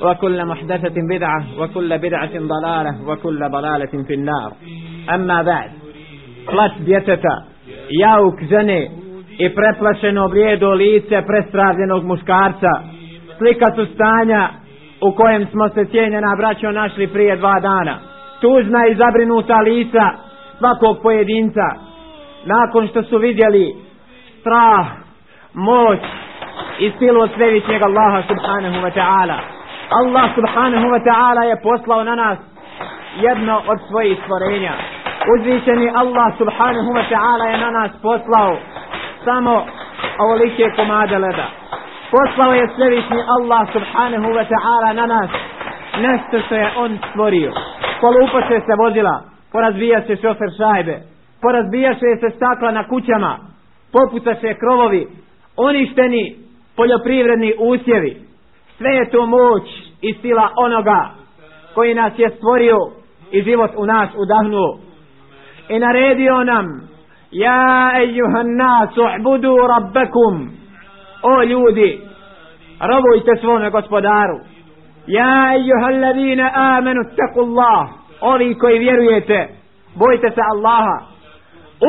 وكل 0.00 0.44
محدثة 0.44 0.94
بدعة 1.10 1.44
وكل 1.58 1.98
بدعة 1.98 2.30
ضلالة 2.38 3.08
وكل 3.08 3.48
ضلالة 3.50 4.04
في 4.06 4.14
النار 4.14 4.52
أما 5.14 5.42
بعد 5.42 5.70
Plat 6.46 6.72
djeteta, 6.78 7.42
jauk 7.88 8.42
žene 8.50 8.90
i 9.38 9.54
preplašeno 9.54 10.26
vrijedo 10.26 10.70
lice 10.70 11.22
prestravljenog 11.26 12.04
muškarca, 12.04 12.72
slika 13.38 13.66
su 13.76 13.86
stanja 13.94 14.48
u 15.00 15.12
kojem 15.12 15.46
smo 15.46 15.68
se 15.68 15.84
cijenjena 15.84 16.36
braćo 16.38 16.70
našli 16.70 17.06
prije 17.06 17.36
dva 17.36 17.60
dana. 17.60 17.98
Tužna 18.40 18.86
i 18.86 18.94
zabrinuta 18.94 19.56
lica 19.60 20.10
svakog 20.58 20.98
pojedinca, 21.02 21.66
nakon 22.44 22.88
što 22.88 23.02
su 23.02 23.18
vidjeli 23.18 23.74
strah, 24.40 24.86
moć 25.54 26.00
i 26.80 26.92
silu 26.98 27.20
od 27.20 27.30
svevišnjeg 27.36 27.82
Allaha 27.82 28.22
subhanahu 28.28 28.86
wa 28.86 28.92
ta'ala. 28.94 29.57
Allah 29.89 30.29
subhanahu 30.35 30.85
wa 30.93 31.01
ta'ala 31.01 31.43
je 31.43 31.55
poslao 31.63 32.03
na 32.03 32.15
nas 32.15 32.37
jedno 33.21 33.61
od 33.67 33.79
svojih 33.89 34.17
stvorenja. 34.23 34.73
Uzvišeni 35.35 35.89
Allah 35.95 36.37
subhanahu 36.37 36.89
wa 36.93 37.05
ta'ala 37.09 37.45
je 37.51 37.57
na 37.57 37.71
nas 37.71 37.91
poslao 38.01 38.57
samo 39.25 39.65
ovolike 40.19 40.63
komade 40.75 41.17
leda. 41.17 41.47
Poslao 42.11 42.53
je 42.53 42.69
svevišnji 42.75 43.21
Allah 43.37 43.67
subhanahu 43.73 44.29
wa 44.37 44.45
ta'ala 44.53 44.93
na 44.93 45.05
nas 45.05 45.29
nešto 45.97 46.39
što 46.45 46.55
je 46.55 46.71
on 46.77 46.97
stvorio. 47.09 47.51
Polupaše 48.01 48.59
se 48.65 48.73
vozila, 48.77 49.23
porazbijaše 49.51 50.15
šofer 50.15 50.49
šajbe, 50.57 50.99
porazbijaše 51.41 52.09
se 52.21 52.29
stakla 52.35 52.71
na 52.71 52.87
kućama, 52.87 53.37
poputaše 53.91 54.39
se 54.41 54.59
krovovi, 54.59 55.07
uništeni 55.57 56.35
poljoprivredni 56.75 57.53
usjevi. 57.59 58.28
Sve 58.79 58.89
je 58.89 59.09
to 59.09 59.25
moć 59.25 59.63
i 60.01 60.13
sila 60.13 60.49
onoga 60.55 61.09
koji 61.73 61.93
nas 61.93 62.13
je 62.17 62.29
stvorio 62.29 62.77
i 63.31 63.41
život 63.41 63.71
u 63.77 63.85
nas 63.85 64.09
udahnuo. 64.17 64.79
I 65.69 65.79
naredio 65.79 66.43
nam, 66.43 66.65
ja 67.31 67.91
ejuhan 68.01 68.55
nas 68.55 68.89
u'budu 68.97 69.55
rabbekum, 69.67 70.49
o 71.23 71.43
ljudi, 71.43 72.01
robujte 72.79 73.41
svome 73.41 73.69
gospodaru. 73.69 74.39
Ja 75.07 75.53
ejuhan 75.55 76.01
ladina 76.01 76.51
amenu 76.53 77.01
teku 77.03 77.39
Allah, 77.39 77.89
ovi 78.21 78.55
koji 78.55 78.79
vjerujete, 78.79 79.47
bojte 79.95 80.29
se 80.35 80.41
Allaha. 80.51 80.97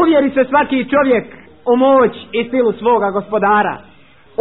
Uvjeri 0.03 0.31
se 0.31 0.44
svaki 0.44 0.88
čovjek 0.91 1.25
u 1.72 1.76
moć 1.76 2.12
i 2.32 2.50
silu 2.50 2.72
svoga 2.72 3.10
gospodara. 3.10 3.78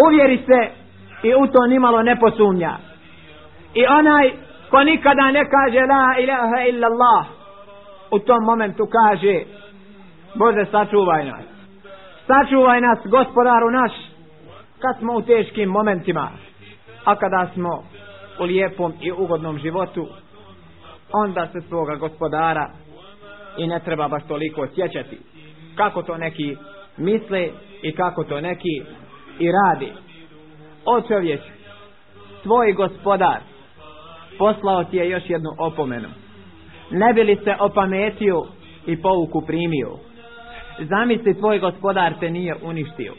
Uvjeri 0.05 0.37
se 0.37 0.78
i 1.23 1.33
u 1.35 1.47
to 1.47 1.67
nimalo 1.67 2.03
ne 2.03 2.19
posumnja. 2.19 2.77
I 3.73 3.85
onaj 3.87 4.31
ko 4.69 4.83
nikada 4.83 5.31
ne 5.31 5.43
kaže 5.49 5.79
la 5.79 6.19
ilaha 6.19 6.65
illa 6.69 6.87
Allah, 6.87 7.25
u 8.11 8.19
tom 8.19 8.43
momentu 8.43 8.87
kaže 8.91 9.43
Bože 10.35 10.65
sačuvaj 10.71 11.25
nas. 11.25 11.45
Sačuvaj 12.27 12.81
nas 12.81 12.99
gospodaru 13.05 13.71
naš 13.71 13.91
kad 14.79 14.97
smo 14.99 15.13
u 15.13 15.21
teškim 15.21 15.69
momentima. 15.69 16.29
A 17.05 17.15
kada 17.15 17.47
smo 17.53 17.83
u 18.39 18.43
lijepom 18.43 18.93
i 19.01 19.11
ugodnom 19.11 19.59
životu, 19.59 20.07
onda 21.11 21.47
se 21.47 21.61
svoga 21.61 21.95
gospodara 21.95 22.69
i 23.57 23.67
ne 23.67 23.79
treba 23.79 24.07
baš 24.07 24.23
toliko 24.27 24.67
sjećati. 24.75 25.17
Kako 25.75 26.03
to 26.03 26.17
neki 26.17 26.57
misle 26.97 27.49
i 27.81 27.95
kako 27.95 28.23
to 28.23 28.41
neki 28.41 28.83
i 29.39 29.47
radi. 29.51 29.93
O 30.91 31.01
čovječ, 31.01 31.41
tvoj 32.43 32.73
gospodar 32.73 33.39
poslao 34.37 34.83
ti 34.83 34.97
je 34.97 35.09
još 35.09 35.23
jednu 35.27 35.49
opomenu. 35.59 36.07
Ne 36.91 37.13
bi 37.13 37.23
li 37.23 37.35
se 37.43 37.55
opametio 37.59 38.43
i 38.85 39.01
pouku 39.01 39.41
primio? 39.41 39.89
Zamisli 40.79 41.39
tvoj 41.39 41.59
gospodar 41.59 42.13
te 42.19 42.29
nije 42.29 42.55
uništio. 42.63 43.13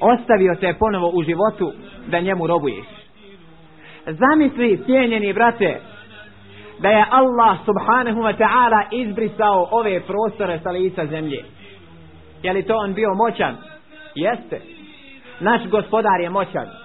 Ostavio 0.00 0.54
te 0.60 0.74
ponovo 0.78 1.10
u 1.14 1.22
životu 1.22 1.72
da 2.06 2.20
njemu 2.20 2.46
robuješ. 2.46 2.86
Zamisli, 4.06 4.82
cijenjeni 4.84 5.32
brate, 5.32 5.80
da 6.78 6.88
je 6.88 7.04
Allah 7.10 7.58
subhanahu 7.64 8.20
wa 8.20 8.36
ta'ala 8.36 8.84
izbrisao 8.90 9.68
ove 9.70 10.00
prostore 10.00 10.58
sa 10.62 10.70
lica 10.70 11.06
zemlje. 11.06 11.44
Je 12.42 12.52
li 12.52 12.66
to 12.66 12.76
on 12.76 12.94
bio 12.94 13.14
moćan? 13.14 13.56
Jeste. 14.14 14.60
Naš 15.40 15.66
gospodar 15.70 16.20
je 16.20 16.30
moćan. 16.30 16.79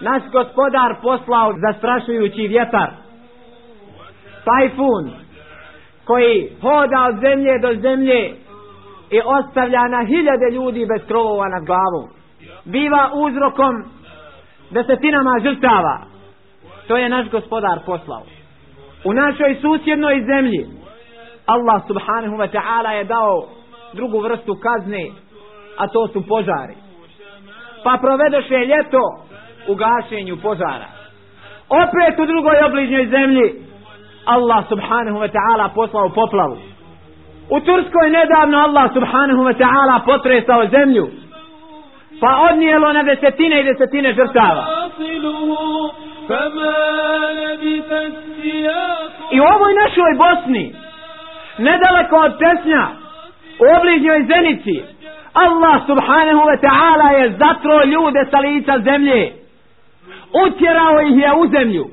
Naš 0.00 0.22
gospodar 0.32 0.96
poslao 1.02 1.54
zastrašujući 1.66 2.48
vjetar. 2.48 2.90
Tajfun 4.44 5.10
koji 6.04 6.52
hoda 6.60 7.06
od 7.08 7.20
zemlje 7.20 7.58
do 7.58 7.80
zemlje 7.80 8.34
i 9.10 9.20
ostavlja 9.24 9.88
na 9.88 10.04
hiljade 10.06 10.50
ljudi 10.52 10.86
bez 10.86 11.06
krovova 11.06 11.48
nad 11.48 11.64
glavom. 11.64 12.08
Biva 12.64 13.10
uzrokom 13.14 13.84
desetinama 14.70 15.40
žrtava. 15.42 15.98
To 16.88 16.96
je 16.96 17.08
naš 17.08 17.30
gospodar 17.30 17.78
poslao. 17.86 18.22
U 19.04 19.12
našoj 19.12 19.58
susjednoj 19.60 20.24
zemlji 20.26 20.66
Allah 21.46 21.82
subhanahu 21.86 22.36
wa 22.36 22.48
ta'ala 22.48 22.90
je 22.90 23.04
dao 23.04 23.48
drugu 23.92 24.20
vrstu 24.20 24.54
kazne, 24.54 25.10
a 25.76 25.88
to 25.88 26.08
su 26.08 26.26
požari. 26.26 26.74
Pa 27.84 27.98
provedoše 28.00 28.58
ljeto 28.58 29.29
u 29.68 29.74
gašenju 29.74 30.36
požara. 30.42 30.88
Opet 31.68 32.18
u 32.18 32.26
drugoj 32.26 32.56
obližnjoj 32.66 33.06
zemlji 33.06 33.70
Allah 34.26 34.68
subhanahu 34.68 35.18
wa 35.18 35.28
ta'ala 35.28 35.68
poslao 35.74 36.08
poplavu. 36.08 36.56
U 37.50 37.60
Turskoj 37.60 38.10
nedavno 38.10 38.58
Allah 38.58 38.92
subhanahu 38.94 39.42
wa 39.42 39.54
ta'ala 39.54 40.04
potresao 40.04 40.66
zemlju. 40.66 41.08
Pa 42.20 42.46
odnijelo 42.50 42.92
na 42.92 43.02
desetine 43.02 43.60
i 43.60 43.64
desetine 43.64 44.12
žrtava. 44.14 44.64
I 49.32 49.40
u 49.40 49.44
ovoj 49.54 49.72
našoj 49.74 50.12
Bosni, 50.18 50.74
nedaleko 51.58 52.16
od 52.16 52.38
Tesnja, 52.38 52.86
u 53.60 53.64
obližnjoj 53.78 54.26
Zenici, 54.28 54.82
Allah 55.34 55.86
subhanahu 55.86 56.42
wa 56.50 56.58
ta'ala 56.60 57.10
je 57.18 57.30
zatro 57.30 57.84
ljude 57.84 58.26
sa 58.30 58.38
lica 58.38 58.78
zemlje. 58.78 59.39
Utjerao 60.46 61.00
ih 61.00 61.18
je 61.18 61.32
u 61.34 61.48
zemlju. 61.48 61.84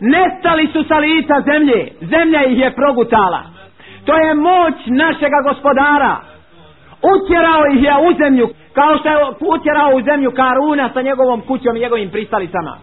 Nestali 0.00 0.68
su 0.72 0.84
sa 0.88 0.98
lica 0.98 1.34
zemlje. 1.40 1.92
Zemlja 2.00 2.44
ih 2.44 2.58
je 2.58 2.74
progutala. 2.74 3.42
To 4.04 4.16
je 4.16 4.34
moć 4.34 4.74
našega 4.86 5.38
gospodara. 5.48 6.16
Utjerao 7.14 7.62
ih 7.74 7.82
je 7.82 7.94
u 8.08 8.16
zemlju. 8.24 8.48
Kao 8.72 8.98
što 8.98 9.08
je 9.08 9.16
utjerao 9.40 9.90
u 9.94 10.02
zemlju 10.02 10.30
Karuna 10.30 10.90
sa 10.94 11.02
njegovom 11.02 11.40
kućom 11.40 11.76
i 11.76 11.80
njegovim 11.80 12.10
pristalicama. 12.10 12.76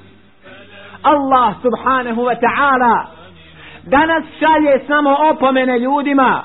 Allah 1.03 1.55
subhanahu 1.61 2.21
wa 2.21 2.35
ta'ala 2.45 3.05
danas 3.83 4.23
šalje 4.39 4.79
samo 4.87 5.15
opomene 5.31 5.79
ljudima. 5.79 6.43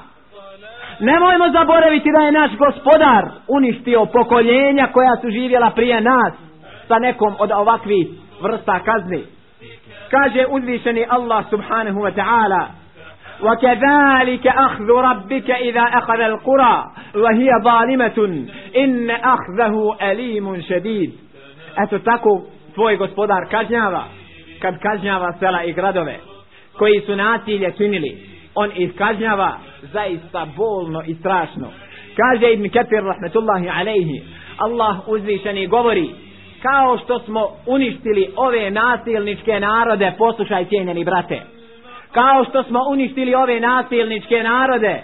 Nemojmo 1.00 1.44
zaboraviti 1.52 2.10
da 2.18 2.24
je 2.24 2.32
naš 2.32 2.50
gospodar 2.56 3.24
uništio 3.48 4.06
pokoljenja 4.06 4.86
koja 4.92 5.16
su 5.20 5.30
živjela 5.30 5.70
prije 5.70 6.00
nas 6.00 6.32
sa 6.88 6.98
nekom 6.98 7.34
od 7.38 7.50
ovakvih 7.50 8.06
vrsta 8.43 8.79
kazni. 8.79 9.23
Kaže 10.11 10.45
uzvišeni 10.49 11.05
Allah 11.09 11.45
subhanahu 11.49 11.99
wa 11.99 12.11
ta'ala 12.11 12.79
وكذلك 13.41 14.47
أخذ 14.47 14.89
ربك 14.89 15.51
إذا 15.51 15.81
أخذ 15.81 16.19
القرى 16.19 16.83
وهي 17.15 17.49
ظالمة 17.63 18.45
إن 18.77 19.09
أخذه 19.09 19.95
أليم 20.11 20.61
شديد 20.61 21.11
Eto 21.83 21.99
tako 21.99 22.41
tvoj 22.75 22.97
gospodar 22.97 23.49
kažnjava 23.51 24.03
kad 24.61 24.79
kažnjava 24.79 25.33
sela 25.39 25.63
i 25.63 25.73
gradove 25.73 26.19
koji 26.77 27.01
su 27.01 27.15
nasilje 27.15 27.71
činili 27.77 28.17
on 28.55 28.71
ih 28.75 28.91
kažnjava 28.97 29.57
zaista 29.81 30.47
bolno 30.57 31.03
i 31.07 31.15
strašno 31.15 31.67
kaže 32.17 32.53
Ibn 32.53 32.69
Ketir 32.69 33.03
rahmetullahi 33.03 33.69
alejhi 33.69 34.23
Allah 34.57 35.07
uzvišeni 35.07 35.67
govori 35.67 36.09
kao 36.68 36.98
što 36.98 37.18
smo 37.18 37.48
uništili 37.66 38.28
ove 38.36 38.70
nasilničke 38.70 39.60
narode 39.60 40.12
poslušaj 40.18 40.64
cijenjeni 40.64 41.04
brate. 41.04 41.40
Kao 42.12 42.44
što 42.44 42.62
smo 42.62 42.80
uništili 42.90 43.34
ove 43.34 43.60
nasilničke 43.60 44.42
narode 44.42 45.02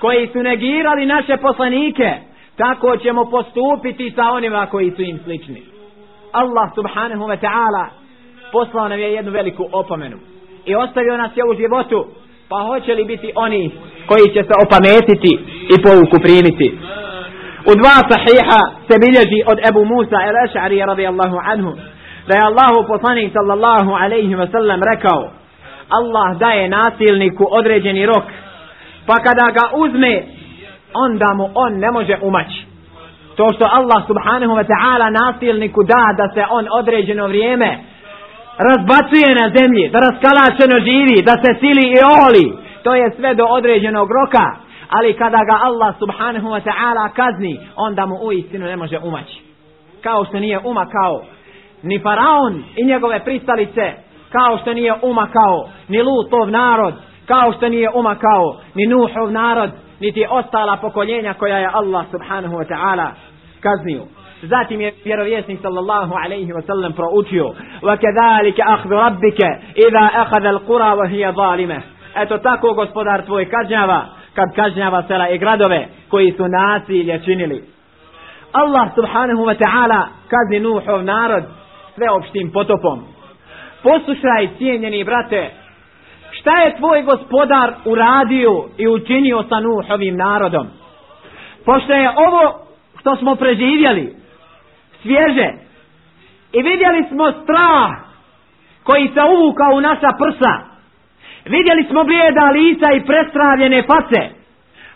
koji 0.00 0.26
su 0.26 0.42
negirali 0.42 1.06
naše 1.06 1.36
poslanike 1.36 2.14
tako 2.56 2.96
ćemo 2.96 3.24
postupiti 3.24 4.12
sa 4.16 4.22
onima 4.22 4.66
koji 4.66 4.90
su 4.90 5.02
im 5.02 5.18
slični. 5.24 5.62
Allah 6.32 6.70
subhanahu 6.74 7.24
wa 7.24 7.38
ta'ala 7.40 7.86
poslao 8.52 8.88
nam 8.88 8.98
je 8.98 9.12
jednu 9.12 9.32
veliku 9.32 9.68
opomenu 9.72 10.16
i 10.66 10.74
ostavio 10.74 11.16
nas 11.16 11.30
je 11.36 11.42
u 11.50 11.54
životu. 11.54 12.06
Pa 12.48 12.62
hoće 12.62 12.94
li 12.94 13.04
biti 13.04 13.32
oni 13.34 13.70
koji 14.06 14.26
će 14.34 14.42
se 14.42 14.54
opametiti 14.66 15.38
i 15.74 15.82
pouku 15.82 16.16
primiti? 16.22 16.78
U 17.70 17.72
dva 17.80 17.96
sahiha 18.10 18.60
se 18.88 18.94
bilježi 19.04 19.40
od 19.50 19.58
Ebu 19.68 19.82
Musa 19.92 20.18
el 20.28 20.36
Eš'ari 20.46 20.86
radijallahu 20.86 21.36
anhu 21.52 21.72
da 22.28 22.32
je 22.34 22.48
Allahu 22.50 22.78
poslanik 22.92 23.32
sallallahu 23.32 23.90
alaihi 24.02 24.34
wa 24.40 24.50
sallam 24.54 24.80
rekao 24.92 25.20
Allah 25.98 26.38
daje 26.38 26.68
nasilniku 26.68 27.44
određeni 27.50 28.06
rok 28.06 28.24
pa 29.06 29.14
kada 29.14 29.46
ga 29.56 29.64
uzme 29.84 30.22
onda 30.94 31.34
mu 31.34 31.50
on 31.54 31.72
ne 31.78 31.90
može 31.90 32.16
umaći. 32.22 32.60
To 33.36 33.52
što 33.54 33.64
Allah 33.78 34.00
subhanahu 34.06 34.52
wa 34.58 34.66
ta'ala 34.72 35.08
nasilniku 35.22 35.80
da 35.82 36.04
da 36.20 36.26
se 36.34 36.42
on 36.50 36.66
određeno 36.80 37.26
vrijeme 37.26 37.78
razbacuje 38.68 39.30
na 39.40 39.46
zemlji, 39.56 39.90
da 39.92 39.98
raskalačeno 40.08 40.76
živi, 40.88 41.22
da 41.22 41.34
se 41.42 41.50
sili 41.60 41.84
i 41.94 41.98
oli, 42.26 42.46
to 42.82 42.94
je 42.94 43.12
sve 43.16 43.34
do 43.34 43.44
određenog 43.44 44.08
roka, 44.18 44.46
ali 44.88 45.14
kada 45.14 45.38
ga 45.44 45.58
Allah 45.62 45.94
subhanahu 45.98 46.48
wa 46.48 46.60
ta'ala 46.60 47.08
kazni, 47.12 47.60
onda 47.76 48.06
mu 48.06 48.16
u 48.22 48.32
istinu 48.32 48.66
ne 48.66 48.76
može 48.76 48.98
umaći. 48.98 49.40
Kao 50.02 50.24
što 50.24 50.38
nije 50.38 50.58
umakao 50.58 51.22
ni 51.82 51.98
faraon 51.98 52.64
i 52.76 52.84
njegove 52.84 53.24
pristalice, 53.24 53.92
kao 54.32 54.58
što 54.58 54.74
nije 54.74 54.94
umakao 55.02 55.68
ni 55.88 56.02
Lutov 56.02 56.50
narod, 56.50 56.94
kao 57.26 57.52
što 57.52 57.68
nije 57.68 57.90
umakao 57.94 58.60
ni 58.74 58.86
Nuhov 58.86 59.32
narod, 59.32 59.70
niti 60.00 60.26
ostala 60.30 60.76
pokoljenja 60.76 61.34
koja 61.34 61.58
je 61.58 61.70
Allah 61.72 62.06
subhanahu 62.10 62.54
wa 62.54 62.66
ta'ala 62.68 63.08
kaznio. 63.60 64.02
Zatim 64.42 64.80
je 64.80 64.94
vjerovjesnik 65.04 65.60
sallallahu 65.62 66.14
alaihi 66.24 66.52
wa 66.52 66.66
sallam 66.66 66.92
proučio 66.92 67.44
wa 67.82 67.96
أَخْذُ 68.74 68.88
رَبِّكَ 68.88 69.40
إِذَا 69.76 70.04
idha 70.22 70.50
الْقُرَى 70.50 70.92
وَهِيَ 70.92 71.32
ظَالِمَةً 71.32 71.74
wa 71.74 71.82
hiya. 71.82 72.22
Eto 72.22 72.38
tako 72.38 72.72
gospodar 72.74 73.24
tvoj 73.26 73.50
kažnjava 73.50 74.17
kad 74.38 74.54
kažnjava 74.54 75.02
sela 75.08 75.28
i 75.28 75.38
gradove 75.38 75.88
koji 76.08 76.32
su 76.32 76.48
nasilje 76.48 77.20
činili. 77.24 77.64
Allah 78.52 78.88
subhanahu 78.94 79.42
wa 79.44 79.56
ta'ala 79.62 80.06
kazni 80.28 80.60
Nuhov 80.60 81.04
narod 81.04 81.44
sveopštim 81.94 82.50
potopom. 82.52 83.04
Poslušaj 83.82 84.48
cijenjeni 84.58 85.04
brate, 85.04 85.50
šta 86.30 86.60
je 86.60 86.76
tvoj 86.76 87.02
gospodar 87.02 87.74
uradio 87.84 88.64
i 88.78 88.88
učinio 88.88 89.44
sa 89.48 89.60
Nuhovim 89.60 90.16
narodom? 90.16 90.66
Pošto 91.64 91.92
je 91.92 92.10
ovo 92.10 92.60
što 93.00 93.16
smo 93.16 93.34
preživjeli 93.34 94.16
svježe 95.02 95.48
i 96.52 96.62
vidjeli 96.62 97.04
smo 97.10 97.32
strah 97.32 97.90
koji 98.84 99.08
se 99.08 99.20
uvukao 99.36 99.76
u 99.76 99.80
naša 99.80 100.08
prsa 100.18 100.67
vidjeli 101.48 101.84
smo 101.90 102.04
blijeda 102.04 102.50
lica 102.50 102.92
i 102.92 103.04
prestravljene 103.10 103.82
face. 103.82 104.22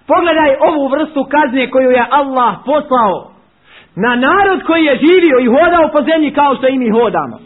Pogledaj 0.07 0.51
ovu 0.69 0.89
vrstu 0.89 1.27
kazne 1.35 1.71
koju 1.71 1.91
je 1.91 2.07
Allah 2.11 2.55
poslao 2.67 3.33
na 3.97 4.17
narod 4.17 4.63
koji 4.67 4.85
je 4.85 4.97
živio 4.97 5.39
i 5.41 5.47
hodao 5.47 5.89
po 5.93 6.03
zemlji 6.03 6.31
kao 6.33 6.57
što 6.57 6.69
i 6.69 6.79
mi 6.79 6.91
hodamo. 6.91 7.39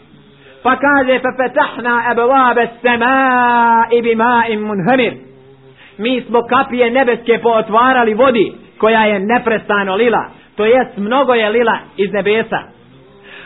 Pa 0.63 0.75
kaže 0.75 1.19
pa 1.23 1.29
petahna 1.37 2.03
ebelabe 2.11 2.67
sema 2.81 3.15
i 3.91 4.01
bima 4.01 4.45
im 4.49 4.61
munhamir. 4.61 5.13
Mi 5.97 6.23
smo 6.27 6.41
kapije 6.41 6.91
nebeske 6.91 7.39
pootvarali 7.43 8.13
vodi 8.13 8.53
koja 8.77 9.05
je 9.05 9.19
neprestano 9.19 9.95
lila 9.95 10.37
to 10.57 10.65
jest 10.65 10.97
mnogo 10.97 11.33
je 11.33 11.49
lila 11.49 11.79
iz 11.97 12.13
nebesa. 12.13 12.59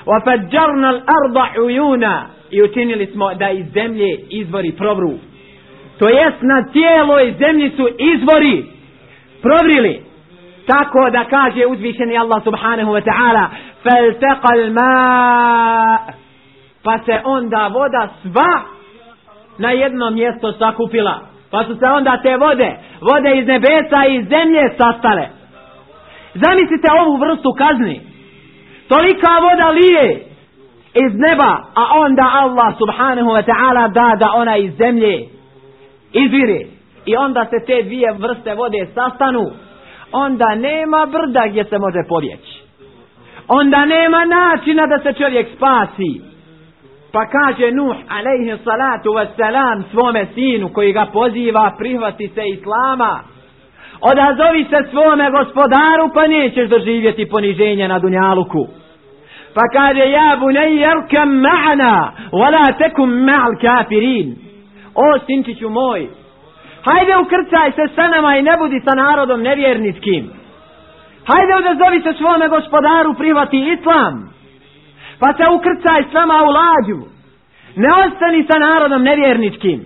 Wa 0.06 0.24
fajjarna 0.24 0.90
al-arda 0.90 1.62
uyuna. 1.64 2.26
I 2.52 2.64
učinili 2.64 3.06
smo 3.06 3.34
da 3.34 3.50
iz 3.50 3.66
zemlje 3.74 4.20
izvori 4.30 4.72
provru 4.72 5.12
to 6.02 6.10
jest 6.10 6.42
na 6.42 6.64
cijeloj 6.74 7.36
zemlji 7.40 7.72
su 7.78 7.88
izvori 7.98 8.66
provrili. 9.42 10.02
Tako 10.68 11.10
da 11.10 11.26
kaže 11.26 11.66
uzvišeni 11.66 12.18
Allah 12.18 12.44
subhanahu 12.44 12.92
wa 12.92 13.02
ta'ala 13.02 13.46
faltaqa 13.84 14.48
al-ma 14.54 15.98
pa 16.84 17.00
se 17.06 17.20
onda 17.24 17.68
voda 17.68 18.10
sva 18.22 18.62
na 19.58 19.72
jedno 19.72 20.10
mjesto 20.10 20.52
sakupila. 20.52 21.20
Pa 21.52 21.64
su 21.64 21.76
se 21.76 21.86
onda 21.86 22.20
te 22.24 22.38
vode 22.38 22.76
vode 23.02 23.40
iz 23.40 23.48
nebesa 23.48 24.06
i 24.10 24.16
iz 24.16 24.28
zemlje 24.28 24.70
sastale. 24.78 25.28
Zamislite 26.34 26.88
ovu 27.02 27.18
vrstu 27.18 27.54
kazni. 27.58 28.02
Tolika 28.88 29.34
voda 29.42 29.70
lije 29.70 30.26
iz 30.94 31.14
neba, 31.14 31.52
a 31.76 31.84
onda 32.00 32.24
Allah 32.34 32.78
subhanahu 32.78 33.30
wa 33.30 33.44
ta'ala 33.46 33.88
da 33.88 34.16
da 34.16 34.32
ona 34.36 34.58
iz 34.58 34.74
zemlje 34.78 35.41
izvire. 36.14 36.66
I 37.06 37.16
onda 37.16 37.46
se 37.46 37.66
te 37.66 37.84
dvije 37.84 38.14
vrste 38.14 38.56
vode 38.56 38.88
sastanu. 38.96 39.52
Onda 40.12 40.56
nema 40.56 41.08
brda 41.12 41.48
gdje 41.48 41.64
se 41.64 41.78
može 41.80 42.00
pobjeći. 42.10 42.62
Onda 43.48 43.86
nema 43.86 44.26
načina 44.26 44.88
da 44.88 45.00
se 45.00 45.14
čovjek 45.14 45.48
spasi. 45.56 46.22
Pa 47.12 47.26
kaže 47.26 47.72
Nuh 47.72 47.96
alaihi 48.10 48.64
salatu 48.64 49.10
wassalam 49.10 49.84
svome 49.92 50.26
sinu 50.34 50.70
koji 50.74 50.94
ga 50.94 51.06
poziva 51.14 51.76
prihvati 51.78 52.28
se 52.28 52.42
islama 52.48 53.20
odazovi 54.02 54.66
se 54.70 54.90
svome 54.92 55.32
gospodaru 55.32 56.10
pa 56.14 56.28
nećeš 56.28 56.70
doživjeti 56.70 57.30
poniženje 57.30 57.88
na 57.88 58.00
dunjaluku 58.00 58.68
pa 59.54 59.62
kaže 59.74 60.10
ja 60.10 60.38
bunej 60.40 60.76
jerkam 60.76 61.30
ma'ana 61.30 62.12
wala 62.32 62.78
tekum 62.78 63.10
ma'al 63.10 63.62
kafirin 63.62 64.36
o 64.96 65.20
sinčiću 65.26 65.70
moj, 65.70 66.10
hajde 66.88 67.18
ukrcaj 67.18 67.72
se 67.72 67.96
sa 67.96 68.08
nama 68.08 68.38
i 68.38 68.42
ne 68.42 68.58
budi 68.58 68.82
sa 68.86 68.96
narodom 68.96 69.42
nevjernickim. 69.42 70.30
Hajde 71.30 71.54
odazovi 71.56 72.02
se 72.02 72.14
svome 72.18 72.48
gospodaru 72.48 73.14
privati 73.14 73.58
islam, 73.78 74.34
pa 75.20 75.34
se 75.34 75.44
ukrcaj 75.56 76.04
s 76.10 76.14
nama 76.14 76.34
u 76.44 76.52
lađu. 76.60 77.12
Ne 77.76 77.90
ostani 78.06 78.46
sa 78.52 78.60
narodom 78.60 79.04
nevjerničkim. 79.04 79.86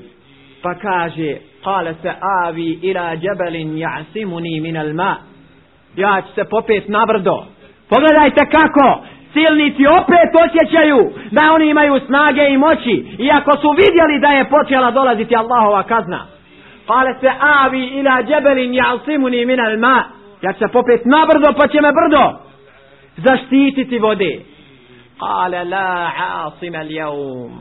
Pa 0.63 0.73
kaže, 0.73 1.37
kale 1.63 1.93
se 2.01 2.11
avi 2.43 2.79
ila 2.81 3.15
djebelin 3.15 3.77
jasimuni 3.77 4.59
minal 4.59 4.93
ma. 4.93 5.15
Ja 5.95 6.21
ću 6.21 6.33
se 6.35 6.43
popet 6.49 6.87
na 6.87 7.05
brdo. 7.05 7.45
Pogledajte 7.89 8.41
kako, 8.51 9.05
silnici 9.35 9.83
opet 10.01 10.31
osjećaju 10.45 10.99
da 11.31 11.41
oni 11.55 11.69
imaju 11.69 11.99
snage 12.07 12.45
i 12.49 12.57
moći 12.57 12.95
iako 13.19 13.51
su 13.61 13.69
vidjeli 13.81 14.19
da 14.19 14.27
je 14.27 14.49
počela 14.49 14.91
dolaziti 14.91 15.35
Allahova 15.35 15.83
kazna. 15.83 16.21
Kale 16.87 17.13
se 17.19 17.29
avi 17.39 17.83
ila 17.85 18.23
džebelin 18.23 18.73
jalsimuni 18.73 19.45
minal 19.45 19.77
ma. 19.79 20.03
Ja 20.41 20.53
ću 20.53 20.59
se 20.59 20.67
popet 20.67 21.01
na 21.05 21.25
brdo 21.29 21.53
pa 21.57 21.67
će 21.67 21.81
me 21.81 21.91
brdo 21.99 22.23
zaštititi 23.17 23.99
vode. 23.99 24.39
Kale 25.19 25.63
la 25.63 26.11
asima 26.45 26.83
ljevum 26.83 27.51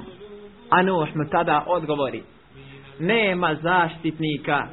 a 0.70 0.82
Nuh 0.82 1.08
mu 1.14 1.24
tada 1.30 1.64
odgovori 1.66 2.22
nema 2.98 3.54
zaštitnika 3.54 4.66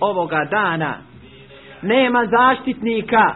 ovoga 0.00 0.48
dana. 0.50 0.96
Nema 1.82 2.26
zaštitnika 2.26 3.34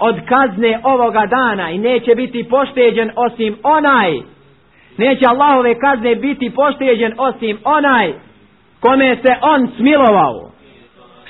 od 0.00 0.16
kazne 0.28 0.80
ovoga 0.82 1.26
dana 1.26 1.70
i 1.70 1.78
neće 1.78 2.14
biti 2.14 2.48
pošteđen 2.48 3.10
osim 3.16 3.56
onaj. 3.62 4.12
Neće 4.98 5.26
Allahove 5.26 5.74
kazne 5.78 6.14
biti 6.14 6.50
pošteđen 6.54 7.14
osim 7.18 7.58
onaj 7.64 8.12
kome 8.80 9.16
se 9.22 9.34
on 9.42 9.68
smilovao. 9.76 10.50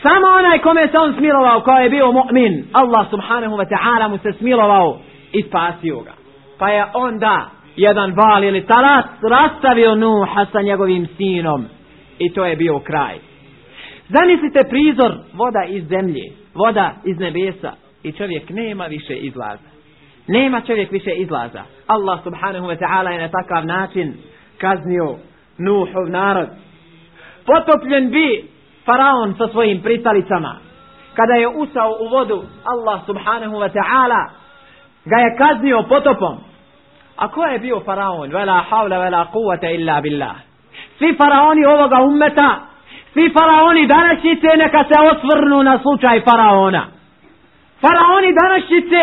Samo 0.02 0.26
onaj 0.38 0.58
kome 0.58 0.88
se 0.88 0.98
on 0.98 1.14
smilovao 1.18 1.60
kao 1.60 1.78
je 1.78 1.90
bio 1.90 2.12
mu'min 2.12 2.64
Allah 2.72 3.10
subhanahu 3.10 3.56
wa 3.56 3.66
ta'ala 3.68 4.08
mu 4.08 4.18
se 4.18 4.32
smilovao 4.38 4.98
i 5.32 5.42
spasio 5.42 6.00
ga. 6.00 6.12
Pa 6.58 6.68
je 6.68 6.84
onda 6.94 7.50
jedan 7.76 8.14
val 8.14 8.44
ili 8.44 8.66
taras 8.66 9.04
rastavio 9.22 9.94
Nuha 9.94 10.46
sa 10.52 10.62
njegovim 10.62 11.06
sinom 11.16 11.64
i 12.18 12.32
to 12.32 12.44
je 12.44 12.56
bio 12.56 12.78
kraj. 12.78 13.18
Zamislite 14.08 14.68
prizor 14.68 15.12
voda 15.32 15.64
iz 15.68 15.84
zemlje, 15.84 16.32
voda 16.54 16.92
iz 17.04 17.18
nebesa 17.18 17.72
i 18.02 18.12
čovjek 18.12 18.50
nema 18.50 18.84
više 18.84 19.14
izlaza. 19.14 19.70
Nema 20.26 20.60
čovjek 20.60 20.90
više 20.92 21.10
izlaza. 21.10 21.62
Allah 21.86 22.22
subhanahu 22.24 22.66
wa 22.66 22.78
ta'ala 22.78 23.10
je 23.10 23.20
na 23.20 23.28
takav 23.28 23.66
način 23.66 24.14
kaznio 24.58 25.16
Nuhov 25.58 26.08
narod. 26.08 26.48
Potopljen 27.46 28.10
bi 28.10 28.44
faraon 28.84 29.34
sa 29.38 29.48
svojim 29.48 29.82
pristalicama. 29.82 30.56
Kada 31.14 31.34
je 31.34 31.48
usao 31.48 31.96
u 32.00 32.08
vodu, 32.08 32.42
Allah 32.64 33.00
subhanahu 33.06 33.56
wa 33.56 33.70
ta'ala 33.72 34.30
ga 35.04 35.16
je 35.16 35.36
kaznio 35.38 35.82
potopom. 35.88 36.36
A 37.16 37.28
ko 37.28 37.44
je 37.44 37.58
bio 37.58 37.80
faraon? 37.80 38.30
Vela 38.30 38.64
havla, 38.70 38.98
vela 38.98 39.26
kuvata 39.32 39.70
illa 39.70 40.00
billah. 40.00 40.36
Svi 40.98 41.16
faraoni 41.16 41.64
ovoga 41.64 41.96
ummeta, 42.02 42.60
svi 43.12 43.32
faraoni 43.38 43.86
današnjice 43.86 44.46
neka 44.56 44.84
se 44.84 45.00
osvrnu 45.10 45.62
na 45.62 45.78
slučaj 45.78 46.20
faraona. 46.20 46.99
Faraoni 47.80 48.34
današnjice 48.42 49.02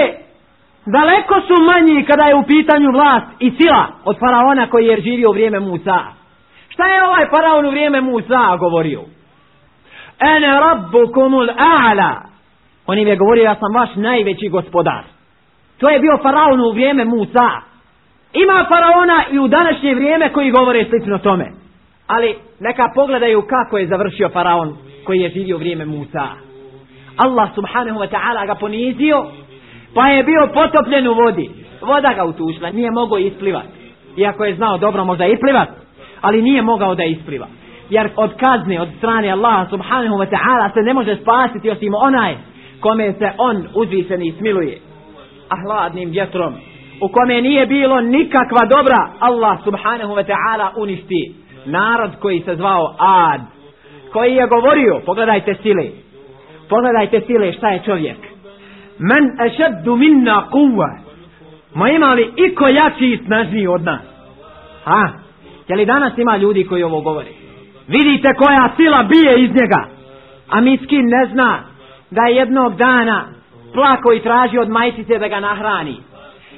daleko 0.86 1.36
su 1.48 1.64
manji 1.64 2.06
kada 2.06 2.24
je 2.24 2.36
u 2.36 2.44
pitanju 2.44 2.92
vlast 2.92 3.26
i 3.40 3.52
sila 3.58 3.88
od 4.06 4.20
faraona 4.20 4.70
koji 4.70 4.86
je 4.86 5.02
živio 5.02 5.30
u 5.30 5.34
vrijeme 5.34 5.60
Musa. 5.60 6.00
Šta 6.70 6.88
je 6.88 7.04
ovaj 7.04 7.26
faraon 7.30 7.66
u 7.66 7.70
vrijeme 7.70 8.02
Musa 8.02 8.58
govorio? 8.60 9.02
Ene 10.20 10.60
rabbukumul 10.60 11.48
a'la. 11.58 12.14
On 12.86 12.98
im 12.98 13.08
je 13.08 13.16
govorio, 13.16 13.44
ja 13.44 13.56
sam 13.56 13.74
vaš 13.74 13.90
najveći 13.96 14.48
gospodar. 14.50 15.04
To 15.78 15.90
je 15.90 16.00
bio 16.00 16.18
faraon 16.24 16.62
u 16.62 16.72
vrijeme 16.72 17.06
Musa. 17.06 17.50
Ima 18.34 18.66
faraona 18.70 19.24
i 19.32 19.40
u 19.40 19.48
današnje 19.48 19.96
vrijeme 19.96 20.34
koji 20.34 20.52
govore 20.52 20.86
slično 20.90 21.18
tome. 21.18 21.52
Ali 22.08 22.36
neka 22.60 22.92
pogledaju 22.96 23.42
kako 23.42 23.78
je 23.78 23.88
završio 23.88 24.30
faraon 24.30 24.78
koji 25.06 25.20
je 25.20 25.30
živio 25.30 25.56
u 25.56 25.60
vrijeme 25.60 25.86
Musa. 25.86 26.47
Allah 27.18 27.50
subhanahu 27.56 28.00
wa 28.00 28.10
ta'ala 28.10 28.46
ga 28.46 28.56
ponizio, 28.56 29.26
pa 29.94 30.08
je 30.08 30.24
bio 30.24 30.50
potopljen 30.54 31.08
u 31.08 31.14
vodi. 31.14 31.50
Voda 31.82 32.14
ga 32.14 32.24
utušla, 32.24 32.72
nije 32.72 32.92
mogao 32.92 33.18
isplivati. 33.18 33.68
Iako 34.18 34.46
je 34.46 34.56
znao 34.56 34.78
dobro 34.78 35.06
možda 35.06 35.26
isplivati, 35.26 35.72
ali 36.22 36.42
nije 36.42 36.62
mogao 36.62 36.96
da 36.96 37.04
ispliva. 37.04 37.48
Jer 37.90 38.10
od 38.16 38.32
kazne, 38.34 38.82
od 38.82 38.90
strane 38.98 39.30
Allaha 39.32 39.66
subhanahu 39.70 40.16
wa 40.16 40.30
ta'ala 40.30 40.74
se 40.74 40.80
ne 40.80 40.94
može 40.94 41.16
spasiti 41.16 41.70
osim 41.70 41.94
onaj 41.94 42.36
kome 42.80 43.14
se 43.14 43.32
on 43.38 43.68
uzvišeni 43.76 44.34
smiluje. 44.38 44.78
A 45.50 45.56
hladnim 45.66 46.10
vjetrom, 46.10 46.54
u 47.02 47.08
kome 47.08 47.42
nije 47.42 47.66
bilo 47.66 48.02
nikakva 48.02 48.66
dobra, 48.76 49.10
Allah 49.20 49.64
subhanahu 49.64 50.14
wa 50.14 50.26
ta'ala 50.26 50.72
uništi 50.78 51.36
narod 51.66 52.12
koji 52.22 52.42
se 52.42 52.56
zvao 52.56 52.96
Ad, 53.00 53.42
koji 54.14 54.36
je 54.36 54.48
govorio, 54.48 55.02
pogledajte 55.06 55.56
sile, 55.62 55.84
pogledajte 56.70 57.22
sile 57.28 57.54
šta 57.54 57.70
je 57.70 57.82
čovjek. 57.86 58.18
Men 59.00 59.48
ešeddu 59.48 59.96
minna 59.96 60.50
kuva, 60.52 60.98
ma 61.76 61.90
ima 61.90 62.14
li 62.14 62.34
iko 62.36 62.68
jači 62.68 63.06
i 63.06 63.26
snažniji 63.26 63.68
od 63.68 63.84
nas? 63.84 64.02
Ha? 64.84 65.10
Je 65.68 65.76
li 65.76 65.86
danas 65.86 66.18
ima 66.18 66.38
ljudi 66.38 66.64
koji 66.64 66.84
ovo 66.84 67.02
govori? 67.02 67.34
Vidite 67.88 68.34
koja 68.34 68.70
sila 68.78 69.04
bije 69.04 69.44
iz 69.44 69.50
njega. 69.50 69.88
A 70.50 70.62
miskin 70.62 71.06
ne 71.06 71.26
zna 71.32 71.60
da 72.12 72.22
je 72.22 72.36
jednog 72.36 72.76
dana 72.76 73.26
plako 73.74 74.14
i 74.14 74.22
traži 74.22 74.58
od 74.58 74.70
majčice 74.70 75.18
da 75.20 75.28
ga 75.28 75.40
nahrani. 75.40 75.98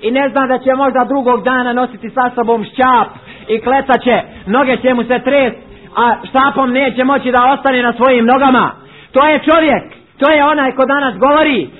I 0.01 0.11
ne 0.11 0.29
zna 0.29 0.47
da 0.47 0.57
će 0.57 0.75
možda 0.75 1.05
drugog 1.07 1.43
dana 1.43 1.73
nositi 1.73 2.09
sa 2.09 2.31
sobom 2.35 2.63
šćap 2.63 3.07
i 3.47 3.59
klecaće, 3.59 4.21
noge 4.45 4.77
će 4.77 4.93
mu 4.93 5.03
se 5.03 5.19
tres, 5.23 5.53
a 5.95 6.15
štapom 6.29 6.71
neće 6.71 7.03
moći 7.03 7.31
da 7.31 7.53
ostane 7.53 7.83
na 7.83 7.93
svojim 7.93 8.25
nogama. 8.25 8.71
To 9.11 9.27
je 9.27 9.39
čovjek, 9.39 9.83
to 10.18 10.30
je 10.30 10.44
onaj 10.44 10.72
ko 10.72 10.86
danas 10.86 11.18
govori 11.18 11.70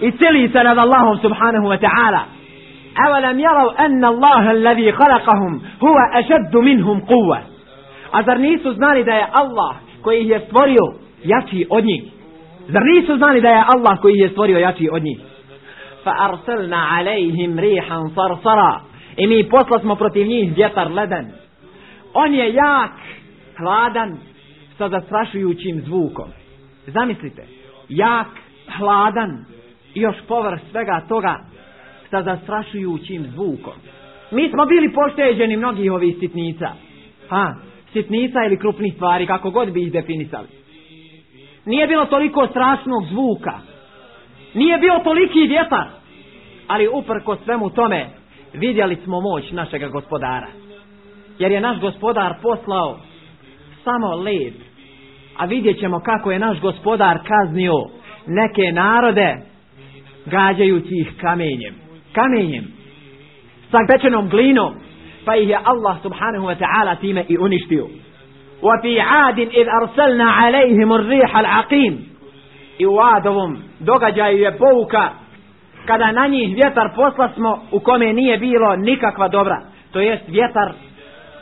i 0.00 0.10
cili 0.10 0.48
se 0.48 0.64
nad 0.64 0.78
Allahom 0.78 1.18
subhanahu 1.18 1.66
wa 1.66 1.78
ta'ala. 1.78 2.22
أولم 3.06 3.40
يروا 3.40 3.86
أن 3.86 4.04
الله 4.04 4.50
الذي 4.50 4.92
خلقهم 4.92 5.60
هو 5.82 5.96
أشد 6.14 6.56
منهم 6.56 7.00
قوة 7.00 7.38
A 8.12 8.22
zar 8.22 8.40
nisu 8.40 8.72
znali 8.72 9.04
da 9.04 9.12
je 9.12 9.26
Allah 9.32 9.76
koji 10.02 10.20
ih 10.20 10.28
je 10.28 10.40
stvorio 10.40 10.82
jači 11.24 11.66
od 11.70 11.84
njih? 11.84 12.02
Zar 12.68 12.82
nisu 12.84 13.16
znali 13.16 13.40
da 13.40 13.48
je 13.48 13.64
Allah 13.74 14.00
koji 14.00 14.14
ih 14.14 14.20
je 14.20 14.28
stvorio 14.28 14.58
jači 14.58 14.88
od 14.92 15.02
njih? 15.02 15.18
Fa 16.04 16.14
arsalna 16.18 16.88
alejhim 16.98 17.58
rihan 17.58 18.10
sarsara. 18.14 18.80
I 19.16 19.26
mi 19.26 19.48
posla 19.48 19.78
smo 19.78 19.94
protiv 19.94 20.26
njih 20.26 20.56
vjetar 20.56 20.90
leden. 20.90 21.32
On 22.14 22.34
je 22.34 22.54
jak, 22.54 22.92
hladan, 23.56 24.18
sa 24.78 24.88
zastrašujućim 24.88 25.80
zvukom. 25.80 26.28
Zamislite, 26.86 27.42
jak, 27.89 28.27
hladan 28.77 29.45
i 29.93 30.01
još 30.01 30.15
povrh 30.27 30.59
svega 30.71 31.01
toga 31.07 31.39
sa 32.09 32.23
zastrašujućim 32.23 33.27
zvukom. 33.33 33.73
Mi 34.31 34.49
smo 34.49 34.65
bili 34.65 34.93
pošteđeni 34.93 35.57
mnogih 35.57 35.91
ovih 35.91 36.15
sitnica. 36.19 36.69
Ha, 37.29 37.53
sitnica 37.93 38.39
ili 38.45 38.59
krupnih 38.59 38.93
stvari, 38.95 39.27
kako 39.27 39.51
god 39.51 39.71
bi 39.71 39.83
ih 39.83 39.91
definisali. 39.91 40.47
Nije 41.65 41.87
bilo 41.87 42.05
toliko 42.05 42.47
strašnog 42.47 43.05
zvuka. 43.11 43.59
Nije 44.53 44.77
bio 44.77 44.99
toliki 45.03 45.39
vjetar. 45.39 45.87
Ali 46.67 46.87
uprko 46.87 47.35
svemu 47.35 47.69
tome, 47.69 48.09
vidjeli 48.53 48.95
smo 48.95 49.21
moć 49.21 49.51
našega 49.51 49.87
gospodara. 49.87 50.47
Jer 51.39 51.51
je 51.51 51.61
naš 51.61 51.79
gospodar 51.79 52.33
poslao 52.41 52.99
samo 53.83 54.15
led. 54.15 54.53
A 55.39 55.45
vidjet 55.45 55.79
ćemo 55.79 55.99
kako 55.99 56.31
je 56.31 56.39
naš 56.39 56.59
gospodar 56.59 57.19
kaznio 57.27 57.73
neke 58.27 58.71
narode 58.71 59.35
gađajući 60.25 60.95
ih 60.95 61.13
kamenjem 61.21 61.89
kamenjem, 62.13 62.65
sa 63.71 63.77
pečenom 63.87 64.29
glinom, 64.29 64.73
pa 65.25 65.35
ih 65.35 65.49
je 65.49 65.57
Allah 65.63 66.01
subhanahu 66.01 66.45
wa 66.47 66.55
ta'ala 66.55 66.99
time 66.99 67.23
i 67.27 67.37
uništio. 67.37 67.87
Wa 68.61 68.75
عاد 68.83 69.39
إذ 69.39 69.67
أرسلنا 69.81 70.25
arsalna 70.25 70.95
الريح 70.95 71.37
العقيم 71.37 71.37
al 71.37 71.63
aqim. 71.63 71.97
I 72.79 72.85
u 72.85 72.99
adovom 72.99 73.57
događaju 73.79 74.37
je 74.37 74.57
pouka 74.57 75.09
kada 75.85 76.11
na 76.11 76.27
njih 76.27 76.55
vjetar 76.55 76.89
posla 76.95 77.29
smo 77.35 77.61
u 77.71 77.79
kome 77.79 78.13
nije 78.13 78.37
bilo 78.37 78.75
nikakva 78.75 79.27
dobra. 79.27 79.61
To 79.91 79.99
jest 79.99 80.23
vjetar 80.27 80.73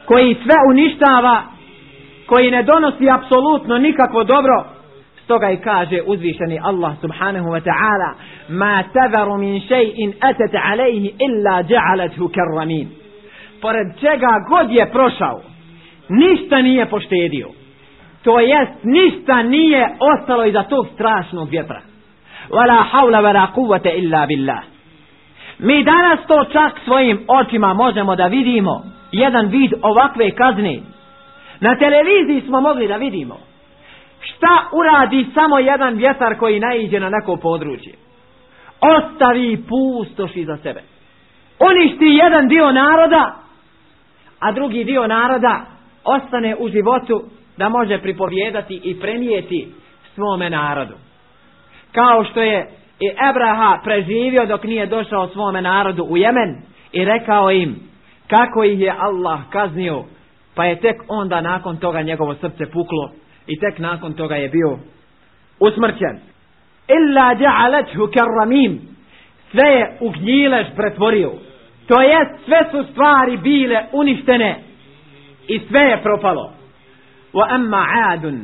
koji 0.06 0.36
sve 0.36 0.56
uništava, 0.70 1.44
koji 2.28 2.52
ne 2.52 2.64
donosi 2.64 3.10
apsolutno 3.10 3.78
nikakvo 3.78 4.24
dobro, 4.24 4.78
Stoga 5.28 5.52
i 5.52 5.58
kaže 5.58 6.02
uzvišeni 6.06 6.60
Allah 6.64 6.94
subhanahu 7.02 7.50
wa 7.50 7.62
ta'ala 7.62 8.14
Ma 8.50 8.84
tadaru 8.94 9.38
min 9.38 9.62
še'in 9.62 10.14
atat 10.20 10.54
alejhi 10.72 11.14
illa 11.20 11.64
ja'alathu 11.70 12.30
karramin. 12.36 12.88
Pored 13.62 13.88
čega 14.00 14.32
god 14.50 14.72
je 14.72 14.92
prošao 14.92 15.42
Ništa 16.10 16.62
nije 16.62 16.86
poštedio. 16.86 17.48
To 18.24 18.40
jest 18.40 18.72
ništa 18.84 19.44
nije 19.44 19.90
ostalo 20.00 20.46
iza 20.46 20.64
tog 20.64 20.88
strašnog 20.94 21.50
vjetra. 21.50 21.82
Wala 22.50 22.84
hawla 22.92 23.22
wala 23.22 23.54
kuvvete 23.54 23.90
illa 23.98 24.26
billah. 24.26 24.64
Mi 25.60 25.84
danas 25.84 26.20
to 26.28 26.44
čak 26.52 26.80
svojim 26.86 27.20
očima 27.28 27.74
možemo 27.74 28.16
da 28.16 28.28
vidimo. 28.28 28.84
Jedan 29.12 29.48
vid 29.48 29.74
ovakve 29.82 30.32
kazne 30.32 30.80
Na 31.60 31.76
televiziji 31.76 32.42
smo 32.42 32.62
mogli 32.62 32.88
da 32.88 32.96
vidimo 32.96 33.40
šta 34.20 34.70
uradi 34.72 35.26
samo 35.34 35.60
jedan 35.60 35.94
vjetar 35.94 36.38
koji 36.38 36.60
naiđe 36.60 37.00
na 37.00 37.10
neko 37.10 37.36
područje? 37.36 37.94
Ostavi 38.82 39.64
pustoš 39.70 40.36
iza 40.36 40.58
sebe. 40.58 40.82
Uništi 41.60 42.06
jedan 42.06 42.48
dio 42.48 42.72
naroda, 42.72 43.36
a 44.40 44.52
drugi 44.52 44.84
dio 44.84 45.08
naroda 45.08 45.66
ostane 46.04 46.56
u 46.60 46.70
životu 46.70 47.24
da 47.58 47.70
može 47.70 47.98
pripovjedati 47.98 48.82
i 48.84 49.00
prenijeti 49.00 49.68
svome 50.16 50.50
narodu. 50.50 50.94
Kao 51.92 52.24
što 52.24 52.42
je 52.42 52.70
i 53.00 53.10
Ebraha 53.30 53.80
preživio 53.84 54.46
dok 54.46 54.64
nije 54.64 54.86
došao 54.86 55.28
svome 55.28 55.62
narodu 55.62 56.04
u 56.04 56.18
Jemen 56.18 56.62
i 56.92 57.06
rekao 57.06 57.52
im 57.52 57.76
kako 58.28 58.64
ih 58.64 58.80
je 58.80 58.96
Allah 59.00 59.40
kaznio, 59.50 60.04
pa 60.58 60.66
je 60.66 60.76
tek 60.76 60.96
onda 61.08 61.42
nakon 61.42 61.78
toga 61.78 62.02
njegovo 62.02 62.36
srce 62.36 62.66
puklo 62.66 63.12
i 63.48 63.60
tek 63.60 63.80
nakon 63.80 64.14
toga 64.14 64.36
je 64.36 64.50
bio 64.50 64.80
usmrćen. 65.60 66.20
Illa 66.88 67.36
ja'alathu 67.36 68.14
karramim. 68.14 68.82
Sve 69.52 69.64
je 69.64 69.98
u 70.00 70.10
gnjilež 70.10 70.68
pretvorio. 70.76 71.32
To 71.88 72.02
jest 72.02 72.46
sve 72.46 72.60
su 72.72 72.92
stvari 72.92 73.38
bile 73.38 73.86
uništene 73.92 74.60
i 75.48 75.60
sve 75.70 75.82
je 75.82 76.04
propalo. 76.04 76.52
Wa 77.34 77.46
amma 77.50 77.86
'adun 77.88 78.40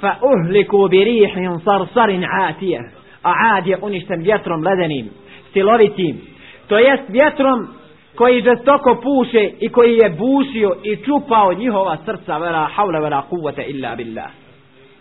fa 0.00 0.16
uhliku 0.22 0.88
bi 0.88 1.04
rihin 1.04 1.60
sarsarin 1.64 2.24
'atiyah. 2.24 2.84
A 3.22 3.32
'ad 3.32 3.66
je 3.66 3.78
uništen 3.82 4.22
vjetrom 4.22 4.62
ledenim, 4.62 5.08
silovitim. 5.52 6.20
To 6.68 6.78
jest 6.78 7.02
vjetrom 7.08 7.79
koji 8.20 8.42
žestoko 8.42 9.00
puše 9.02 9.50
i 9.60 9.68
koji 9.68 9.96
je 9.96 10.10
bušio 10.10 10.70
i 10.82 10.96
čupao 10.96 11.52
njihova 11.52 11.96
srca 12.04 12.38
vera 12.38 12.68
havla 12.74 12.98
vera 12.98 13.22
kuvvete 13.30 13.62
illa 13.62 13.96
billah 13.96 14.30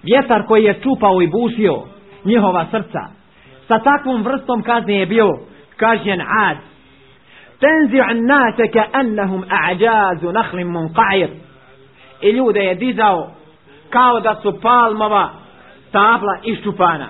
vjetar 0.03 0.45
koji 0.47 0.63
je 0.63 0.81
čupao 0.83 1.21
i 1.21 1.27
bušio 1.27 1.83
njihova 2.25 2.65
srca. 2.71 2.99
Sa 3.67 3.79
takvom 3.79 4.23
vrstom 4.23 4.61
kazne 4.61 4.99
je 4.99 5.05
bio 5.05 5.29
kažnjen 5.77 6.21
ad. 6.21 6.57
Tenzi 7.59 7.99
an 7.99 8.25
nase 8.25 8.71
ka 8.73 8.85
annahum 8.91 9.43
a'đazu 9.49 10.31
nahlim 10.31 10.67
munqa'ir. 10.67 11.29
I 12.21 12.29
ljude 12.29 12.59
je 12.59 12.75
dizao 12.75 13.31
kao 13.89 14.19
da 14.19 14.35
su 14.41 14.59
palmova 14.61 15.29
tabla 15.91 16.37
iščupana. 16.43 17.07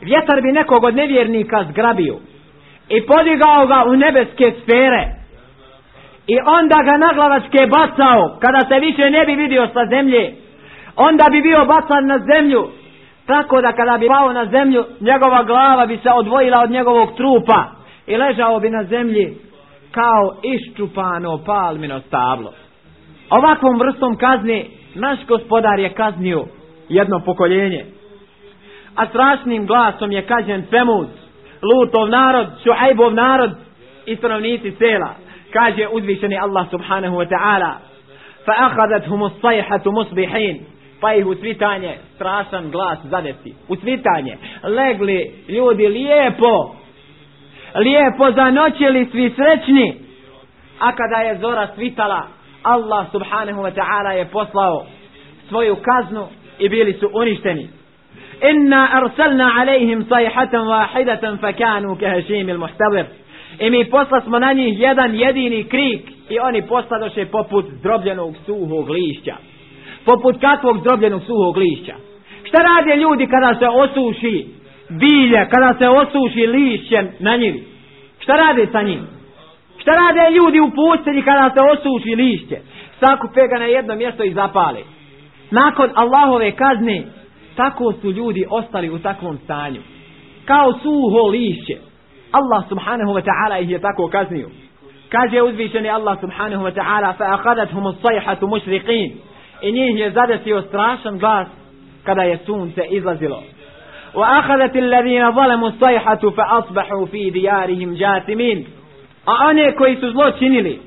Vjetar 0.00 0.42
bi 0.42 0.52
nekog 0.52 0.84
od 0.84 0.94
nevjernika 0.94 1.64
zgrabio 1.70 2.16
i 2.88 3.06
podigao 3.06 3.66
ga 3.66 3.84
u 3.90 3.96
nebeske 3.96 4.52
sfere. 4.62 5.04
I 6.26 6.36
onda 6.58 6.76
ga 6.84 6.96
naglavačke 6.96 7.66
bacao 7.66 8.38
kada 8.40 8.60
se 8.68 8.80
više 8.80 9.10
ne 9.10 9.26
bi 9.26 9.34
vidio 9.34 9.68
sa 9.72 9.86
zemlje. 9.90 10.34
Onda 10.96 11.24
bi 11.30 11.42
bio 11.42 11.64
bacan 11.64 12.06
na 12.06 12.18
zemlju 12.18 12.68
tako 13.26 13.60
da 13.60 13.72
kada 13.72 13.98
bi 13.98 14.08
pao 14.08 14.32
na 14.32 14.46
zemlju 14.46 14.84
njegova 15.00 15.42
glava 15.42 15.86
bi 15.86 15.96
se 15.96 16.10
odvojila 16.10 16.60
od 16.60 16.70
njegovog 16.70 17.08
trupa 17.16 17.64
i 18.06 18.16
ležao 18.16 18.60
bi 18.60 18.70
na 18.70 18.84
zemlji 18.84 19.36
kao 19.90 20.36
iščupano 20.42 21.38
palmino 21.46 22.00
stablo. 22.00 22.52
Ovakvom 23.30 23.78
vrstom 23.78 24.16
kazni 24.16 24.70
naš 24.94 25.18
gospodar 25.26 25.78
je 25.78 25.94
kaznio 25.94 26.44
jedno 26.88 27.20
pokoljenje 27.24 27.84
a 28.94 29.06
strašnim 29.06 29.66
glasom 29.66 30.12
je 30.12 30.22
kažen 30.22 30.64
Semud 30.70 31.08
Lutov 31.72 32.08
narod, 32.08 32.46
Šuajbov 32.64 33.14
narod 33.14 33.50
i 34.06 34.16
stanovnici 34.16 34.70
sela. 34.70 35.14
Kaže 35.52 35.88
uzvišeni 35.92 36.38
Allah 36.38 36.70
subhanahu 36.70 37.16
wa 37.16 37.28
ta'ala 37.28 37.72
fa 38.44 38.52
ahadat 38.58 39.06
humu 39.06 39.30
sajhatu 39.40 39.92
musbihin. 39.92 40.66
Pa 41.00 41.14
ih 41.14 41.26
u 41.26 41.34
svitanje 41.34 41.98
strašan 42.14 42.70
glas 42.70 42.98
zadesi. 43.04 43.54
U 43.68 43.76
svitanje. 43.76 44.36
Legli 44.62 45.32
ljudi 45.48 45.88
lijepo. 45.88 46.76
Lijepo 47.74 48.32
zanoćili 48.32 49.08
svi 49.10 49.34
srećni. 49.36 49.94
A 50.80 50.92
kada 50.92 51.16
je 51.16 51.38
zora 51.38 51.68
svitala 51.74 52.26
Allah 52.62 53.06
subhanahu 53.12 53.62
wa 53.62 53.72
ta'ala 53.74 54.10
je 54.10 54.24
poslao 54.24 54.86
svoju 55.48 55.76
kaznu 55.76 56.26
i 56.58 56.68
bili 56.68 56.92
su 56.92 57.10
uništeni 57.14 57.68
inna 58.50 58.88
arsalna 58.92 59.52
alejhim 59.60 60.04
sayhatan 60.04 60.66
wahidatan 60.66 61.38
fakanu 61.40 61.96
kahashim 62.00 62.48
almuhtadir 62.48 63.04
i 63.58 63.70
mi 63.70 63.84
posla 63.84 64.20
smo 64.20 64.38
na 64.38 64.52
njih 64.52 64.80
jedan 64.80 65.14
jedini 65.14 65.64
krik 65.64 66.10
i 66.30 66.38
oni 66.38 66.62
posladoše 66.62 67.26
poput 67.26 67.64
zdrobljenog 67.78 68.34
suhog 68.46 68.90
lišća. 68.90 69.34
Poput 70.04 70.40
kakvog 70.40 70.78
zdrobljenog 70.78 71.22
suhog 71.22 71.56
lišća? 71.56 71.94
Šta 72.44 72.58
rade 72.58 72.96
ljudi 72.96 73.26
kada 73.26 73.54
se 73.58 73.68
osuši 73.68 74.46
bilje, 74.90 75.48
kada 75.50 75.74
se 75.78 75.88
osuši 75.88 76.46
lišće 76.46 77.02
na 77.20 77.36
njivi 77.36 77.74
šta 78.24 78.36
rade 78.36 78.66
sa 78.72 78.82
njim? 78.82 79.00
Šta 79.78 79.90
rade 79.90 80.34
ljudi 80.36 80.60
u 80.60 80.70
pustinji 80.70 81.22
kada 81.22 81.50
se 81.54 81.60
osuši 81.72 82.14
lišće? 82.14 82.58
Sakupe 83.00 83.48
ga 83.50 83.58
na 83.58 83.64
jedno 83.64 83.94
mjesto 83.94 84.24
i 84.24 84.32
zapale. 84.32 84.80
Nakon 85.50 85.90
Allahove 85.94 86.50
kazne 86.50 87.02
tako 87.56 87.92
su 87.92 88.10
ljudi 88.10 88.44
ostali 88.50 88.90
u 88.90 88.98
takvom 88.98 89.38
stanju. 89.44 89.80
Kao 90.44 90.72
suho 90.72 91.28
lišće. 91.30 91.76
Allah 92.32 92.68
subhanahu 92.68 93.12
wa 93.12 93.22
ta'ala 93.22 93.62
ih 93.62 93.70
je 93.70 93.78
tako 93.78 94.08
kaznio. 94.08 94.48
Kaže 95.08 95.42
uzvišeni 95.42 95.88
Allah 95.90 96.20
subhanahu 96.20 96.64
wa 96.64 96.74
ta'ala 96.74 97.16
fa 97.16 97.24
akadathum 97.34 97.86
as-sayhatu 97.86 98.46
mushriqin. 98.46 99.12
I 99.62 99.72
njih 99.72 99.98
je 99.98 100.10
zadesio 100.10 100.62
strašan 100.62 101.18
glas 101.18 101.48
kada 102.04 102.22
je 102.22 102.38
sunce 102.46 102.82
izlazilo. 102.90 103.42
Wa 104.14 104.38
akhadat 104.38 104.76
alladhina 104.76 105.32
zalemu 105.32 105.66
as-sayhatu 105.66 106.34
fa 106.36 106.42
asbahu 106.50 107.06
fi 107.06 107.30
diyarihim 107.30 107.94
jathimin 107.96 108.66
a 109.26 109.48
one 109.48 109.74
koji 109.74 109.96
su 109.96 110.10
zlo 110.10 110.30
činili 110.30 110.80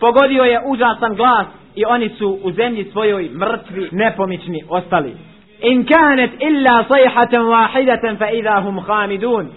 pogodio 0.00 0.42
je 0.42 0.60
užasan 0.66 1.14
glas 1.14 1.46
i 1.74 1.84
oni 1.84 2.08
su 2.08 2.38
u 2.42 2.52
zemlji 2.52 2.84
svojoj 2.84 3.30
mrtvi 3.34 3.88
nepomični 3.92 4.62
ostali 4.68 5.14
in 5.62 5.84
kanet 5.86 6.32
illa 6.40 6.84
sajhatan 6.88 7.42
wahidatan 7.42 8.16
fa 8.18 8.30
idha 8.30 8.60
hum 8.62 8.80
khamidun. 8.86 9.50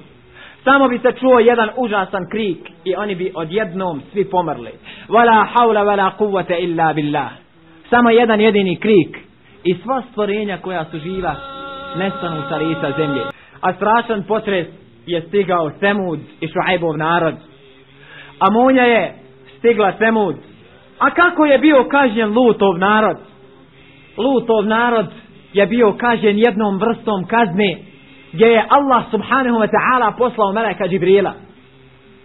Samo 0.64 0.88
bi 0.88 0.98
se 0.98 1.12
čuo 1.20 1.40
jedan 1.40 1.70
užasan 1.78 2.30
krik 2.32 2.70
i 2.86 2.96
oni 2.96 3.16
bi 3.16 3.32
odjednom 3.36 4.02
svi 4.12 4.26
pomrli. 4.26 4.72
Wala 5.10 5.48
hawla 5.54 5.84
wala 5.84 6.12
quwwata 6.18 6.60
illa 6.60 6.94
billah. 6.94 7.32
Samo 7.90 8.10
jedan 8.10 8.42
jedini 8.42 8.76
krik 8.80 9.18
i 9.64 9.76
sva 9.76 10.02
stvorenja 10.12 10.58
koja 10.58 10.86
su 10.86 11.00
živa 11.00 11.36
nestanu 11.96 12.42
sa 12.50 12.56
lica 12.56 12.92
zemlje. 12.98 13.22
A 13.62 13.74
strašan 13.74 14.24
potres 14.24 14.68
je 15.06 15.22
stigao 15.22 15.72
Semud 15.80 16.20
i 16.42 16.48
Šuajbov 16.48 16.98
narod. 16.98 17.36
A 18.40 18.50
munja 18.50 18.84
je 18.84 19.14
stigla 19.58 19.94
Semud. 19.98 20.36
A 21.00 21.10
kako 21.10 21.46
je 21.46 21.58
bio 21.58 21.84
kažnjen 21.84 22.34
Lutov 22.34 22.78
narod? 22.78 23.18
Lutov 24.18 24.66
narod 24.66 25.08
je 25.54 25.66
bio 25.66 25.94
kažen 25.98 26.38
jednom 26.38 26.78
vrstom 26.78 27.26
kazne 27.26 27.78
gdje 28.34 28.46
je 28.46 28.66
Allah 28.70 29.04
subhanahu 29.12 29.60
wa 29.60 29.68
ta'ala 29.68 30.18
poslao 30.18 30.54
meleka 30.54 30.88
Džibrila. 30.88 31.34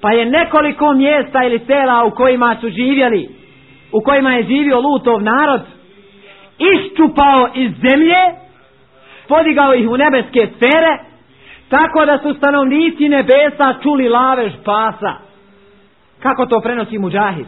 Pa 0.01 0.12
je 0.12 0.27
nekoliko 0.27 0.93
mjesta 0.93 1.45
ili 1.45 1.59
sela 1.59 2.05
u 2.05 2.11
kojima 2.11 2.57
su 2.61 2.69
živjeli, 2.69 3.29
u 3.93 4.01
kojima 4.01 4.33
je 4.33 4.43
živio 4.43 4.81
lutov 4.81 5.23
narod, 5.23 5.61
iščupao 6.59 7.49
iz 7.55 7.73
zemlje, 7.73 8.23
podigao 9.29 9.75
ih 9.75 9.88
u 9.88 9.97
nebeske 9.97 10.49
sfere, 10.57 10.99
tako 11.69 12.05
da 12.07 12.19
su 12.19 12.35
stanovnici 12.35 13.09
nebesa 13.09 13.75
čuli 13.83 14.09
lavež 14.09 14.53
pasa. 14.64 15.14
Kako 16.23 16.47
to 16.47 16.61
prenosi 16.61 16.99
muđahid? 16.99 17.47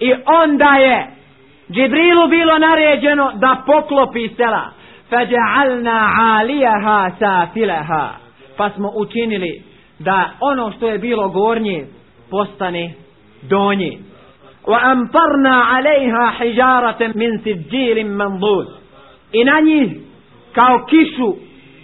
I 0.00 0.12
onda 0.26 0.76
je 0.76 1.06
Džibrilu 1.70 2.28
bilo 2.28 2.58
naređeno 2.58 3.32
da 3.34 3.62
poklopi 3.66 4.28
sela. 4.28 4.70
فَجَعَلْنَا 5.09 5.99
عَالِيَهَا 6.19 7.09
سَافِلَهَا 7.19 8.09
Pa 8.57 8.69
smo 8.69 8.91
učinili 8.95 9.63
da 9.99 10.29
ono 10.39 10.71
što 10.71 10.89
je 10.89 10.97
bilo 10.97 11.29
gornje 11.29 11.85
postane 12.29 12.93
donje. 13.41 13.97
وَأَمْطَرْنَا 14.67 15.55
عَلَيْهَا 15.71 16.25
حِجَارَةً 16.37 17.01
مِنْ 17.15 17.31
سِجِّيلٍ 17.43 18.05
مَنْضُودٍ 18.05 18.67
I 19.33 19.43
na 19.43 19.59
njih 19.59 19.91
kao 20.53 20.85
kišu 20.89 21.35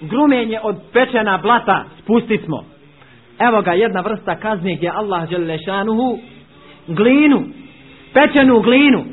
grumenje 0.02 0.60
od 0.64 0.76
pečena 0.94 1.38
blata 1.38 1.84
spusti 2.02 2.38
smo. 2.38 2.64
Evo 3.40 3.62
ga 3.62 3.74
jedna 3.74 4.02
vrsta 4.02 4.36
kazni 4.36 4.76
gdje 4.76 4.92
Allah 4.96 5.30
Đelešanuhu 5.30 6.20
glinu, 6.88 7.44
pečenu 8.14 8.60
glinu 8.60 9.04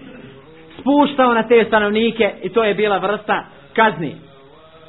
spuštao 0.78 1.34
na 1.34 1.42
te 1.42 1.64
stanovnike 1.64 2.32
i 2.42 2.48
to 2.48 2.64
je 2.64 2.74
bila 2.74 2.98
vrsta 2.98 3.44
kazni 3.77 4.15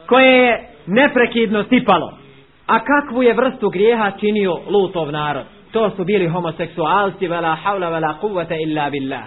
koje 0.06 0.46
je 0.46 0.68
neprekidno 0.86 1.64
sipalo. 1.68 2.18
A 2.66 2.78
kakvu 2.84 3.22
je 3.22 3.34
vrstu 3.34 3.70
grijeha 3.70 4.10
činio 4.20 4.58
lutov 4.68 5.12
narod? 5.12 5.44
To 5.72 5.90
su 5.90 6.04
bili 6.04 6.28
homoseksualci 6.28 7.28
vela 7.28 7.54
havla 7.54 7.88
vela 7.88 8.18
kuvvete 8.20 8.56
illa 8.62 8.90
billah. 8.90 9.24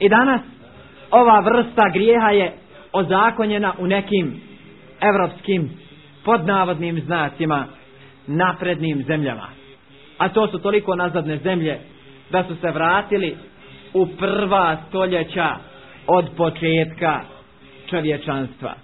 I 0.00 0.08
danas 0.08 0.40
ova 1.10 1.40
vrsta 1.40 1.88
grijeha 1.92 2.30
je 2.30 2.52
ozakonjena 2.92 3.74
u 3.78 3.86
nekim 3.86 4.40
evropskim 5.00 5.70
podnavodnim 6.24 7.00
znacima 7.00 7.66
naprednim 8.26 9.02
zemljama. 9.06 9.48
A 10.18 10.28
to 10.28 10.48
su 10.48 10.58
toliko 10.58 10.94
nazadne 10.94 11.36
zemlje 11.36 11.78
da 12.30 12.44
su 12.44 12.56
se 12.56 12.70
vratili 12.70 13.36
u 13.94 14.06
prva 14.06 14.76
stoljeća 14.88 15.48
od 16.06 16.30
početka 16.36 17.20
čovječanstva. 17.90 18.74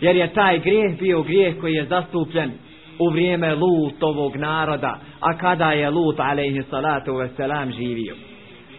Jer 0.00 0.16
je 0.16 0.32
taj 0.32 0.58
grijeh 0.58 0.98
bio 0.98 1.22
grijeh 1.22 1.60
koji 1.60 1.74
je 1.74 1.84
zastupljen 1.84 2.50
u 2.98 3.10
vrijeme 3.10 3.54
Lutovog 3.54 4.36
naroda, 4.36 4.98
a 5.20 5.38
kada 5.38 5.72
je 5.72 5.90
Lut 5.90 6.20
alaihi 6.20 6.62
salatu 6.70 7.12
wasalam 7.12 7.76
živio. 7.76 8.14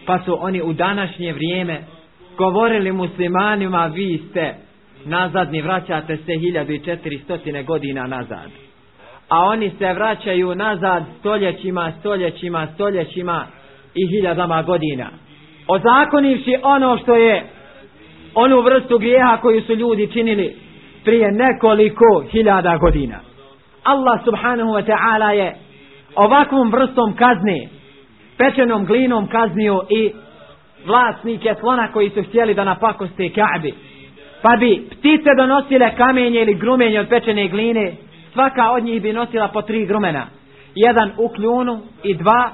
Pa 0.06 0.18
su 0.18 0.36
oni 0.40 0.62
u 0.62 0.72
današnje 0.72 1.32
vrijeme 1.32 1.80
govorili 2.36 2.92
muslimanima 2.92 3.86
vi 3.86 4.22
ste 4.30 4.54
nazadni, 5.04 5.62
vraćate 5.62 6.16
se 6.16 6.32
1400 6.32 7.64
godina 7.64 8.06
nazad. 8.06 8.50
A 9.28 9.38
oni 9.44 9.70
se 9.78 9.92
vraćaju 9.92 10.54
nazad 10.54 11.04
stoljećima, 11.18 11.92
stoljećima, 12.00 12.66
stoljećima 12.74 13.46
i 13.94 14.06
hiljadama 14.06 14.62
godina. 14.62 15.10
Ozakonivši 15.66 16.56
ono 16.62 16.98
što 16.98 17.14
je 17.14 17.44
onu 18.34 18.60
vrstu 18.60 18.98
grijeha 18.98 19.36
koju 19.36 19.62
su 19.62 19.74
ljudi 19.74 20.12
činili 20.12 20.56
prije 21.04 21.32
nekoliko 21.32 22.24
hiljada 22.32 22.76
godina. 22.76 23.20
Allah 23.84 24.24
subhanahu 24.24 24.70
wa 24.70 24.84
ta'ala 24.84 25.30
je 25.30 25.56
ovakvom 26.16 26.72
vrstom 26.72 27.16
kazne, 27.16 27.68
pečenom 28.38 28.84
glinom 28.84 29.26
kaznio 29.26 29.82
i 29.90 30.12
vlasnike 30.86 31.54
slona 31.60 31.92
koji 31.92 32.10
su 32.10 32.22
htjeli 32.22 32.54
da 32.54 32.64
napakoste 32.64 33.22
Ka'bi. 33.22 33.72
Pa 34.42 34.56
bi 34.56 34.88
ptice 34.90 35.30
donosile 35.36 35.96
kamenje 35.96 36.40
ili 36.40 36.54
grumenje 36.54 37.00
od 37.00 37.08
pečene 37.08 37.48
gline, 37.48 37.92
svaka 38.32 38.70
od 38.70 38.84
njih 38.84 39.02
bi 39.02 39.12
nosila 39.12 39.48
po 39.48 39.62
tri 39.62 39.86
grumena. 39.86 40.26
Jedan 40.74 41.10
u 41.18 41.28
kljunu 41.28 41.80
i 42.02 42.14
dva 42.14 42.50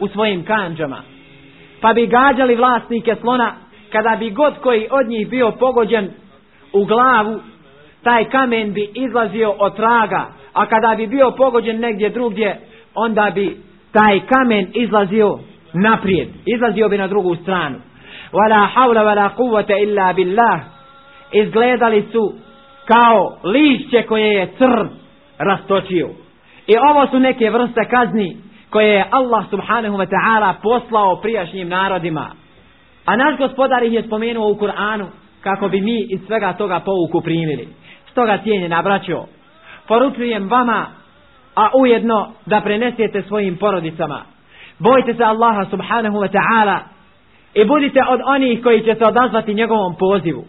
u 0.00 0.08
svojim 0.08 0.44
kanđama. 0.44 1.02
Pa 1.80 1.92
bi 1.92 2.06
gađali 2.06 2.56
vlasnike 2.56 3.16
slona, 3.20 3.54
kada 3.92 4.16
bi 4.16 4.30
god 4.30 4.58
koji 4.58 4.88
od 4.90 5.08
njih 5.08 5.28
bio 5.28 5.50
pogođen 5.50 6.10
u 6.72 6.84
glavu, 6.84 7.40
taj 8.02 8.24
kamen 8.24 8.72
bi 8.72 8.90
izlazio 8.94 9.50
od 9.50 9.76
traga, 9.76 10.26
a 10.52 10.66
kada 10.66 10.94
bi 10.96 11.06
bio 11.06 11.30
pogođen 11.30 11.80
negdje 11.80 12.08
drugdje, 12.08 12.60
onda 12.94 13.30
bi 13.34 13.56
taj 13.92 14.20
kamen 14.20 14.70
izlazio 14.74 15.38
naprijed, 15.72 16.28
izlazio 16.46 16.88
bi 16.88 16.98
na 16.98 17.06
drugu 17.06 17.36
stranu. 17.36 17.78
Wala 18.32 18.68
hawla 18.74 19.02
wala 19.02 19.30
quwwata 19.36 19.82
illa 19.82 20.12
billah. 20.12 20.60
Izgledali 21.32 22.08
su 22.12 22.32
kao 22.86 23.36
lišće 23.44 24.02
koje 24.02 24.32
je 24.32 24.52
crn 24.58 24.88
rastočio. 25.38 26.08
I 26.66 26.76
ovo 26.90 27.06
su 27.06 27.18
neke 27.18 27.50
vrste 27.50 27.88
kazni 27.90 28.36
koje 28.70 28.88
je 28.88 29.06
Allah 29.10 29.44
subhanahu 29.50 29.96
wa 29.96 30.06
ta'ala 30.06 30.54
poslao 30.62 31.16
prijašnjim 31.16 31.68
narodima. 31.68 32.30
A 33.10 33.16
naš 33.16 33.38
gospodar 33.38 33.82
ih 33.82 33.92
je 33.92 34.02
spomenuo 34.02 34.50
u 34.50 34.54
Kur'anu 34.54 35.06
kako 35.40 35.68
bi 35.68 35.80
mi 35.80 36.06
iz 36.10 36.20
svega 36.26 36.52
toga 36.52 36.80
pouku 36.80 37.20
primili. 37.20 37.68
Stoga 38.10 38.38
cijenje 38.42 38.68
nabraćo. 38.68 39.24
Poručujem 39.88 40.48
vama, 40.48 40.86
a 41.54 41.68
ujedno 41.74 42.32
da 42.46 42.60
prenesete 42.60 43.22
svojim 43.22 43.56
porodicama. 43.56 44.22
Bojte 44.78 45.14
se 45.14 45.24
Allaha 45.24 45.64
subhanahu 45.70 46.16
wa 46.16 46.28
ta'ala 46.28 46.78
i 47.54 47.64
budite 47.64 48.00
od 48.08 48.20
onih 48.24 48.62
koji 48.62 48.80
će 48.80 48.94
se 48.94 49.04
odazvati 49.04 49.54
njegovom 49.54 49.94
pozivu. 49.98 50.44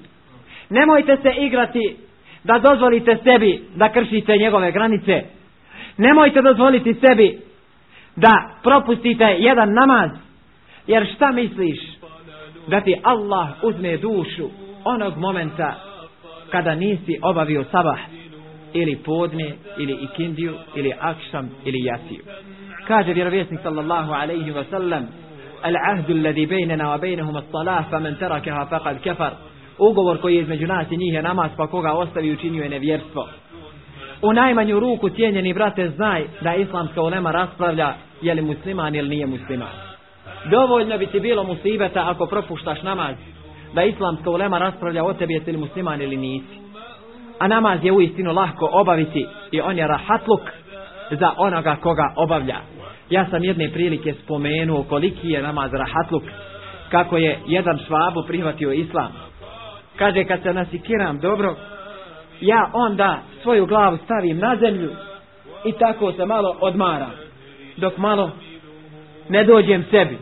Nemojte 0.69 1.17
se 1.21 1.32
igrati 1.38 1.97
da 2.43 2.60
dozvolite 2.60 3.17
sebi 3.24 3.63
da 3.76 3.89
kršite 3.89 4.38
njegove 4.38 4.71
granice. 4.71 5.21
Nemojte 5.97 6.41
dozvoliti 6.41 6.93
sebi 6.93 7.39
da 8.15 8.34
propustite 8.63 9.36
jedan 9.39 9.74
namaz. 9.74 10.12
Jer 10.88 11.08
šta 11.15 11.32
misliš 11.32 12.00
da 12.66 12.80
ti 12.80 12.96
Allah 13.02 13.48
uzme 13.62 13.96
dušu 13.96 14.48
onog 14.85 15.16
momenta 15.16 15.74
kada 16.50 16.74
nisi 16.74 17.18
obavio 17.22 17.64
sabah 17.64 17.98
ili 18.72 18.96
podne 18.96 19.52
ili 19.78 19.92
ikindiju 19.92 20.54
ili 20.74 20.92
akšam 21.00 21.50
ili 21.64 21.85
jasiju. 21.85 22.22
Kaže 22.87 23.12
vjerovjesnik 23.12 23.61
sallallahu 23.62 24.12
alaihi 24.12 24.50
wa 24.52 24.64
sallam 24.70 25.06
العهد 25.64 26.11
الذي 26.11 26.46
بيننا 26.46 26.94
وبينهم 26.94 27.37
الصلاة 27.37 27.85
فمن 27.90 28.18
تركها 28.18 28.64
فقد 28.64 28.96
كفر 29.04 29.32
ugovor 29.78 30.20
koji 30.20 30.35
je 30.35 30.42
između 30.42 30.66
nas 30.66 30.90
i 30.90 30.96
njih 30.96 31.14
je 31.14 31.22
namaz 31.22 31.50
pa 31.56 31.66
koga 31.66 31.92
ostavi 31.92 32.32
učinio 32.32 32.62
je 32.62 32.68
nevjerstvo 32.68 33.28
u 34.22 34.32
najmanju 34.32 34.80
ruku 34.80 35.09
cijenjeni 35.09 35.54
brate 35.54 35.88
znaj 35.88 36.24
da 36.40 36.54
islamska 36.54 37.02
ulema 37.02 37.30
raspravlja 37.30 37.94
je 38.22 38.35
li 38.35 38.42
musliman 38.42 38.94
ili 38.94 39.09
nije 39.09 39.26
musliman 39.26 39.89
dovoljno 40.49 40.97
bi 40.97 41.08
ti 41.08 41.19
bilo 41.19 41.43
musibeta 41.43 42.10
ako 42.10 42.25
propuštaš 42.25 42.82
namaz. 42.82 43.15
Da 43.73 43.84
islamska 43.84 44.30
ulema 44.30 44.58
raspravlja 44.58 45.04
o 45.04 45.13
tebi 45.13 45.34
jesi 45.34 45.51
li 45.51 45.58
musliman 45.58 46.01
ili 46.01 46.17
nisi. 46.17 46.62
A 47.39 47.47
namaz 47.47 47.80
je 47.84 47.91
uistinu 47.91 48.34
lahko 48.34 48.69
obaviti 48.71 49.27
i 49.51 49.62
on 49.62 49.77
je 49.77 49.88
rahatluk 49.88 50.41
za 51.12 51.32
onoga 51.38 51.75
koga 51.75 52.13
obavlja. 52.15 52.58
Ja 53.10 53.25
sam 53.30 53.43
jedne 53.43 53.69
prilike 53.69 54.13
spomenuo 54.23 54.84
koliki 54.84 55.30
je 55.30 55.41
namaz 55.41 55.73
rahatluk 55.73 56.23
kako 56.89 57.17
je 57.17 57.39
jedan 57.47 57.80
švabu 57.88 58.23
prihvatio 58.27 58.71
islam. 58.71 59.12
Kaže 59.95 60.23
kad 60.23 60.41
se 60.41 60.54
nasikiram 60.54 61.19
dobro 61.19 61.56
ja 62.41 62.69
onda 62.73 63.19
svoju 63.41 63.65
glavu 63.65 63.97
stavim 63.97 64.38
na 64.38 64.56
zemlju 64.56 64.91
i 65.65 65.71
tako 65.71 66.12
se 66.12 66.25
malo 66.25 66.58
odmara 66.60 67.10
dok 67.77 67.97
malo 67.97 68.32
ne 69.30 69.43
dođem 69.43 69.86
sebi 69.91 70.17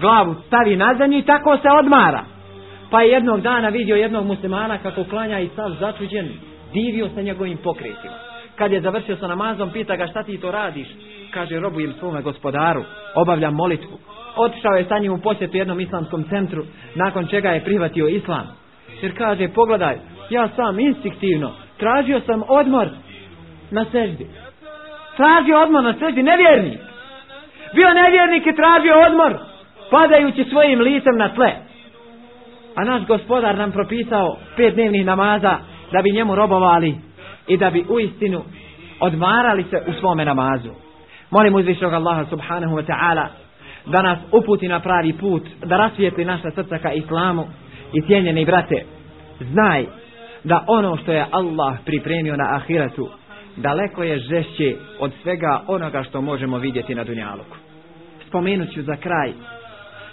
glavu 0.00 0.34
stavi 0.46 0.76
na 0.76 0.94
zemlju 0.98 1.18
i 1.18 1.22
tako 1.22 1.56
se 1.56 1.68
odmara. 1.78 2.24
Pa 2.90 3.02
je 3.02 3.10
jednog 3.10 3.40
dana 3.40 3.68
vidio 3.68 3.96
jednog 3.96 4.26
muslimana 4.26 4.78
kako 4.78 5.04
klanja 5.04 5.40
i 5.40 5.48
sav 5.56 5.70
začuđen 5.80 6.28
divio 6.72 7.08
se 7.08 7.22
njegovim 7.22 7.56
pokretima. 7.56 8.14
Kad 8.56 8.72
je 8.72 8.80
završio 8.80 9.16
sa 9.16 9.26
namazom 9.26 9.70
pita 9.70 9.96
ga 9.96 10.06
šta 10.06 10.22
ti 10.22 10.38
to 10.40 10.50
radiš? 10.50 10.88
Kaže 11.30 11.60
robujem 11.60 11.92
svome 11.92 12.22
gospodaru 12.22 12.84
obavljam 13.14 13.54
molitvu. 13.54 13.98
Otišao 14.36 14.72
je 14.72 14.84
sa 14.84 14.98
njim 14.98 15.12
u 15.12 15.18
posjetu 15.18 15.56
jednom 15.56 15.80
islamskom 15.80 16.24
centru 16.24 16.64
nakon 16.94 17.26
čega 17.26 17.50
je 17.50 17.64
prihvatio 17.64 18.08
islam. 18.08 18.46
Jer 19.02 19.18
kaže 19.18 19.48
pogledaj 19.48 19.96
ja 20.30 20.48
sam 20.56 20.80
instinktivno 20.80 21.52
tražio 21.78 22.20
sam 22.20 22.42
odmor 22.48 22.88
na 23.70 23.84
seždi. 23.92 24.26
tražio 25.16 25.58
odmor 25.58 25.82
na 25.84 25.94
seždi, 25.98 26.22
nevjernik. 26.22 26.80
Bio 27.74 27.94
nevjernik 27.94 28.46
i 28.46 28.56
tražio 28.56 28.94
odmor 29.06 29.38
padajući 29.90 30.44
svojim 30.44 30.80
licem 30.80 31.16
na 31.16 31.34
tle. 31.34 31.52
A 32.74 32.84
naš 32.84 33.06
gospodar 33.06 33.58
nam 33.58 33.72
propisao 33.72 34.36
pet 34.56 34.74
dnevnih 34.74 35.06
namaza 35.06 35.58
da 35.92 36.02
bi 36.02 36.12
njemu 36.12 36.34
robovali 36.34 36.94
i 37.46 37.56
da 37.56 37.70
bi 37.70 37.84
u 37.88 38.00
istinu 38.00 38.42
odmarali 39.00 39.64
se 39.70 39.82
u 39.86 39.92
svome 40.00 40.24
namazu. 40.24 40.70
Molim 41.30 41.54
uzvišnog 41.54 41.92
Allaha 41.92 42.24
subhanahu 42.24 42.76
wa 42.76 42.84
ta'ala 42.86 43.26
da 43.86 44.02
nas 44.02 44.18
uputi 44.32 44.68
na 44.68 44.80
pravi 44.80 45.12
put 45.12 45.42
da 45.64 45.76
rasvijetli 45.76 46.24
naša 46.24 46.50
srca 46.50 46.78
ka 46.78 46.92
islamu 46.92 47.46
i 47.92 48.02
cijenjeni 48.02 48.44
brate 48.44 48.84
znaj 49.40 49.84
da 50.44 50.64
ono 50.66 50.96
što 50.96 51.12
je 51.12 51.26
Allah 51.30 51.76
pripremio 51.84 52.36
na 52.36 52.56
ahiratu 52.56 53.08
daleko 53.56 54.02
je 54.02 54.18
žešće 54.18 54.74
od 54.98 55.12
svega 55.22 55.60
onoga 55.66 56.02
što 56.02 56.20
možemo 56.20 56.58
vidjeti 56.58 56.94
na 56.94 57.04
dunjaluku. 57.04 57.56
Spomenut 58.28 58.74
ću 58.74 58.82
za 58.82 58.96
kraj 58.96 59.32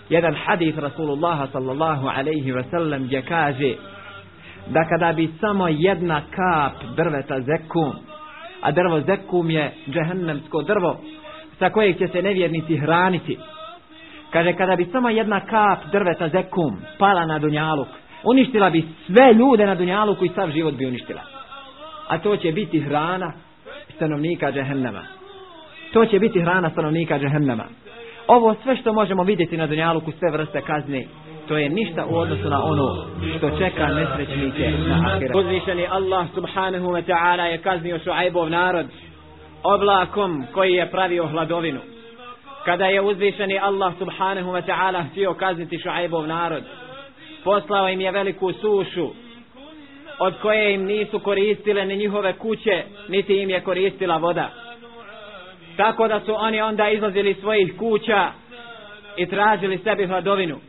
jedan 0.10 0.36
hadith 0.46 0.78
Rasulullah 0.78 1.52
sallallahu 1.52 2.08
alaihi 2.08 2.52
ve 2.52 2.63
sellem 2.63 3.04
gdje 3.04 3.22
kaže 3.22 3.74
da 4.68 4.84
kada 4.89 5.13
bi 5.13 5.30
samo 5.39 5.68
jedna 5.68 6.22
kap 6.22 6.96
drveta 6.96 7.39
zekum 7.39 7.94
a 8.62 8.72
drvo 8.72 9.02
zekum 9.02 9.50
je 9.50 9.72
džehennemsko 9.89 10.62
drvo 10.62 11.00
sa 11.60 11.70
kojeg 11.70 11.98
će 11.98 12.08
se 12.08 12.22
nevjernici 12.22 12.78
hraniti 12.78 13.38
kaže 14.32 14.54
kada 14.54 14.76
bi 14.76 14.86
samo 14.86 15.10
jedna 15.10 15.39
kap 15.39 15.92
drveta 15.92 16.30
zekum 16.30 16.78
pala 16.98 17.26
na 17.26 17.39
dunjaluk 17.39 17.88
uništila 18.24 18.70
bi 18.70 18.84
sve 19.06 19.34
ljude 19.34 19.66
na 19.66 19.76
dunjalu 19.76 20.16
koji 20.16 20.30
sav 20.36 20.52
život 20.52 20.74
bi 20.74 20.86
uništila. 20.86 21.22
A 22.08 22.18
to 22.18 22.38
će 22.38 22.52
biti 22.52 22.80
hrana 22.80 23.34
stanovnika 23.96 24.52
džehennema. 24.52 25.04
To 25.94 26.06
će 26.06 26.20
biti 26.20 26.42
hrana 26.42 26.70
stanovnika 26.70 27.20
džehennema. 27.20 27.63
Ovo 28.28 28.56
sve 28.64 28.76
što 28.76 28.94
možemo 28.94 29.24
vidjeti 29.24 29.58
na 29.58 29.68
dunjaluku, 29.68 30.12
sve 30.12 30.32
vrste 30.32 30.62
kazne, 30.62 31.06
to 31.48 31.58
je 31.58 31.70
ništa 31.70 32.06
u 32.06 32.16
odnosu 32.16 32.50
na 32.50 32.64
ono 32.64 33.06
što 33.38 33.50
čeka 33.58 33.88
nesrećnike 33.88 34.72
na 34.88 35.06
ahiret. 35.06 35.36
Uzvišeni 35.36 35.88
Allah 35.88 36.28
subhanahu 36.36 36.88
wa 36.88 37.04
ta'ala 37.06 37.44
je 37.44 37.58
kaznio 37.58 38.00
šuajbov 38.00 38.50
narod 38.50 38.86
oblakom 39.64 40.46
koji 40.54 40.74
je 40.74 40.92
pravio 40.92 41.28
hladovinu. 41.28 41.80
Kada 42.66 42.86
je 42.86 43.02
uzvišeni 43.02 43.60
Allah 43.60 43.94
subhanahu 44.00 44.52
wa 44.52 44.62
ta'ala 44.62 45.04
htio 45.12 45.34
kazniti 45.34 45.80
šuajbov 45.80 46.28
narod, 46.28 46.64
poslao 47.44 47.90
im 47.90 48.02
je 48.02 48.12
veliku 48.12 48.54
sušu 48.54 49.10
od 50.20 50.34
koje 50.42 50.74
im 50.74 50.86
nisu 50.86 51.20
koristile 51.20 51.86
ni 51.86 51.98
njihove 51.98 52.34
kuće 52.34 52.84
niti 53.08 53.42
im 53.42 53.50
je 53.50 53.62
koristila 53.62 54.18
voda 54.18 54.62
tako 55.78 56.08
da 56.08 56.20
su 56.20 56.36
oni 56.36 56.62
onda 56.62 56.90
izlazili 56.90 57.34
svojih 57.34 57.78
kuća 57.78 58.32
i 59.18 59.26
tražili 59.26 59.78
sebi 59.78 60.08
hladovinu. 60.08 60.60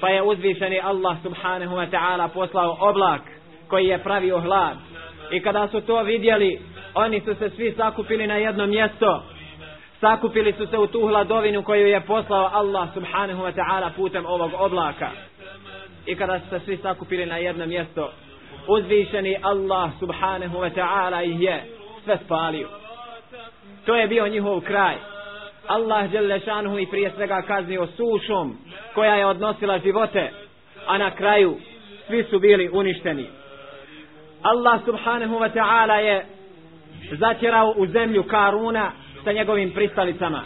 Pa 0.00 0.08
je 0.08 0.22
uzvišeni 0.22 0.80
Allah 0.80 1.16
subhanahu 1.22 1.76
wa 1.76 1.90
ta'ala 1.90 2.28
poslao 2.28 2.76
oblak 2.80 3.20
koji 3.68 3.86
je 3.86 3.98
pravio 3.98 4.40
hlad. 4.40 4.76
I 5.30 5.40
kada 5.40 5.68
su 5.68 5.80
to 5.80 6.02
vidjeli 6.02 6.60
oni 6.94 7.20
su 7.20 7.34
se 7.34 7.50
svi 7.50 7.72
sakupili 7.76 8.26
na 8.26 8.36
jedno 8.36 8.66
mjesto. 8.66 9.22
Sakupili 10.00 10.52
su 10.52 10.66
se 10.66 10.78
u 10.78 10.86
tu 10.86 11.06
hladovinu 11.06 11.62
koju 11.62 11.86
je 11.86 12.00
poslao 12.00 12.50
Allah 12.52 12.88
subhanahu 12.94 13.42
wa 13.42 13.52
ta'ala 13.52 13.90
putem 13.96 14.26
ovog 14.26 14.50
oblaka. 14.58 15.10
I 16.06 16.16
kada 16.16 16.40
su 16.40 16.48
se 16.48 16.60
svi 16.64 16.76
sakupili 16.76 17.26
na 17.26 17.36
jedno 17.36 17.66
mjesto 17.66 18.10
uzvišeni 18.66 19.36
Allah 19.42 19.90
subhanahu 20.00 20.58
wa 20.58 20.70
ta'ala 20.70 21.22
ih 21.24 21.42
je 21.42 21.64
sve 22.04 22.18
spalio 22.24 22.68
to 23.84 23.96
je 23.96 24.06
bio 24.06 24.28
njihov 24.28 24.60
kraj. 24.60 24.94
Allah 25.66 26.10
žele 26.10 26.40
šanuhu 26.40 26.78
i 26.78 26.86
prije 26.86 27.10
svega 27.16 27.42
kaznio 27.42 27.86
sušom 27.86 28.56
koja 28.94 29.14
je 29.14 29.26
odnosila 29.26 29.78
živote 29.78 30.30
a 30.86 30.98
na 30.98 31.10
kraju 31.10 31.56
svi 32.06 32.24
su 32.24 32.38
bili 32.38 32.70
uništeni. 32.72 33.26
Allah 34.42 34.80
subhanahu 34.84 35.34
wa 35.34 35.50
ta'ala 35.54 35.94
je 35.94 36.26
zatjerao 37.12 37.74
u 37.76 37.86
zemlju 37.86 38.22
Karuna 38.22 38.92
sa 39.24 39.32
njegovim 39.32 39.70
pristalicama. 39.70 40.42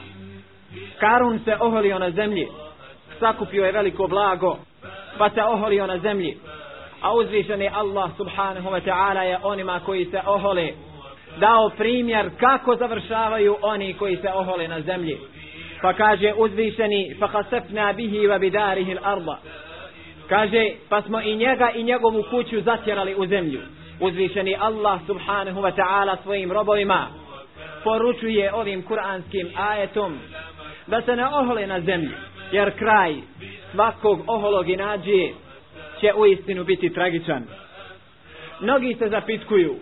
Karun 0.98 1.40
se 1.44 1.56
oholio 1.60 1.98
na 1.98 2.10
zemlji. 2.10 2.48
Sakupio 3.20 3.64
je 3.64 3.72
veliko 3.72 4.06
blago 4.06 4.58
pa 5.18 5.30
se 5.30 5.42
oholio 5.42 5.86
na 5.86 5.98
zemlji. 5.98 6.38
A 7.02 7.14
uzvišeni 7.14 7.70
Allah 7.74 8.10
subhanahu 8.16 8.70
wa 8.70 8.80
ta'ala 8.80 9.20
je 9.20 9.38
onima 9.42 9.80
koji 9.86 10.04
se 10.04 10.20
ohole 10.26 10.72
dao 11.40 11.70
primjer 11.76 12.30
kako 12.40 12.76
završavaju 12.76 13.56
oni 13.62 13.94
koji 13.94 14.16
se 14.16 14.28
ohole 14.34 14.68
na 14.68 14.80
zemlji. 14.80 15.18
Pa 15.82 15.92
kaže 15.92 16.32
uzvišeni 16.36 17.16
fa 17.18 17.28
khasafna 17.28 17.92
bihi 17.92 18.18
wa 18.18 18.38
bidarihi 18.38 18.94
al-arda. 18.94 19.36
Kaže 20.28 20.70
pa 20.88 21.02
smo 21.02 21.20
i 21.20 21.36
njega 21.36 21.70
i 21.74 21.82
njegovu 21.82 22.24
kuću 22.30 22.60
zatjerali 22.60 23.14
u 23.14 23.26
zemlju. 23.26 23.60
Uzvišeni 24.00 24.56
Allah 24.60 25.00
subhanahu 25.06 25.60
wa 25.60 25.72
ta'ala 25.76 26.16
svojim 26.22 26.52
robovima 26.52 27.06
poručuje 27.84 28.54
ovim 28.54 28.82
kuranskim 28.82 29.50
ajetom 29.56 30.18
da 30.86 31.02
se 31.02 31.16
ne 31.16 31.26
ohole 31.26 31.66
na 31.66 31.80
zemlji 31.80 32.14
jer 32.52 32.78
kraj 32.78 33.14
svakog 33.72 34.24
oholog 34.26 34.68
i 34.68 34.76
će 36.00 36.12
u 36.16 36.26
istinu 36.26 36.64
biti 36.64 36.92
tragičan. 36.92 37.44
Mnogi 38.60 38.96
se 38.98 39.08
zapitkuju 39.08 39.76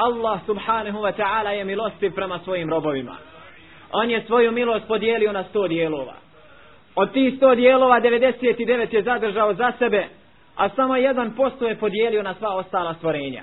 Allah 0.00 0.40
subhanahu 0.46 0.98
wa 0.98 1.12
ta'ala 1.12 1.50
je 1.50 1.64
milostiv 1.64 2.14
prema 2.14 2.38
svojim 2.38 2.70
robovima. 2.70 3.16
On 3.92 4.10
je 4.10 4.24
svoju 4.26 4.52
milost 4.52 4.86
podijelio 4.88 5.32
na 5.32 5.44
sto 5.44 5.68
dijelova. 5.68 6.14
Od 6.94 7.12
tih 7.12 7.36
sto 7.36 7.54
dijelova 7.54 8.00
99 8.00 8.94
je 8.94 9.02
zadržao 9.02 9.54
za 9.54 9.72
sebe 9.78 10.08
a 10.60 10.68
samo 10.68 10.96
jedan 10.96 11.30
posto 11.30 11.66
je 11.66 11.76
podijelio 11.76 12.22
na 12.22 12.34
sva 12.34 12.54
ostala 12.54 12.94
stvorenja. 12.94 13.42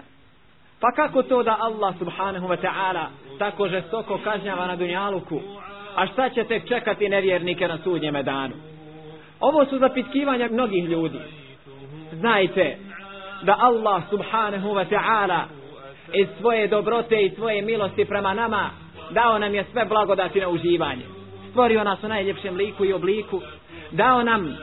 Pa 0.80 0.92
kako 0.92 1.24
to 1.24 1.44
da 1.44 1.58
Allah 1.60 1.96
subhanahu 2.00 2.48
wa 2.48 2.58
ta'ala 2.62 3.06
tako 3.40 3.68
žestoko 3.68 4.20
kažnjava 4.24 4.68
na 4.68 4.76
dunjaluku? 4.76 5.40
A 5.96 6.08
šta 6.08 6.30
će 6.30 6.44
tek 6.44 6.68
čekati 6.68 7.10
nevjernike 7.10 7.68
na 7.68 7.78
sudnjeme 7.84 8.24
danu? 8.24 8.54
Ovo 9.40 9.66
su 9.66 9.78
zapitkivanja 9.78 10.50
mnogih 10.52 10.86
ljudi. 10.86 11.20
Znajte 12.12 12.78
da 13.44 13.56
Allah 13.60 14.04
subhanahu 14.10 14.70
wa 14.70 14.86
ta'ala 14.90 15.42
iz 16.14 16.28
svoje 16.40 16.68
dobrote 16.68 17.22
i 17.22 17.30
svoje 17.30 17.62
milosti 17.62 18.06
prema 18.06 18.34
nama 18.34 18.70
dao 19.12 19.40
nam 19.40 19.56
je 19.56 19.66
sve 19.72 19.86
blagodati 19.86 20.42
na 20.42 20.50
uživanje. 20.50 21.04
Stvorio 21.50 21.84
nas 21.84 22.04
u 22.04 22.08
najljepšem 22.08 22.56
liku 22.56 22.86
i 22.86 22.94
obliku 22.94 23.42
dao 23.92 24.24
nam 24.24 24.58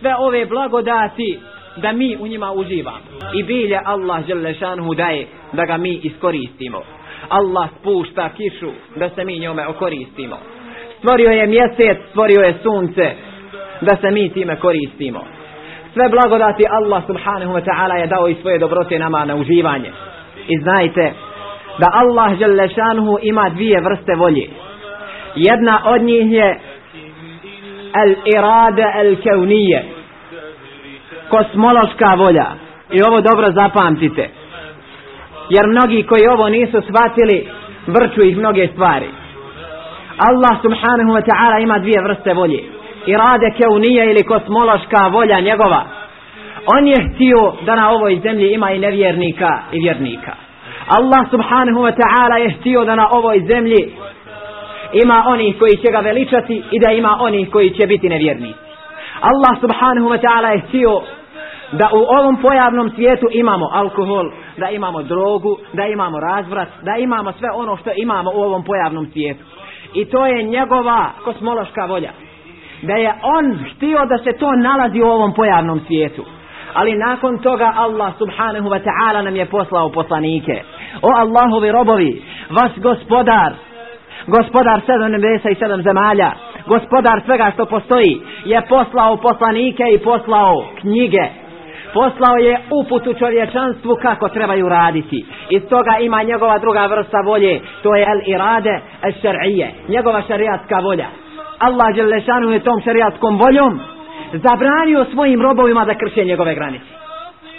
sve 0.00 0.14
ove 0.18 0.46
blagodati 0.46 1.38
da 1.76 1.92
mi 1.92 2.16
u 2.20 2.26
njima 2.26 2.52
uživamo. 2.52 2.98
I 3.34 3.42
bilje 3.42 3.80
Allah 3.84 4.26
Đelešanhu 4.26 4.94
daje 4.94 5.26
da 5.52 5.64
ga 5.64 5.76
mi 5.76 6.00
iskoristimo. 6.02 6.80
Allah 7.28 7.68
spušta 7.80 8.28
kišu 8.28 8.70
da 8.96 9.10
se 9.10 9.24
mi 9.24 9.38
njome 9.38 9.66
okoristimo. 9.66 10.36
Stvorio 10.98 11.30
je 11.30 11.46
mjesec, 11.46 11.98
stvorio 12.10 12.40
je 12.40 12.58
sunce 12.62 13.14
da 13.80 13.96
se 13.96 14.10
mi 14.10 14.32
time 14.32 14.56
koristimo. 14.56 15.24
Sve 15.92 16.08
blagodati 16.08 16.64
Allah 16.70 17.06
subhanahu 17.06 17.52
wa 17.52 17.64
ta'ala 17.64 18.00
je 18.00 18.06
dao 18.06 18.28
i 18.28 18.34
svoje 18.34 18.58
dobrote 18.58 18.98
nama 18.98 19.24
na 19.24 19.36
uživanje 19.36 19.92
i 20.48 20.58
znajte 20.58 21.12
da 21.78 21.86
Allah 21.92 22.38
Đelešanhu 22.38 23.18
ima 23.22 23.48
dvije 23.48 23.80
vrste 23.80 24.14
volje. 24.16 24.48
Jedna 25.34 25.80
od 25.84 26.02
njih 26.02 26.32
je 26.32 26.60
al 27.92 28.10
irada 28.36 28.92
al 28.94 29.16
kaunije 29.24 29.84
kosmološka 31.28 32.14
volja. 32.18 32.46
I 32.92 33.02
ovo 33.02 33.20
dobro 33.20 33.46
zapamtite. 33.52 34.28
Jer 35.50 35.66
mnogi 35.66 36.02
koji 36.02 36.26
ovo 36.26 36.48
nisu 36.48 36.82
shvatili 36.82 37.48
vrču 37.86 38.22
ih 38.22 38.36
mnoge 38.36 38.68
stvari. 38.72 39.08
Allah 40.18 40.54
subhanahu 40.62 41.10
wa 41.16 41.22
ta'ala 41.28 41.62
ima 41.62 41.78
dvije 41.78 42.02
vrste 42.02 42.34
volje. 42.34 42.64
Irade 43.06 43.50
kaunije 43.60 44.10
ili 44.10 44.22
kosmološka 44.22 45.08
volja 45.08 45.40
njegova 45.40 45.84
on 46.66 46.86
je 46.86 47.10
htio 47.14 47.52
da 47.66 47.74
na 47.74 47.90
ovoj 47.90 48.20
zemlji 48.22 48.52
ima 48.52 48.70
i 48.72 48.78
nevjernika 48.78 49.58
i 49.72 49.78
vjernika 49.78 50.32
Allah 50.88 51.30
subhanahu 51.30 51.80
wa 51.80 51.92
ta'ala 51.96 52.36
je 52.36 52.50
htio 52.50 52.84
da 52.84 52.94
na 52.94 53.08
ovoj 53.10 53.40
zemlji 53.46 53.92
ima 55.04 55.24
onih 55.26 55.58
koji 55.58 55.76
će 55.76 55.90
ga 55.90 55.98
veličati 55.98 56.62
i 56.70 56.78
da 56.80 56.92
ima 56.92 57.18
onih 57.20 57.50
koji 57.50 57.70
će 57.70 57.86
biti 57.86 58.08
nevjernici 58.08 58.58
Allah 59.20 59.60
subhanahu 59.60 60.08
wa 60.08 60.18
ta'ala 60.18 60.48
je 60.52 60.60
htio 60.68 61.00
da 61.72 61.88
u 61.92 62.02
ovom 62.18 62.36
pojavnom 62.36 62.90
svijetu 62.90 63.26
imamo 63.32 63.68
alkohol, 63.72 64.30
da 64.56 64.68
imamo 64.70 65.02
drogu, 65.02 65.58
da 65.72 65.86
imamo 65.86 66.20
razvrat, 66.20 66.68
da 66.82 66.96
imamo 66.96 67.32
sve 67.32 67.48
ono 67.54 67.76
što 67.76 67.90
imamo 67.96 68.30
u 68.34 68.42
ovom 68.42 68.64
pojavnom 68.64 69.06
svijetu. 69.12 69.44
I 69.94 70.04
to 70.04 70.26
je 70.26 70.42
njegova 70.42 71.10
kosmološka 71.24 71.86
volja. 71.86 72.10
Da 72.82 72.94
je 72.94 73.14
on 73.22 73.58
htio 73.76 73.98
da 74.04 74.18
se 74.18 74.38
to 74.38 74.52
nalazi 74.56 75.00
u 75.00 75.06
ovom 75.06 75.34
pojavnom 75.34 75.80
svijetu. 75.86 76.24
Ali 76.74 76.98
nakon 76.98 77.38
toga 77.38 77.72
Allah 77.76 78.12
subhanahu 78.18 78.68
wa 78.68 78.80
ta'ala 78.82 79.22
nam 79.22 79.36
je 79.36 79.46
poslao 79.46 79.88
poslanike. 79.88 80.62
O 81.02 81.10
Allahovi 81.16 81.72
robovi, 81.72 82.22
vas 82.50 82.72
gospodar, 82.76 83.52
gospodar 84.26 84.80
sedam 84.86 85.12
nebesa 85.12 85.50
i 85.50 85.54
sedam 85.54 85.82
zemalja, 85.82 86.30
gospodar 86.66 87.20
svega 87.26 87.50
što 87.54 87.66
postoji, 87.66 88.20
je 88.44 88.62
poslao 88.68 89.16
poslanike 89.16 89.84
i 89.94 89.98
poslao 89.98 90.64
knjige. 90.80 91.24
Poslao 91.94 92.36
je 92.36 92.60
uputu 92.70 93.14
čovječanstvu 93.14 93.96
kako 94.02 94.28
trebaju 94.28 94.68
raditi. 94.68 95.26
Iz 95.50 95.62
toga 95.68 95.98
ima 96.00 96.22
njegova 96.22 96.58
druga 96.58 96.86
vrsta 96.86 97.18
volje, 97.24 97.60
to 97.82 97.94
je 97.94 98.02
el 98.02 98.34
irade 98.34 98.80
el 99.02 99.12
šar'ije, 99.22 99.68
njegova 99.88 100.22
šarijatska 100.28 100.78
volja. 100.78 101.06
Allah 101.58 101.94
Đelešanu 101.94 102.50
je 102.50 102.60
tom 102.60 102.80
šarijatskom 102.80 103.38
voljom 103.38 103.93
zabranio 104.32 105.06
svojim 105.12 105.42
robovima 105.42 105.84
da 105.84 105.94
krše 105.94 106.24
njegove 106.24 106.54
granice. 106.54 106.84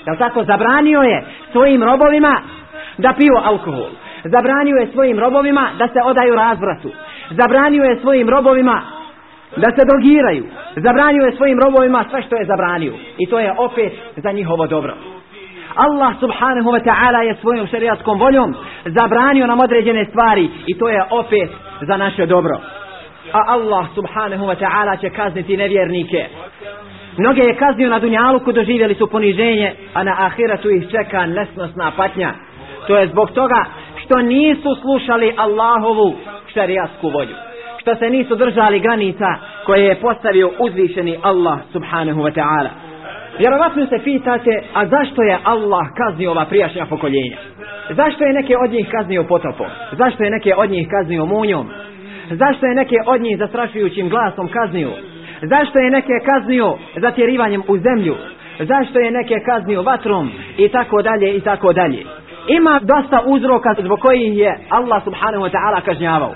Da 0.06 0.16
tako 0.16 0.44
zabranio 0.44 1.02
je 1.02 1.26
svojim 1.52 1.84
robovima 1.84 2.42
da 2.98 3.14
piju 3.18 3.36
alkohol. 3.44 3.90
Zabranio 4.24 4.76
je 4.76 4.88
svojim 4.88 5.20
robovima 5.20 5.70
da 5.78 5.88
se 5.88 6.00
odaju 6.04 6.36
razvratu. 6.36 6.92
Zabranio 7.30 7.84
je 7.84 8.00
svojim 8.02 8.30
robovima 8.30 8.82
da 9.56 9.70
se 9.76 9.82
drogiraju. 9.90 10.46
Zabranio 10.76 11.24
je 11.26 11.36
svojim 11.36 11.60
robovima 11.60 12.06
sve 12.10 12.22
što 12.22 12.36
je 12.36 12.46
zabranio. 12.46 12.94
I 13.18 13.30
to 13.30 13.40
je 13.40 13.54
opet 13.58 13.94
za 14.16 14.32
njihovo 14.32 14.68
dobro. 14.68 14.94
Allah 15.76 16.16
subhanahu 16.20 16.70
wa 16.72 16.80
ta'ala 16.80 17.22
je 17.28 17.36
svojom 17.42 17.68
šerijatskom 17.68 18.20
voljom 18.20 18.56
zabranio 18.86 19.48
nam 19.48 19.60
određene 19.60 20.06
stvari 20.06 20.50
i 20.66 20.78
to 20.78 20.90
je 20.90 21.04
opet 21.10 21.50
za 21.82 21.98
naše 21.98 22.26
dobro. 22.26 22.60
A 23.32 23.42
Allah 23.48 23.86
subhanahu 23.96 24.46
wa 24.46 24.56
ta'ala 24.56 25.02
će 25.02 25.10
kazniti 25.10 25.58
nevjernike. 25.58 26.26
Mnoge 27.18 27.42
je 27.42 27.56
kaznio 27.56 27.90
na 27.90 28.00
dunjaluku, 28.00 28.52
doživjeli 28.52 28.96
su 28.96 29.08
poniženje, 29.08 29.74
a 29.94 30.04
na 30.04 30.16
ahiratu 30.20 30.70
ih 30.70 30.84
čeka 30.92 31.26
nesnosna 31.26 31.92
patnja. 31.98 32.34
To 32.88 32.98
je 32.98 33.08
zbog 33.08 33.32
toga 33.32 33.66
što 34.06 34.22
nisu 34.22 34.76
slušali 34.82 35.34
Allahovu 35.38 36.16
šarijatsku 36.54 37.10
volju 37.10 37.36
što 37.86 37.96
se 37.96 38.10
nisu 38.10 38.36
držali 38.36 38.80
granica 38.80 39.26
koje 39.66 39.86
je 39.86 40.02
postavio 40.02 40.52
uzvišeni 40.60 41.18
Allah 41.22 41.60
subhanahu 41.74 42.22
wa 42.22 42.34
ta'ala. 42.34 42.70
Vjerovatno 43.40 43.86
se 43.86 44.00
pitate, 44.04 44.64
a 44.74 44.86
zašto 44.86 45.22
je 45.22 45.38
Allah 45.44 45.86
kaznio 45.98 46.32
ova 46.32 46.46
prijašnja 46.46 46.86
pokoljenja? 46.86 47.38
Zašto 47.90 48.24
je 48.24 48.34
neke 48.34 48.58
od 48.58 48.72
njih 48.72 48.88
kaznio 48.92 49.24
potopom? 49.24 49.68
Zašto 49.92 50.24
je 50.24 50.30
neke 50.30 50.56
od 50.56 50.70
njih 50.70 50.88
kaznio 50.90 51.26
munjom? 51.26 51.70
Zašto 52.30 52.66
je 52.66 52.76
neke 52.76 52.96
od 53.06 53.22
njih 53.22 53.38
zastrašujućim 53.38 54.10
glasom 54.10 54.48
kaznio? 54.48 54.92
Zašto 55.42 55.80
je 55.80 55.92
neke 55.92 56.14
kaznio 56.26 56.78
zatjerivanjem 56.96 57.64
u 57.68 57.78
zemlju? 57.78 58.16
Zašto 58.60 59.00
je 59.00 59.12
neke 59.12 59.36
kaznio 59.46 59.82
vatrom? 59.82 60.32
I 60.58 60.70
tako 60.70 61.02
dalje, 61.02 61.38
i 61.38 61.42
tako 61.42 61.74
dalje. 61.74 62.04
Ima 62.48 62.80
dosta 62.84 63.22
uzroka 63.26 63.76
zbog 63.80 64.00
kojih 64.00 64.38
je 64.38 64.58
Allah 64.70 65.04
subhanahu 65.04 65.44
wa 65.44 65.52
ta'ala 65.52 65.82
kažnjavao 65.82 66.36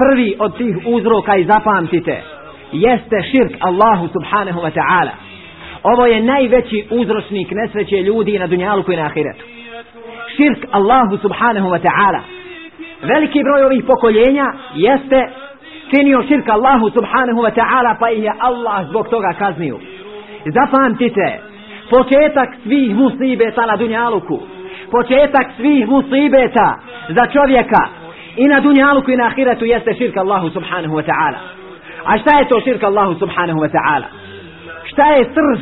prvi 0.00 0.36
od 0.38 0.56
tih 0.56 0.76
uzroka 0.86 1.36
i 1.36 1.44
zapamtite 1.44 2.22
jeste 2.72 3.22
širk 3.30 3.52
Allahu 3.60 4.08
subhanahu 4.08 4.60
wa 4.60 4.70
ta'ala 4.78 5.14
ovo 5.82 6.06
je 6.06 6.22
najveći 6.22 6.86
uzročnik 6.90 7.48
nesreće 7.50 8.02
ljudi 8.02 8.38
na 8.38 8.46
dunjalu 8.46 8.82
koji 8.82 8.96
na 8.96 9.06
ahiretu 9.06 9.44
širk 10.36 10.64
Allahu 10.70 11.16
subhanahu 11.16 11.68
wa 11.68 11.80
ta'ala 11.82 12.20
veliki 13.02 13.42
broj 13.42 13.62
ovih 13.62 13.84
pokoljenja 13.86 14.46
jeste 14.74 15.28
činio 15.90 16.22
širka 16.28 16.52
Allahu 16.52 16.90
subhanahu 16.90 17.40
wa 17.46 17.52
ta'ala 17.58 17.96
pa 18.00 18.10
ih 18.10 18.22
je 18.22 18.32
Allah 18.38 18.86
zbog 18.88 19.08
toga 19.08 19.32
kaznio 19.38 19.78
zapamtite 20.46 21.40
početak 21.90 22.48
svih 22.62 22.94
musibeta 22.96 23.66
na 23.66 23.76
dunjaluku 23.76 24.40
početak 24.90 25.46
svih 25.56 25.88
musibeta 25.88 26.78
za 27.08 27.26
čovjeka 27.26 27.82
i 28.36 28.48
na 28.48 28.60
Dunjaluku 28.60 29.10
i 29.10 29.16
na 29.16 29.26
ahiretu 29.26 29.64
jeste 29.64 29.94
širka 29.94 30.20
Allahu 30.20 30.50
subhanahu 30.50 30.94
wa 30.94 31.04
ta'ala. 31.04 31.38
A 32.04 32.18
šta 32.18 32.38
je 32.38 32.48
to 32.48 32.60
širka 32.60 32.86
Allahu 32.86 33.14
subhanahu 33.18 33.60
wa 33.60 33.70
ta'ala? 33.70 34.06
Šta 34.84 35.06
je 35.06 35.24
srž 35.24 35.60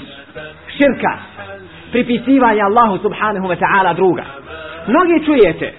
širka? 0.77 1.19
pripisivanja 1.93 2.65
Allahu 2.65 2.99
subhanahu 3.03 3.47
wa 3.49 3.57
ta'ala 3.57 3.95
druga. 3.95 4.25
Mnogi 4.87 5.25
čujete, 5.25 5.73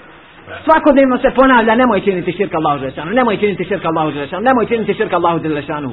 svakodnevno 0.66 1.18
se 1.18 1.30
ponavlja, 1.36 1.76
nemoj 1.76 2.02
činiti 2.02 2.32
širk 2.32 2.54
Allahu 2.56 2.80
Đelešanu, 2.80 3.12
nemoj 3.12 3.38
činiti 3.38 3.64
širk 3.64 3.86
Allahu 3.86 4.12
Đelešanu, 4.12 4.44
nemoj 4.50 4.66
činiti 4.66 4.94
širk 4.94 5.14
Allahu 5.14 5.40
Đelešanu. 5.40 5.92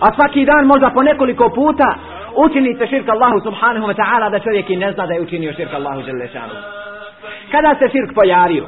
A 0.00 0.06
svaki 0.14 0.44
dan 0.44 0.66
možda 0.66 0.90
po 0.90 1.02
nekoliko 1.02 1.48
puta 1.48 1.88
učinite 2.36 2.86
širka 2.86 3.02
širk 3.02 3.08
Allahu 3.08 3.40
subhanahu 3.40 3.86
wa 3.86 3.94
ta'ala 3.94 4.30
da 4.30 4.38
čovjek 4.38 4.70
i 4.70 4.76
ne 4.76 4.92
zna 4.92 5.06
da 5.06 5.14
je 5.14 5.20
učinio 5.20 5.52
širk 5.52 5.74
Allahu 5.74 6.02
Đelešanu. 6.02 6.54
Kada 7.50 7.74
se 7.78 7.88
širk 7.92 8.14
pojavio, 8.14 8.66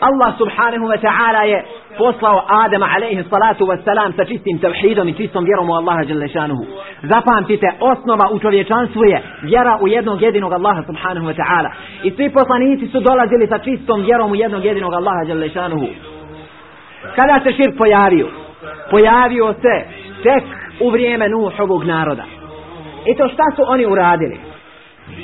Allah 0.00 0.34
subhanahu 0.38 0.86
wa 0.92 0.98
ta'ala 1.06 1.42
je 1.42 1.64
poslao 1.98 2.44
Adama 2.48 2.86
alaihi 2.96 3.24
salatu 3.30 3.66
wassalam 3.66 4.12
sa 4.16 4.24
čistim 4.24 4.58
tevhidom 4.58 5.08
i 5.08 5.14
čistom 5.14 5.44
vjerom 5.44 5.70
u 5.70 5.72
Allaha 5.72 6.04
Đelešanuhu. 6.04 6.64
Zapamtite, 7.02 7.66
osnova 7.80 8.28
u 8.32 8.38
čovječanstvu 8.38 9.04
je 9.04 9.22
vjera 9.42 9.78
u 9.80 9.88
jednog 9.88 10.22
jedinog 10.22 10.52
Allaha 10.52 10.82
subhanahu 10.86 11.26
wa 11.26 11.34
ta'ala. 11.34 11.70
I 12.02 12.10
svi 12.10 12.30
poslanici 12.30 12.86
su 12.88 13.00
dolazili 13.00 13.46
sa 13.46 13.58
čistom 13.58 14.02
vjerom 14.02 14.30
u 14.30 14.34
jednog 14.34 14.64
jedinog 14.64 14.92
Allaha 14.92 15.24
Đelešanuhu. 15.26 15.88
Kada 17.16 17.40
se 17.44 17.52
širk 17.52 17.78
pojavio? 17.78 18.28
Pojavio 18.90 19.52
se 19.52 19.74
tek 20.22 20.44
u 20.80 20.90
vrijeme 20.90 21.28
Nuhovog 21.28 21.84
naroda. 21.84 22.24
I 23.06 23.16
to 23.16 23.28
šta 23.28 23.44
su 23.56 23.62
oni 23.66 23.86
uradili? 23.86 24.40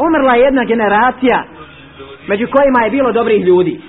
Umrla 0.07 0.35
je 0.35 0.42
jedna 0.42 0.64
generacija 0.64 1.44
među 2.28 2.46
kojima 2.46 2.85
je 2.85 2.90
bilo 2.90 3.12
dobrih 3.12 3.44
ljudi 3.44 3.81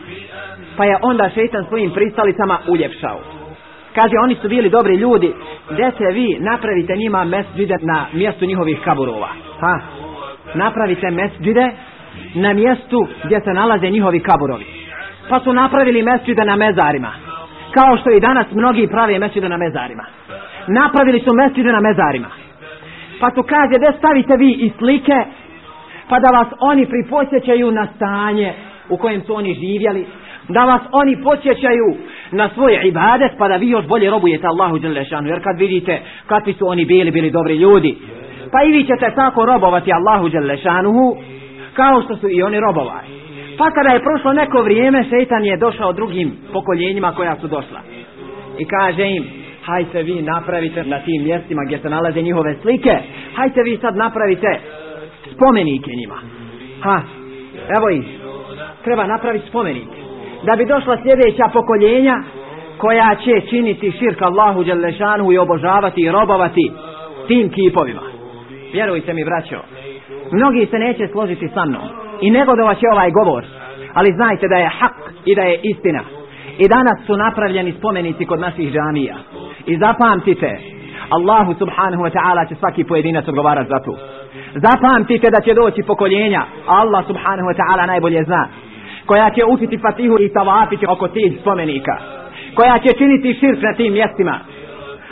pa 0.79 0.85
je 0.85 0.97
onda 1.01 1.29
šeitan 1.29 1.65
svojim 1.65 1.91
pristalicama 1.91 2.59
uljepšao. 2.67 3.19
Kaže, 3.95 4.15
oni 4.23 4.35
su 4.35 4.49
bili 4.49 4.69
dobri 4.69 4.95
ljudi, 4.95 5.33
dete 5.69 6.05
vi 6.13 6.37
napravite 6.39 6.95
njima 6.95 7.23
mesđide 7.23 7.75
na 7.81 8.05
mjestu 8.13 8.45
njihovih 8.45 8.79
kaburova. 8.85 9.29
Ha, 9.59 9.79
napravite 10.55 11.11
mesđide 11.11 11.71
na 12.35 12.53
mjestu 12.53 13.07
gdje 13.23 13.39
se 13.39 13.53
nalaze 13.53 13.89
njihovi 13.89 14.19
kaburovi. 14.19 14.65
Pa 15.29 15.39
su 15.39 15.53
napravili 15.53 16.03
mesđide 16.03 16.45
na 16.45 16.55
mezarima. 16.55 17.11
Kao 17.73 17.97
što 17.97 18.09
i 18.11 18.19
danas 18.19 18.47
mnogi 18.51 18.87
prave 18.87 19.19
mesđide 19.19 19.49
na 19.49 19.57
mezarima. 19.57 20.05
Napravili 20.67 21.19
su 21.19 21.33
mesđide 21.33 21.71
na 21.71 21.79
mezarima. 21.79 22.29
Pa 23.19 23.31
su 23.31 23.43
kaže, 23.43 23.73
gdje 23.77 23.97
stavite 23.97 24.33
vi 24.37 24.51
i 24.51 24.71
slike, 24.77 25.17
pa 26.09 26.19
da 26.19 26.37
vas 26.37 26.47
oni 26.59 26.85
priposjećaju 26.85 27.71
na 27.71 27.87
stanje 27.95 28.53
u 28.89 28.97
kojem 28.97 29.21
su 29.21 29.35
oni 29.35 29.53
živjeli, 29.53 30.05
da 30.49 30.63
vas 30.63 30.81
oni 30.91 31.23
počećaju 31.23 31.95
na 32.31 32.49
svoj 32.49 32.79
ibadet 32.83 33.31
pa 33.37 33.47
da 33.47 33.55
vi 33.55 33.69
još 33.69 33.87
bolje 33.87 34.09
robujete 34.09 34.47
Allahu 34.47 34.79
Đelešanu 34.79 35.29
jer 35.29 35.43
kad 35.43 35.59
vidite 35.59 36.01
kakvi 36.27 36.53
su 36.53 36.67
oni 36.67 36.85
bili 36.85 37.11
bili 37.11 37.31
dobri 37.31 37.55
ljudi 37.55 37.97
pa 38.51 38.63
i 38.63 38.71
vi 38.71 38.83
ćete 38.83 39.15
tako 39.15 39.45
robovati 39.45 39.91
Allahu 39.93 40.29
Đelešanuhu 40.29 41.17
kao 41.73 42.01
što 42.01 42.15
su 42.15 42.27
i 42.29 42.43
oni 42.43 42.59
robovali. 42.59 43.07
Pa 43.57 43.71
kada 43.71 43.89
je 43.89 44.03
prošlo 44.03 44.33
neko 44.33 44.61
vrijeme 44.61 45.03
šeitan 45.09 45.45
je 45.45 45.57
došao 45.57 45.93
drugim 45.93 46.31
pokoljenjima 46.53 47.11
koja 47.11 47.35
su 47.35 47.47
došla. 47.47 47.81
I 48.59 48.65
kaže 48.65 49.09
im 49.09 49.23
hajte 49.63 50.03
vi 50.03 50.21
napravite 50.21 50.83
na 50.83 50.99
tim 50.99 51.23
mjestima 51.23 51.61
gdje 51.65 51.77
se 51.77 51.89
nalaze 51.89 52.21
njihove 52.21 52.55
slike 52.61 52.97
hajte 53.35 53.61
vi 53.63 53.77
sad 53.77 53.95
napravite 53.95 54.59
spomenike 55.33 55.91
njima. 55.91 56.19
Ha 56.81 57.01
evo 57.77 57.89
ih 57.89 58.05
treba 58.83 59.07
napraviti 59.07 59.47
spomenike 59.47 59.98
da 60.43 60.55
bi 60.55 60.65
došla 60.65 60.97
sljedeća 61.01 61.49
pokoljenja 61.53 62.15
koja 62.77 63.15
će 63.23 63.49
činiti 63.49 63.91
širk 63.91 64.21
Allahu 64.21 64.63
Đelešanu 64.63 65.31
i 65.31 65.37
obožavati 65.37 66.01
i 66.01 66.11
robovati 66.11 66.71
tim 67.27 67.49
kipovima. 67.49 68.01
Vjerujte 68.73 69.13
mi, 69.13 69.23
braćo, 69.25 69.59
mnogi 70.31 70.65
se 70.65 70.77
neće 70.77 71.07
složiti 71.07 71.49
sa 71.53 71.65
mnom 71.65 71.87
i 72.21 72.31
negodovat 72.31 72.77
će 72.79 72.85
ovaj 72.93 73.11
govor, 73.11 73.43
ali 73.93 74.13
znajte 74.13 74.47
da 74.47 74.55
je 74.55 74.71
hak 74.79 74.95
i 75.25 75.35
da 75.35 75.41
je 75.41 75.59
istina. 75.63 76.03
I 76.57 76.67
danas 76.67 77.05
su 77.05 77.17
napravljeni 77.17 77.71
spomenici 77.71 78.25
kod 78.25 78.39
naših 78.39 78.73
džamija. 78.73 79.15
I 79.65 79.77
zapamtite, 79.77 80.59
Allahu 81.09 81.53
subhanahu 81.53 82.03
wa 82.03 82.11
ta'ala 82.11 82.49
će 82.49 82.55
svaki 82.55 82.83
pojedinac 82.83 83.27
odgovarati 83.27 83.69
za 83.69 83.79
tu. 83.85 83.95
Zapamtite 84.55 85.27
da 85.29 85.41
će 85.41 85.53
doći 85.53 85.83
pokoljenja, 85.83 86.41
Allah 86.65 87.07
subhanahu 87.07 87.47
wa 87.49 87.55
ta'ala 87.59 87.87
najbolje 87.87 88.23
zna 88.23 88.47
koja 89.09 89.29
će 89.35 89.43
učiti 89.53 89.77
fatihu 89.85 90.15
i 90.19 90.33
tavafiti 90.33 90.85
oko 90.87 91.07
tih 91.07 91.31
spomenika, 91.41 91.95
koja 92.57 92.75
će 92.83 92.97
činiti 92.97 93.37
širk 93.39 93.59
na 93.61 93.73
tim 93.73 93.93
mjestima. 93.93 94.35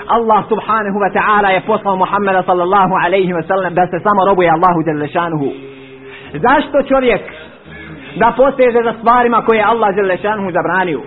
Allah 0.07 0.41
subhanahu 0.51 0.97
wa 1.03 1.11
ta'ala 1.17 1.49
je 1.55 1.61
poslao 1.71 1.95
Muhammeda 1.95 2.43
sallallahu 2.43 2.93
alaihi 3.05 3.33
wa 3.33 3.43
sallam 3.47 3.73
da 3.73 3.87
se 3.87 3.99
samo 4.05 4.21
robuje 4.29 4.49
Allahu 4.49 4.79
jalešanuhu. 4.87 5.49
Zašto 6.45 6.77
čovjek 6.91 7.21
da 8.21 8.33
posteže 8.37 8.79
za 8.83 8.93
stvarima 8.99 9.41
koje 9.47 9.61
Allah 9.71 9.89
jalešanuhu 9.97 10.49
zabranio? 10.51 11.01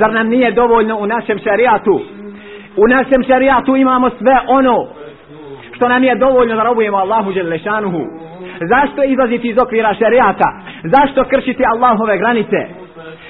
Zar 0.00 0.12
nam 0.12 0.26
nije 0.28 0.50
dovoljno 0.50 0.94
u 0.98 1.06
našem 1.06 1.38
šarijatu? 1.38 2.00
U 2.82 2.84
našem 2.88 3.22
šarijatu 3.28 3.76
imamo 3.76 4.10
sve 4.10 4.36
ono 4.48 4.76
što 5.72 5.88
nam 5.88 6.04
je 6.04 6.14
dovoljno 6.14 6.56
da 6.56 6.62
robujemo 6.62 6.96
Allahu 6.96 7.30
jalešanuhu. 7.30 8.02
Zašto 8.72 9.04
izlaziti 9.04 9.48
iz 9.48 9.58
okvira 9.58 9.94
šarijata? 9.94 10.48
Zašto 10.94 11.24
kršiti 11.24 11.62
Allahove 11.72 12.18
granice? 12.18 12.60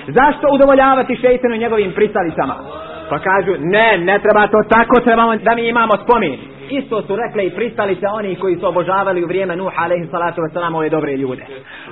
Zašto 0.09 0.47
udovoljavati 0.55 1.17
šeitanu 1.17 1.57
njegovim 1.57 1.93
pristalicama? 1.93 2.57
Pa 3.11 3.19
kažu, 3.19 3.53
ne, 3.59 3.99
ne 3.99 4.19
treba 4.19 4.47
to 4.47 4.61
tako, 4.69 5.01
trebamo 5.01 5.37
da 5.37 5.55
mi 5.55 5.69
imamo 5.69 5.93
spomin. 6.05 6.39
Isto 6.71 7.03
su 7.03 7.17
rekli 7.17 7.47
i 7.47 7.51
pristalice 7.51 8.07
oni 8.15 8.37
koji 8.37 8.57
su 8.57 8.67
obožavali 8.67 9.25
u 9.25 9.27
vrijeme 9.27 9.57
Nuh 9.57 9.73
alaihi 9.77 10.07
salatu 10.11 10.41
wasalam 10.41 10.77
ove 10.77 10.89
dobre 10.89 11.17
ljude. 11.17 11.45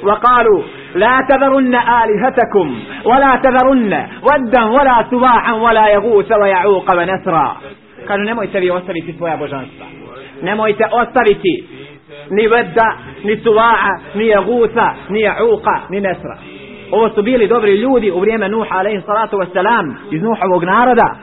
Wa 0.03 0.17
kalu, 0.21 0.65
la 0.95 1.19
tadharunna 1.29 1.83
alihatakum, 1.87 2.81
wa 3.05 3.19
la 3.19 3.39
tadharunna, 3.43 4.09
waddan, 4.23 4.67
wa 4.77 4.85
la 4.85 5.05
suva'an, 5.11 5.61
wa 5.61 5.73
la 5.73 5.89
jagusa, 5.91 6.35
wa 6.35 6.49
ja'uqa, 6.49 6.97
wa 6.97 7.07
nasra. 7.07 7.57
Kažu, 8.07 8.23
nemojte 8.23 8.61
vi 8.61 8.71
ostaviti 8.71 9.13
svoja 9.13 9.37
božanstva. 9.37 9.87
Nemojte 10.43 10.85
ostaviti 10.93 11.69
ni 12.31 12.49
vedda, 12.49 12.97
ni 13.25 13.37
suva'a, 13.37 13.99
ni 14.15 14.27
jagusa, 14.27 14.95
ni 15.09 15.21
Jauka, 15.21 15.81
ni 15.91 16.01
nesra. 16.01 16.37
Ovo 16.91 17.09
su 17.09 17.23
bili 17.23 17.49
dobri 17.49 17.77
ljudi 17.77 18.11
u 18.11 18.21
vrijeme 18.21 18.49
Nuha 18.49 18.79
alaihi 18.79 19.03
salatu 19.07 19.37
wasalam 19.37 19.95
iz 20.11 20.23
Nuhovog 20.23 20.65
naroda. 20.65 21.17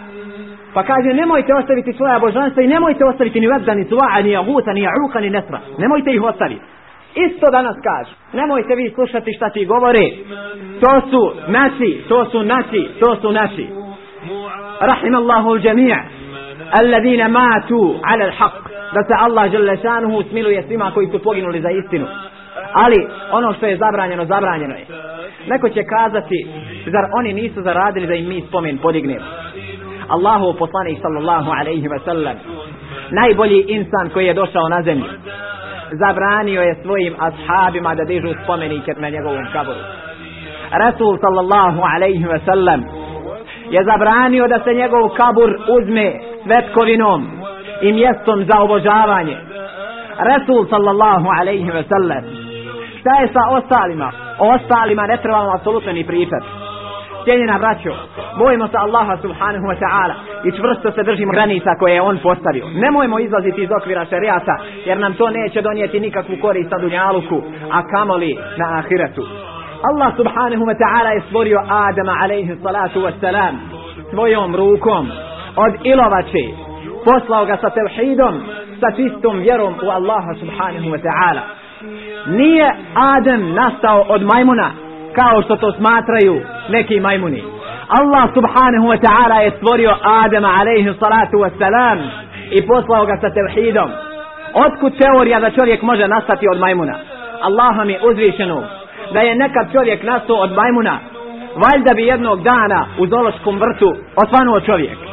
Pa 0.73 0.84
kaže 0.84 1.13
nemojte 1.13 1.54
ostaviti 1.56 1.93
svoja 1.93 2.19
božanstva 2.19 2.63
i 2.63 2.67
nemojte 2.67 3.06
ostaviti 3.06 3.39
ni 3.39 3.47
vedda, 3.47 3.73
ni 3.73 3.86
suva'a, 3.86 4.23
ni 4.23 4.32
jagusa, 4.32 4.73
ni 4.73 4.82
Jauka, 4.82 5.19
ni 5.19 5.30
nesra. 5.30 5.60
Nemojte 5.77 6.12
ih 6.12 6.23
ostaviti. 6.23 6.62
Isto 7.15 7.51
danas 7.51 7.75
kaže, 7.84 8.12
nemojte 8.34 8.75
vi 8.75 8.91
slušati 8.95 9.34
šta 9.34 9.49
ti 9.49 9.65
govore. 9.65 10.06
To 10.82 11.01
su 11.10 11.34
naši, 11.47 12.01
to 12.08 12.25
su 12.25 12.43
naši, 12.43 12.89
to 12.99 13.15
su 13.15 13.32
naši. 13.32 13.67
Rahim 14.82 15.15
Allahu 15.15 15.49
al-đamija, 15.49 15.99
alladine 16.71 17.27
matu 17.27 17.95
ala 18.04 18.25
al-haq 18.25 18.81
da 18.93 19.04
se 19.04 19.13
Allah 19.17 19.51
žele 19.51 19.77
šanuhu 19.77 20.23
smiluje 20.30 20.63
svima 20.67 20.91
koji 20.93 21.08
su 21.08 21.19
poginuli 21.23 21.62
za 21.62 21.69
istinu. 21.69 22.08
Ali 22.73 23.08
ono 23.32 23.54
što 23.54 23.65
je 23.65 23.77
zabranjeno, 23.77 24.25
zabranjeno 24.25 24.75
je. 24.75 24.86
Neko 25.47 25.69
će 25.69 25.84
kazati, 25.84 26.47
zar 26.86 27.06
oni 27.19 27.34
nisu 27.34 27.62
zaradili 27.62 28.08
da 28.08 28.13
im 28.13 28.27
mi 28.30 28.41
spomen 28.47 28.77
podignemo. 28.77 29.25
Allahu 30.08 30.58
poslanik 30.60 30.97
sallallahu 31.01 31.51
alaihi 31.60 31.88
wa 31.88 31.99
sallam, 32.06 32.36
najbolji 33.12 33.65
insan 33.67 34.10
koji 34.13 34.25
je 34.25 34.34
došao 34.34 34.69
na 34.69 34.82
zemlju, 34.82 35.12
zabranio 35.91 36.62
je 36.62 36.80
svojim 36.84 37.13
ashabima 37.19 37.95
da 37.95 38.04
dižu 38.04 38.34
spomenike 38.43 38.93
na 38.97 39.10
njegovom 39.10 39.45
kaboru. 39.54 39.80
Rasul 40.71 41.17
sallallahu 41.21 41.82
alaihi 41.95 42.25
wa 42.25 42.39
sallam 42.45 42.82
je 43.69 43.84
zabranio 43.84 44.47
da 44.47 44.60
se 44.63 44.73
njegov 44.73 45.10
kabur 45.10 45.58
uzme 45.80 46.13
svetkovinom 46.43 47.41
i 47.82 47.94
mjestom 47.94 48.46
za 48.46 48.60
obožavanje. 48.60 49.38
Resul 50.30 50.65
sallallahu 50.70 51.28
alaihi 51.39 51.70
ve 51.72 51.84
sellem. 51.84 52.24
Šta 53.00 53.13
je 53.22 53.28
sa 53.28 53.44
ostalima? 53.58 54.12
O 54.39 54.54
ostalima 54.56 55.08
ne 55.08 55.17
trebamo 55.17 55.56
apsolutno 55.56 55.91
ni 55.91 56.04
pričati. 56.04 56.46
Cijenjena 57.24 57.58
braćo, 57.58 57.94
bojimo 58.38 58.67
se 58.67 58.78
Allaha 58.78 59.17
subhanahu 59.22 59.65
wa 59.72 59.78
ta'ala 59.84 60.15
i 60.48 60.52
čvrsto 60.58 60.91
se 60.91 61.04
držimo 61.04 61.32
granica 61.32 61.72
koje 61.80 61.94
je 61.94 62.02
on 62.02 62.17
postavio. 62.24 62.65
Nemojmo 62.74 63.20
izlaziti 63.20 63.63
iz 63.63 63.70
okvira 63.82 64.06
šarijata 64.06 64.56
jer 64.86 64.98
nam 65.00 65.13
to 65.13 65.30
neće 65.30 65.62
donijeti 65.62 66.00
nikakvu 66.00 66.36
korist 66.41 66.72
na 66.72 66.78
dunjaluku, 66.78 67.41
a 67.72 67.88
kamoli 67.88 68.38
na 68.58 68.78
ahiretu. 68.80 69.24
Allah 69.89 70.10
subhanahu 70.18 70.64
wa 70.70 70.76
ta'ala 70.82 71.10
je 71.14 71.22
stvorio 71.28 71.60
Adama 71.70 72.14
alaihi 72.24 72.55
salatu 72.64 72.99
wa 72.99 73.12
salam 73.22 73.55
svojom 74.12 74.55
rukom 74.55 75.12
od 75.55 75.74
ilovače 75.84 76.70
poslao 77.06 77.45
ga 77.45 77.58
sa 77.62 77.70
tevhidom, 77.70 78.36
sa 78.80 78.89
čistom 78.95 79.39
vjerom 79.39 79.74
u 79.84 79.89
Allaha 79.89 80.34
subhanahu 80.39 80.89
wa 80.93 80.99
ta'ala. 81.08 81.41
Nije 82.26 82.76
Adem 82.95 83.54
nastao 83.54 84.06
od 84.08 84.22
majmuna, 84.22 84.72
kao 85.16 85.41
što 85.41 85.56
to 85.56 85.72
smatraju 85.72 86.41
neki 86.70 86.99
majmuni. 86.99 87.43
Allah 87.99 88.30
subhanahu 88.34 88.88
wa 88.88 88.99
ta'ala 89.06 89.38
je 89.43 89.52
stvorio 89.58 89.93
Adema 90.04 90.49
alaihi 90.60 90.93
salatu 90.99 91.38
wa 91.38 91.49
salam 91.60 91.99
i 92.52 92.68
poslao 92.68 93.06
ga 93.06 93.18
sa 93.22 93.30
tevhidom. 93.30 93.89
Otkud 94.54 94.93
teorija 94.97 95.39
da 95.39 95.52
čovjek 95.52 95.82
može 95.82 96.08
nastati 96.08 96.47
od 96.52 96.60
majmuna? 96.60 96.95
Allaha 97.41 97.84
mi 97.84 97.97
uzvišenu 98.10 98.64
da 99.14 99.20
je 99.20 99.36
nekad 99.36 99.72
čovjek 99.72 100.04
nastao 100.04 100.36
od 100.36 100.52
majmuna, 100.52 100.99
valjda 101.56 101.93
bi 101.95 102.04
jednog 102.04 102.43
dana 102.43 102.86
u 102.99 103.08
zološkom 103.08 103.60
vrtu 103.60 103.95
osvanuo 104.16 104.60
čovjek 104.60 105.11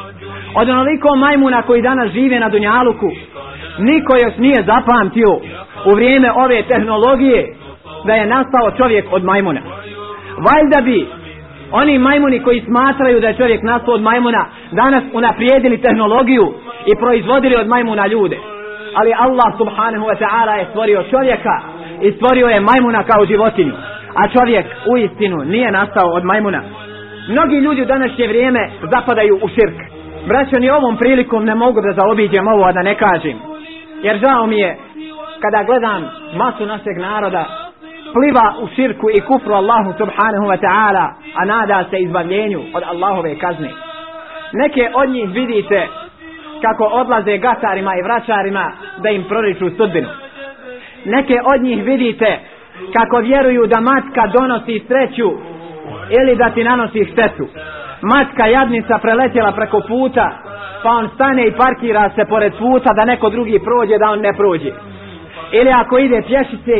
od 0.55 0.69
onoliko 0.69 1.15
majmuna 1.15 1.61
koji 1.61 1.81
danas 1.81 2.11
žive 2.11 2.39
na 2.39 2.49
Dunjaluku 2.49 3.09
niko 3.79 4.13
još 4.13 4.37
nije 4.37 4.63
zapamtio 4.65 5.31
u 5.85 5.91
vrijeme 5.95 6.31
ove 6.31 6.63
tehnologije 6.63 7.55
da 8.05 8.13
je 8.13 8.25
nastao 8.25 8.71
čovjek 8.77 9.05
od 9.11 9.23
majmuna. 9.23 9.61
Valjda 10.37 10.81
bi 10.81 11.07
oni 11.71 11.99
majmuni 11.99 12.39
koji 12.39 12.61
smatraju 12.61 13.21
da 13.21 13.27
je 13.27 13.37
čovjek 13.37 13.63
nastao 13.63 13.93
od 13.93 14.01
majmuna 14.01 14.45
danas 14.71 15.03
unaprijedili 15.13 15.81
tehnologiju 15.81 16.53
i 16.85 16.95
proizvodili 16.95 17.55
od 17.55 17.67
majmuna 17.67 18.07
ljude. 18.07 18.37
Ali 18.95 19.13
Allah 19.17 19.57
subhanahu 19.57 20.05
wa 20.05 20.17
ta'ala 20.19 20.53
je 20.59 20.67
stvorio 20.69 21.03
čovjeka 21.09 21.61
i 22.01 22.11
stvorio 22.11 22.47
je 22.47 22.59
majmuna 22.59 23.03
kao 23.03 23.25
životinju. 23.25 23.73
A 24.15 24.27
čovjek 24.27 24.65
u 24.91 24.97
istinu 24.97 25.37
nije 25.37 25.71
nastao 25.71 26.09
od 26.11 26.23
majmuna. 26.23 26.61
Mnogi 27.29 27.55
ljudi 27.55 27.81
u 27.81 27.85
današnje 27.85 28.27
vrijeme 28.27 28.69
zapadaju 28.91 29.35
u 29.35 29.47
širk. 29.47 29.98
Braćo, 30.27 30.59
ni 30.59 30.69
ovom 30.69 30.97
prilikom 30.97 31.45
ne 31.45 31.55
mogu 31.55 31.81
da 31.81 31.93
zaobiđem 31.93 32.47
ovo, 32.47 32.63
a 32.65 32.71
da 32.71 32.81
ne 32.81 32.95
kažem. 32.95 33.37
Jer 34.01 34.17
žao 34.17 34.47
mi 34.47 34.59
je, 34.59 34.77
kada 35.41 35.63
gledam 35.63 36.09
masu 36.37 36.65
našeg 36.65 36.97
naroda, 36.97 37.45
pliva 38.13 38.53
u 38.61 38.67
širku 38.75 39.09
i 39.09 39.21
kufru 39.21 39.53
Allahu 39.53 39.93
subhanahu 39.97 40.45
wa 40.45 40.57
ta'ala, 40.65 41.05
a 41.35 41.45
nada 41.45 41.85
se 41.89 41.97
izbavljenju 41.97 42.61
od 42.73 42.83
Allahove 42.83 43.35
kazne. 43.39 43.69
Neke 44.53 44.89
od 44.93 45.09
njih 45.09 45.29
vidite 45.29 45.87
kako 46.61 46.83
odlaze 46.83 47.37
gatarima 47.37 47.95
i 47.95 48.03
vraćarima 48.03 48.71
da 48.97 49.09
im 49.09 49.23
proriču 49.23 49.69
sudbinu. 49.77 50.09
Neke 51.05 51.37
od 51.53 51.61
njih 51.61 51.83
vidite 51.83 52.39
kako 52.93 53.17
vjeruju 53.17 53.67
da 53.67 53.79
matka 53.79 54.27
donosi 54.27 54.83
sreću 54.87 55.29
ili 56.09 56.35
da 56.35 56.49
ti 56.49 56.63
nanosi 56.63 57.05
štetu. 57.11 57.47
Matka 58.01 58.47
jadnica 58.47 58.97
preletjela 58.97 59.51
preko 59.51 59.81
puta, 59.87 60.31
pa 60.83 60.89
on 60.89 61.09
stane 61.15 61.47
i 61.47 61.51
parkira 61.51 62.09
se 62.15 62.25
pored 62.25 62.53
puta 62.59 62.93
da 62.93 63.05
neko 63.05 63.29
drugi 63.29 63.59
prođe, 63.59 63.97
da 63.97 64.09
on 64.09 64.19
ne 64.19 64.33
prođe. 64.33 64.71
Ili 65.51 65.71
ako 65.71 65.97
ide 65.97 66.21
pješice, 66.27 66.75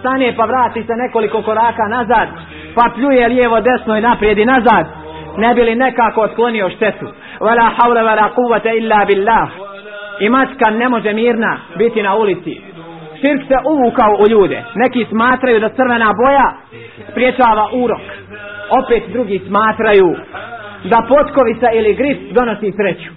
stane 0.00 0.34
pa 0.36 0.44
vrati 0.44 0.82
se 0.82 0.92
nekoliko 0.96 1.42
koraka 1.42 1.84
nazad, 1.88 2.28
pa 2.74 2.90
pljuje 2.94 3.28
lijevo, 3.28 3.60
desno 3.60 3.96
i 3.96 4.00
naprijed 4.00 4.38
i 4.38 4.44
nazad, 4.44 4.86
ne 5.36 5.54
bi 5.54 5.62
li 5.62 5.74
nekako 5.74 6.20
otklonio 6.20 6.70
štetu. 6.70 7.06
wala 7.40 7.70
haule, 7.76 8.02
wala 8.02 8.34
kuvata 8.34 8.70
illa 8.72 9.04
billah. 9.06 9.48
I 10.20 10.28
matka 10.28 10.70
ne 10.70 10.88
može 10.88 11.12
mirna 11.12 11.58
biti 11.78 12.02
na 12.02 12.14
ulici. 12.16 12.60
Širk 13.20 13.42
se 13.48 13.54
uvukao 13.70 14.12
u 14.22 14.28
ljude. 14.28 14.62
Neki 14.74 15.06
smatraju 15.10 15.60
da 15.60 15.68
crvena 15.68 16.12
boja 16.12 16.52
spriječava 17.10 17.68
urok. 17.72 18.00
Opet 18.84 19.02
drugi 19.12 19.40
smatraju 19.48 20.16
da 20.84 21.06
potkovica 21.08 21.70
ili 21.72 21.94
grif 21.94 22.18
donosi 22.30 22.72
sreću. 22.72 23.10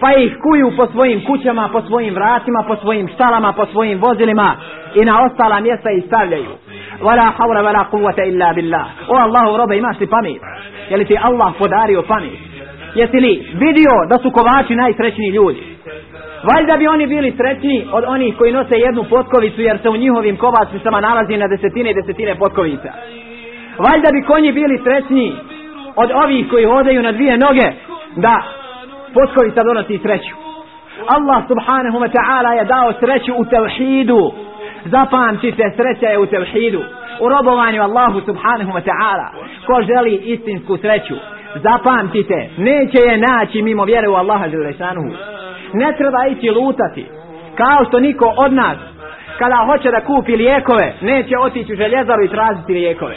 Pa 0.00 0.12
ih 0.12 0.36
kuju 0.42 0.72
po 0.76 0.86
svojim 0.86 1.24
kućama, 1.24 1.68
po 1.72 1.82
svojim 1.82 2.14
vratima, 2.14 2.64
po 2.68 2.76
svojim 2.76 3.08
štalama, 3.08 3.52
po 3.52 3.66
svojim 3.66 3.98
vozilima 3.98 4.56
i 4.94 5.04
na 5.04 5.24
ostala 5.24 5.60
mjesta 5.60 5.90
ih 5.90 6.04
stavljaju. 6.06 6.50
Vala 7.02 7.32
haura 7.36 7.62
vala 7.62 7.84
kuvata 7.90 8.22
illa 8.24 8.52
billah. 8.52 8.86
O 9.08 9.14
Allahu 9.14 9.56
robe 9.56 9.76
imaš 9.76 10.00
li 10.00 10.06
pamet? 10.06 10.42
Je 10.90 10.96
li 10.96 11.04
ti 11.04 11.16
Allah 11.22 11.54
podario 11.58 12.02
pamet? 12.02 12.38
Jesi 12.94 13.20
li 13.20 13.32
vidio 13.54 13.94
da 14.10 14.18
su 14.18 14.30
kovači 14.30 14.74
najsrećniji 14.74 15.30
ljudi? 15.30 15.62
Valjda 16.42 16.76
bi 16.76 16.86
oni 16.86 17.06
bili 17.06 17.34
srećni 17.36 17.86
od 17.92 18.04
onih 18.06 18.36
koji 18.38 18.52
nose 18.52 18.74
jednu 18.86 19.04
potkovicu 19.10 19.60
jer 19.60 19.78
se 19.82 19.88
u 19.88 19.96
njihovim 19.96 20.36
kovacicama 20.36 21.00
nalazi 21.00 21.36
na 21.36 21.48
desetine 21.48 21.90
i 21.90 21.94
desetine 21.94 22.34
potkovica. 22.34 22.90
Valjda 23.78 24.08
bi 24.12 24.26
konji 24.26 24.52
bili 24.52 24.80
srećni 24.84 25.32
od 25.96 26.10
ovih 26.24 26.50
koji 26.50 26.64
hodaju 26.64 27.02
na 27.02 27.12
dvije 27.12 27.38
noge 27.38 27.72
da 28.16 28.42
potkovica 29.14 29.62
donosi 29.62 29.98
sreću. 29.98 30.34
Allah 31.06 31.44
subhanahu 31.48 31.98
wa 31.98 32.10
ta'ala 32.16 32.50
je 32.58 32.64
dao 32.64 32.92
sreću 32.92 33.32
u 33.36 33.44
tevhidu. 33.44 34.32
Zapamtite, 34.84 35.64
sreća 35.76 36.06
je 36.06 36.18
u 36.18 36.26
tevhidu. 36.26 36.82
U 37.20 37.28
robovanju 37.28 37.82
Allahu 37.82 38.20
subhanahu 38.20 38.72
wa 38.72 38.82
ta'ala. 38.88 39.26
Ko 39.66 39.82
želi 39.82 40.14
istinsku 40.14 40.76
sreću, 40.76 41.14
zapamtite, 41.54 42.48
neće 42.56 42.98
je 42.98 43.18
naći 43.18 43.62
mimo 43.62 43.84
vjere 43.84 44.08
u 44.08 44.14
Allaha 44.14 44.48
zelešanuhu. 44.48 45.10
Ne 45.72 45.92
treba 45.98 46.26
ići 46.26 46.50
lutati. 46.50 47.06
Kao 47.56 47.84
što 47.88 48.00
niko 48.00 48.34
od 48.36 48.52
nas, 48.52 48.76
kada 49.38 49.66
hoće 49.66 49.90
da 49.90 50.00
kupi 50.00 50.36
lijekove, 50.36 50.94
neće 51.00 51.38
otići 51.38 51.72
u 51.72 51.76
željezaru 51.76 52.24
i 52.24 52.28
tražiti 52.28 52.72
lijekove 52.72 53.16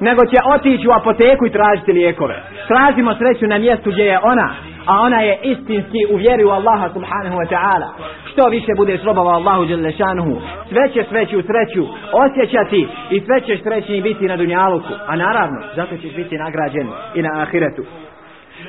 nego 0.00 0.26
će 0.26 0.38
otići 0.54 0.88
u 0.88 0.92
apoteku 0.92 1.46
i 1.46 1.50
tražiti 1.50 1.92
lijekove. 1.92 2.42
Tražimo 2.68 3.14
sreću 3.14 3.46
na 3.46 3.58
mjestu 3.58 3.90
gdje 3.90 4.02
je 4.04 4.18
ona, 4.22 4.48
a 4.86 5.00
ona 5.00 5.20
je 5.20 5.38
istinski 5.42 6.00
u 6.10 6.16
vjeri 6.16 6.44
u 6.44 6.50
Allaha 6.50 6.88
subhanahu 6.96 7.36
wa 7.40 7.48
ta'ala. 7.54 7.88
Što 8.30 8.48
više 8.48 8.72
budeš 8.76 9.02
robava 9.04 9.30
Allahu 9.30 9.66
dželešanuhu, 9.66 10.36
sve 10.68 10.88
ćeš 10.92 11.08
sreću 11.08 11.42
sreću 11.42 11.82
osjećati 12.24 12.88
i 13.10 13.20
sve 13.20 13.40
ćeš 13.40 13.62
srećni 13.62 14.02
biti 14.02 14.24
na 14.24 14.36
dunjaluku. 14.36 14.92
A 15.06 15.16
naravno, 15.16 15.60
zato 15.76 15.96
ćeš 15.96 16.14
biti 16.14 16.38
nagrađen 16.38 16.88
i 17.14 17.22
na 17.22 17.42
ahiretu. 17.42 17.82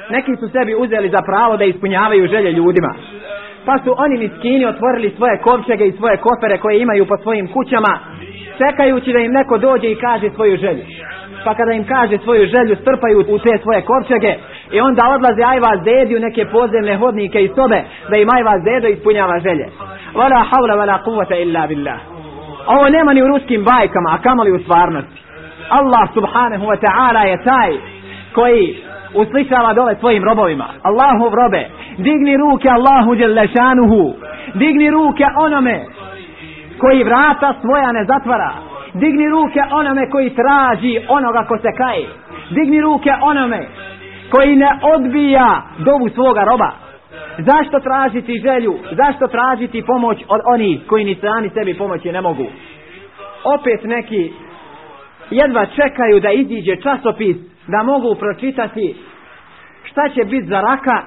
Neki 0.09 0.35
su 0.35 0.49
sebi 0.49 0.75
uzeli 0.75 1.09
za 1.09 1.21
pravo 1.21 1.57
da 1.57 1.63
ispunjavaju 1.63 2.27
želje 2.27 2.51
ljudima. 2.51 2.93
Pa 3.65 3.77
su 3.83 3.93
oni 3.97 4.17
miskini 4.17 4.65
otvorili 4.65 5.13
svoje 5.17 5.37
kovčege 5.37 5.85
i 5.87 5.97
svoje 5.97 6.17
kofere 6.17 6.57
koje 6.57 6.81
imaju 6.81 7.05
po 7.05 7.17
svojim 7.17 7.47
kućama, 7.47 7.99
čekajući 8.57 9.13
da 9.13 9.19
im 9.19 9.31
neko 9.31 9.57
dođe 9.57 9.91
i 9.91 9.95
kaže 9.95 10.29
svoju 10.29 10.57
želju 10.57 10.83
pa 11.43 11.53
kada 11.53 11.71
im 11.73 11.85
kaže 11.93 12.17
svoju 12.17 12.45
želju 12.53 12.75
strpaju 12.75 13.19
u 13.19 13.39
te 13.39 13.57
svoje 13.63 13.81
korčege 13.81 14.33
i 14.71 14.81
onda 14.81 15.03
odlaze 15.15 15.43
ajva 15.53 15.71
zedi 15.87 16.15
u 16.15 16.19
neke 16.19 16.45
podzemne 16.45 16.95
hodnike 16.97 17.43
i 17.43 17.51
sobe 17.55 17.79
da 18.09 18.17
im 18.17 18.29
ajva 18.35 18.59
zedo 18.59 18.87
ispunjava 18.87 19.39
želje. 19.39 19.67
Wala 20.15 20.39
havla 20.49 20.75
wala 20.81 21.03
kuvata 21.03 21.35
illa 21.35 21.67
billah. 21.67 21.99
Ovo 22.67 22.89
nema 22.89 23.13
ni 23.13 23.23
u 23.23 23.27
ruskim 23.27 23.63
bajkama 23.63 24.09
a 24.13 24.21
kamali 24.21 24.51
u 24.51 24.59
stvarnosti. 24.59 25.21
Allah 25.69 26.09
subhanahu 26.13 26.65
wa 26.65 26.77
ta'ala 26.85 27.21
je 27.29 27.43
taj 27.43 27.71
koji 28.33 28.83
uslišava 29.13 29.73
dole 29.73 29.95
svojim 29.99 30.23
robovima. 30.23 30.67
Allahov 30.83 31.33
robe 31.33 31.69
digni 31.97 32.37
ruke 32.37 32.69
Allahu 32.69 33.15
djelešanuhu 33.15 34.13
digni 34.53 34.91
ruke 34.91 35.23
onome 35.37 35.85
koji 36.79 37.03
vrata 37.03 37.53
svoja 37.61 37.91
ne 37.91 38.05
zatvara 38.05 38.51
digni 38.99 39.29
ruke 39.29 39.59
onome 39.71 40.09
koji 40.09 40.35
traži 40.35 41.01
onoga 41.07 41.45
ko 41.47 41.57
se 41.57 41.71
kaje. 41.77 42.07
Digni 42.49 42.81
ruke 42.81 43.09
onome 43.21 43.67
koji 44.31 44.55
ne 44.55 44.69
odbija 44.95 45.61
dovu 45.77 46.09
svoga 46.09 46.43
roba. 46.43 46.71
Zašto 47.37 47.79
tražiti 47.79 48.41
želju? 48.45 48.79
Zašto 48.91 49.27
tražiti 49.27 49.85
pomoć 49.87 50.17
od 50.27 50.41
onih 50.53 50.79
koji 50.87 51.03
ni 51.05 51.15
sami 51.15 51.49
sebi 51.49 51.77
pomoći 51.77 52.11
ne 52.11 52.21
mogu? 52.21 52.45
Opet 53.43 53.83
neki 53.83 54.31
jedva 55.29 55.65
čekaju 55.65 56.19
da 56.19 56.31
iziđe 56.31 56.75
časopis 56.75 57.37
da 57.67 57.83
mogu 57.83 58.15
pročitati 58.15 58.95
šta 59.83 60.09
će 60.09 60.23
biti 60.25 60.47
za 60.47 60.61
raka 60.61 61.01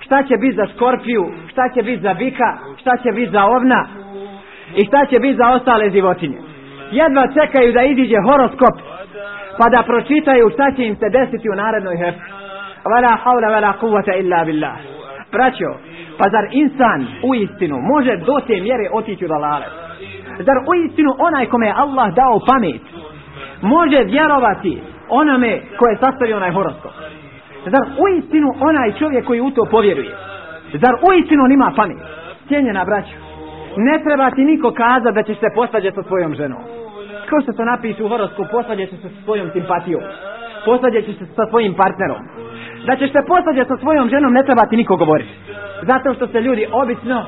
šta 0.00 0.22
će 0.22 0.36
biti 0.36 0.56
za 0.56 0.66
skorpiju 0.76 1.32
šta 1.48 1.62
će 1.74 1.82
biti 1.82 2.02
za 2.02 2.14
bika 2.14 2.58
šta 2.80 2.96
će 2.96 3.12
biti 3.12 3.30
za 3.32 3.44
ovna 3.44 3.86
i 4.76 4.84
šta 4.84 5.06
će 5.10 5.18
biti 5.18 5.36
za 5.36 5.48
ostale 5.48 5.90
životinje 5.90 6.49
jedva 6.90 7.24
čekaju 7.38 7.72
da 7.72 7.82
iziđe 7.82 8.18
horoskop 8.28 8.74
pa 9.58 9.66
da 9.74 9.82
pročitaju 9.82 10.50
šta 10.54 10.66
će 10.76 10.82
im 10.84 10.96
se 10.96 11.08
desiti 11.18 11.50
u 11.50 11.54
narednoj 11.54 11.96
hefti. 11.96 12.30
Vala 12.92 13.16
haula 13.22 13.48
vala 13.48 13.72
kuvata 13.72 14.14
illa 14.14 14.44
billah. 14.44 14.76
Braćo, 15.32 15.70
pa 16.18 16.24
zar 16.34 16.44
insan 16.50 17.00
u 17.28 17.34
istinu 17.34 17.76
može 17.92 18.16
do 18.16 18.36
te 18.46 18.60
mjere 18.60 18.86
otići 18.92 19.24
u 19.24 19.28
dalale? 19.28 19.66
Zar 20.38 20.56
u 20.70 20.74
istinu 20.86 21.10
onaj 21.18 21.46
kome 21.46 21.66
je 21.66 21.74
Allah 21.76 22.14
dao 22.14 22.40
pamet 22.50 22.82
može 23.62 24.04
vjerovati 24.04 24.82
onome 25.08 25.60
koje 25.78 25.90
je 25.92 26.02
sastavio 26.04 26.36
onaj 26.36 26.52
horoskop? 26.52 26.92
Zar 27.66 27.82
u 28.02 28.04
istinu 28.18 28.48
onaj 28.60 28.92
čovjek 28.92 29.26
koji 29.26 29.40
u 29.40 29.50
to 29.50 29.64
povjeruje? 29.70 30.16
Zar 30.72 30.94
u 30.94 31.12
istinu 31.12 31.44
on 31.44 31.52
ima 31.52 31.72
pamet? 31.76 31.98
Cijenjena 32.46 32.84
braćo, 32.84 33.14
ne 33.76 34.02
treba 34.04 34.30
ti 34.30 34.44
niko 34.44 34.70
kazati 34.70 35.14
da 35.14 35.22
ćeš 35.22 35.38
se 35.38 35.46
posvađati 35.54 35.94
sa 35.94 36.02
svojom 36.02 36.34
ženom 36.34 36.62
ko 37.30 37.40
što 37.42 37.52
to 37.52 37.64
napiše 37.64 38.04
u 38.04 38.08
horoskopu, 38.08 38.50
posvađat 38.52 38.88
ćeš 38.90 39.00
se 39.00 39.08
sa 39.08 39.20
svojom 39.24 39.48
simpatijom. 39.54 40.02
Posvađat 40.64 41.04
ćeš 41.04 41.16
se 41.18 41.26
sa 41.38 41.44
svojim 41.50 41.74
partnerom. 41.82 42.22
Da 42.86 42.92
ćeš 42.96 43.10
se 43.12 43.20
posvađati 43.32 43.68
sa 43.72 43.76
svojom 43.82 44.06
ženom, 44.08 44.32
ne 44.32 44.42
treba 44.46 44.64
ti 44.66 44.76
niko 44.76 44.96
govoriti. 44.96 45.34
Zato 45.90 46.14
što 46.14 46.26
se 46.26 46.40
ljudi 46.40 46.66
obično 46.82 47.18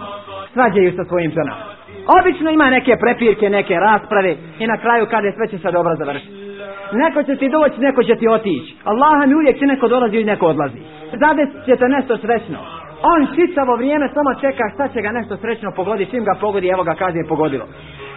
svađaju 0.55 0.93
sa 0.97 1.05
svojim 1.05 1.31
ženom. 1.39 1.59
Obično 2.19 2.51
ima 2.51 2.71
neke 2.71 2.93
prepirke, 3.05 3.51
neke 3.51 3.75
rasprave 3.75 4.33
i 4.59 4.67
na 4.67 4.77
kraju 4.77 5.07
kada 5.11 5.33
sve 5.33 5.47
će 5.49 5.59
se 5.59 5.71
dobro 5.71 5.97
završiti. 5.97 6.43
Neko 6.93 7.23
će 7.23 7.37
ti 7.37 7.49
doći, 7.49 7.81
neko 7.81 8.03
će 8.03 8.15
ti 8.17 8.29
otići. 8.29 8.77
Allaha 8.85 9.27
mi 9.27 9.35
uvijek 9.35 9.59
će 9.59 9.67
neko 9.67 9.89
dolazi 9.89 10.17
i 10.17 10.25
neko 10.25 10.47
odlazi. 10.47 10.81
Zadesit 11.23 11.65
će 11.67 11.77
te 11.77 11.89
nešto 11.89 12.17
srećno. 12.17 12.59
On 13.03 13.21
čitavo 13.35 13.77
vrijeme 13.77 14.09
samo 14.15 14.41
čeka 14.41 14.65
šta 14.75 14.89
će 14.89 15.01
ga 15.03 15.13
nešto 15.13 15.37
srećno 15.37 15.71
pogoditi. 15.77 16.11
Čim 16.11 16.25
ga 16.25 16.35
pogodi, 16.41 16.69
evo 16.69 16.83
ga 16.83 16.95
kaže 16.95 17.19
je 17.19 17.29
pogodilo 17.29 17.67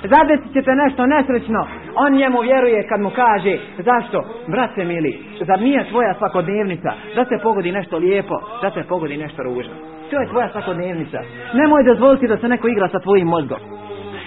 zadesit 0.07 0.53
ćete 0.53 0.71
nešto 0.75 1.05
nesrećno, 1.05 1.67
on 1.95 2.13
njemu 2.13 2.39
vjeruje 2.41 2.87
kad 2.87 2.99
mu 3.01 3.09
kaže, 3.09 3.57
zašto, 3.77 4.17
brate 4.47 4.85
mili, 4.85 5.19
zar 5.39 5.59
nije 5.61 5.89
tvoja 5.89 6.13
svakodnevnica, 6.17 6.91
da 7.15 7.25
se 7.25 7.37
pogodi 7.43 7.71
nešto 7.71 7.97
lijepo, 7.97 8.35
da 8.61 8.71
se 8.71 8.83
pogodi 8.89 9.17
nešto 9.17 9.43
ružno. 9.43 9.73
to 10.09 10.19
je 10.19 10.29
tvoja 10.29 10.49
svakodnevnica. 10.51 11.19
Nemoj 11.53 11.83
dozvoliti 11.83 12.27
da 12.27 12.37
se 12.37 12.47
neko 12.47 12.67
igra 12.67 12.89
sa 12.89 12.99
tvojim 12.99 13.27
mozgom. 13.27 13.59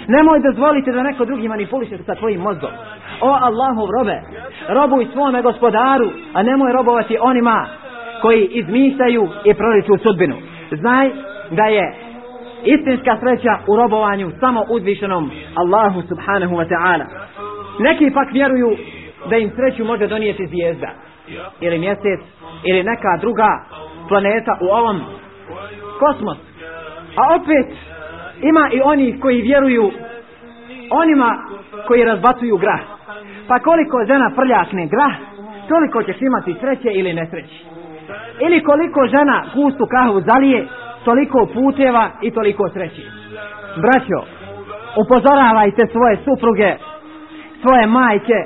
Nemoj 0.08 0.40
dozvoliti 0.40 0.92
da 0.92 1.02
neko 1.02 1.24
drugi 1.24 1.48
manipuliše 1.48 1.98
sa 2.06 2.14
tvojim 2.14 2.40
mozgom. 2.40 2.70
O 3.20 3.30
Allahov 3.48 3.88
robe, 3.98 4.20
robuj 4.68 5.06
svome 5.12 5.42
gospodaru, 5.42 6.10
a 6.34 6.42
nemoj 6.42 6.72
robovati 6.72 7.16
onima 7.20 7.66
koji 8.22 8.48
izmišljaju 8.52 9.28
i 9.44 9.54
proriču 9.54 9.92
sudbinu. 10.02 10.36
Znaj 10.70 11.10
da 11.50 11.64
je 11.64 11.94
istinska 12.64 13.16
sreća 13.20 13.58
u 13.68 13.76
robovanju 13.76 14.30
samo 14.40 14.64
uzvišenom 14.68 15.30
Allahu 15.54 16.02
subhanahu 16.08 16.54
wa 16.56 16.68
ta'ala. 16.68 17.04
Neki 17.80 18.10
pak 18.14 18.32
vjeruju 18.32 18.76
da 19.30 19.36
im 19.36 19.50
sreću 19.50 19.84
može 19.84 20.06
donijeti 20.06 20.46
zvijezda 20.46 20.88
ili 21.60 21.78
mjesec 21.78 22.20
ili 22.64 22.82
neka 22.82 23.16
druga 23.20 23.48
planeta 24.08 24.58
u 24.60 24.66
ovom 24.66 25.00
kosmos. 25.98 26.38
A 27.16 27.34
opet 27.34 27.76
ima 28.42 28.70
i 28.72 28.80
oni 28.84 29.20
koji 29.20 29.42
vjeruju 29.42 29.90
onima 30.90 31.38
koji 31.86 32.04
razbacuju 32.04 32.56
grah. 32.56 32.80
Pa 33.48 33.58
koliko 33.58 34.04
žena 34.06 34.30
prljakne 34.36 34.86
grah, 34.86 35.14
toliko 35.68 36.02
ćeš 36.02 36.22
imati 36.22 36.60
sreće 36.60 36.98
ili 36.98 37.14
nesreće. 37.14 37.77
Ili 38.40 38.62
koliko 38.62 39.06
žena 39.06 39.44
gustu 39.54 39.86
kahvu 39.90 40.20
zalije, 40.20 40.66
toliko 41.04 41.48
puteva 41.54 42.10
i 42.22 42.30
toliko 42.30 42.68
sreći. 42.68 43.02
Braćo, 43.76 44.20
upozoravajte 44.96 45.82
svoje 45.92 46.16
supruge, 46.24 46.76
svoje 47.62 47.86
majke 47.86 48.38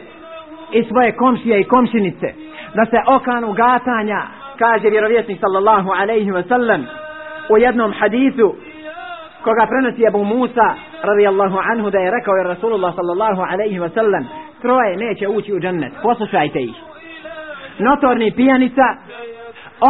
i 0.72 0.84
svoje 0.84 1.12
komšije 1.12 1.60
i 1.60 1.64
komšinice 1.64 2.28
da 2.74 2.84
se 2.84 2.96
okanu 3.06 3.52
gatanja, 3.52 4.22
kaže 4.58 4.90
vjerovjesnik 4.90 5.40
sallallahu 5.40 5.90
alaihi 6.00 6.30
wa 6.30 6.48
sallam 6.48 6.86
u 7.50 7.58
jednom 7.58 7.92
hadisu 8.00 8.54
koga 9.44 9.66
prenosi 9.66 10.06
Abu 10.06 10.24
Musa 10.24 10.74
radijallahu 11.02 11.58
anhu 11.72 11.90
da 11.90 11.98
je 11.98 12.10
rekao 12.10 12.34
je 12.34 12.44
Rasulullah 12.44 12.94
sallallahu 12.94 13.42
alaihi 13.52 13.78
wa 13.78 13.94
sallam 13.94 14.28
troje 14.62 14.96
neće 14.96 15.28
ući 15.28 15.52
u 15.54 15.60
džennet, 15.60 15.92
poslušajte 16.02 16.60
ih. 16.60 16.76
Notorni 17.78 18.30
pijanica, 18.30 18.82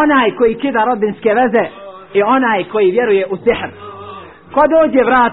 onaj 0.01 0.31
koji 0.39 0.55
kida 0.55 0.85
rodbinske 0.85 1.35
veze 1.35 1.65
i 2.15 2.23
onaj 2.23 2.65
koji 2.65 2.91
vjeruje 2.91 3.27
u 3.31 3.37
sihr. 3.37 3.71
Ko 4.55 4.63
dođe 4.75 5.05
vrat 5.05 5.33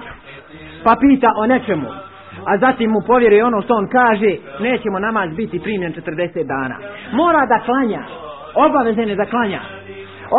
pa 0.84 0.96
pita 1.02 1.30
o 1.38 1.46
nečemu, 1.46 1.90
a 2.46 2.58
zatim 2.58 2.90
mu 2.92 3.02
povjeruje 3.08 3.46
ono 3.46 3.62
što 3.62 3.74
on 3.76 3.88
kaže, 3.88 4.32
nećemo 4.60 5.00
namaz 5.00 5.30
biti 5.36 5.60
primjen 5.60 5.94
40 5.94 6.48
dana. 6.54 6.78
Mora 7.12 7.46
da 7.46 7.60
klanja, 7.66 8.02
obavezen 8.56 9.10
je 9.10 9.16
da 9.16 9.26
klanja. 9.26 9.62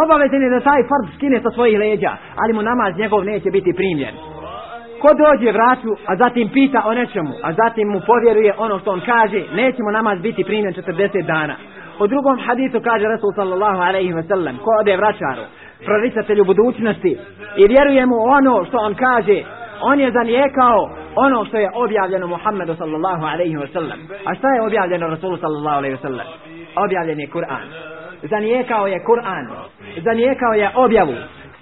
Obavezen 0.04 0.42
je 0.42 0.50
da 0.50 0.60
taj 0.60 0.82
fard 0.90 1.14
skine 1.16 1.40
sa 1.40 1.50
svojih 1.50 1.78
leđa, 1.78 2.12
ali 2.36 2.52
mu 2.52 2.62
namaz 2.62 2.96
njegov 2.96 3.24
neće 3.24 3.50
biti 3.50 3.72
primljen. 3.76 4.14
Ko 5.02 5.08
dođe 5.22 5.52
vratu, 5.52 5.90
a 6.06 6.16
zatim 6.16 6.48
pita 6.48 6.82
o 6.86 6.94
nečemu, 6.94 7.34
a 7.42 7.52
zatim 7.52 7.88
mu 7.88 8.00
povjeruje 8.06 8.54
ono 8.58 8.78
što 8.78 8.90
on 8.90 9.00
kaže, 9.06 9.40
nećemo 9.54 9.90
namaz 9.90 10.18
biti 10.22 10.44
primljen 10.44 10.74
40 10.74 11.26
dana. 11.26 11.54
U 12.00 12.06
drugom 12.06 12.38
hadisu 12.46 12.80
kaže 12.80 13.04
Rasul 13.04 13.32
sallallahu 13.36 13.80
alaihi 13.88 14.12
ve 14.12 14.22
sellem, 14.22 14.56
ko 14.56 14.70
ode 14.80 14.96
vraćaru, 14.96 15.42
proricatelju 15.84 16.44
budućnosti 16.44 17.18
i 17.56 17.66
vjeruje 17.68 18.06
mu 18.06 18.16
ono 18.38 18.64
što 18.64 18.78
on 18.78 18.94
kaže 18.94 19.42
on 19.82 20.00
je 20.00 20.10
zanijekao 20.10 20.90
ono 21.16 21.44
što 21.44 21.56
je 21.56 21.70
objavljeno 21.74 22.26
Muhammedu 22.26 22.74
sallallahu 22.74 23.24
alaihi 23.24 23.56
ve 23.56 23.66
sellem. 23.66 24.00
a 24.26 24.34
šta 24.34 24.48
je 24.48 24.62
objavljeno 24.62 25.06
Rasulu 25.06 25.36
sallallahu 25.36 25.76
alaihi 25.76 25.94
ve 25.94 26.00
sellem? 26.00 26.26
objavljen 26.76 27.20
je 27.20 27.26
Kur'an 27.26 27.66
zanijekao 28.22 28.86
je 28.86 28.98
Kur'an 29.08 29.46
zanijekao 30.04 30.52
je 30.52 30.70
objavu 30.74 31.14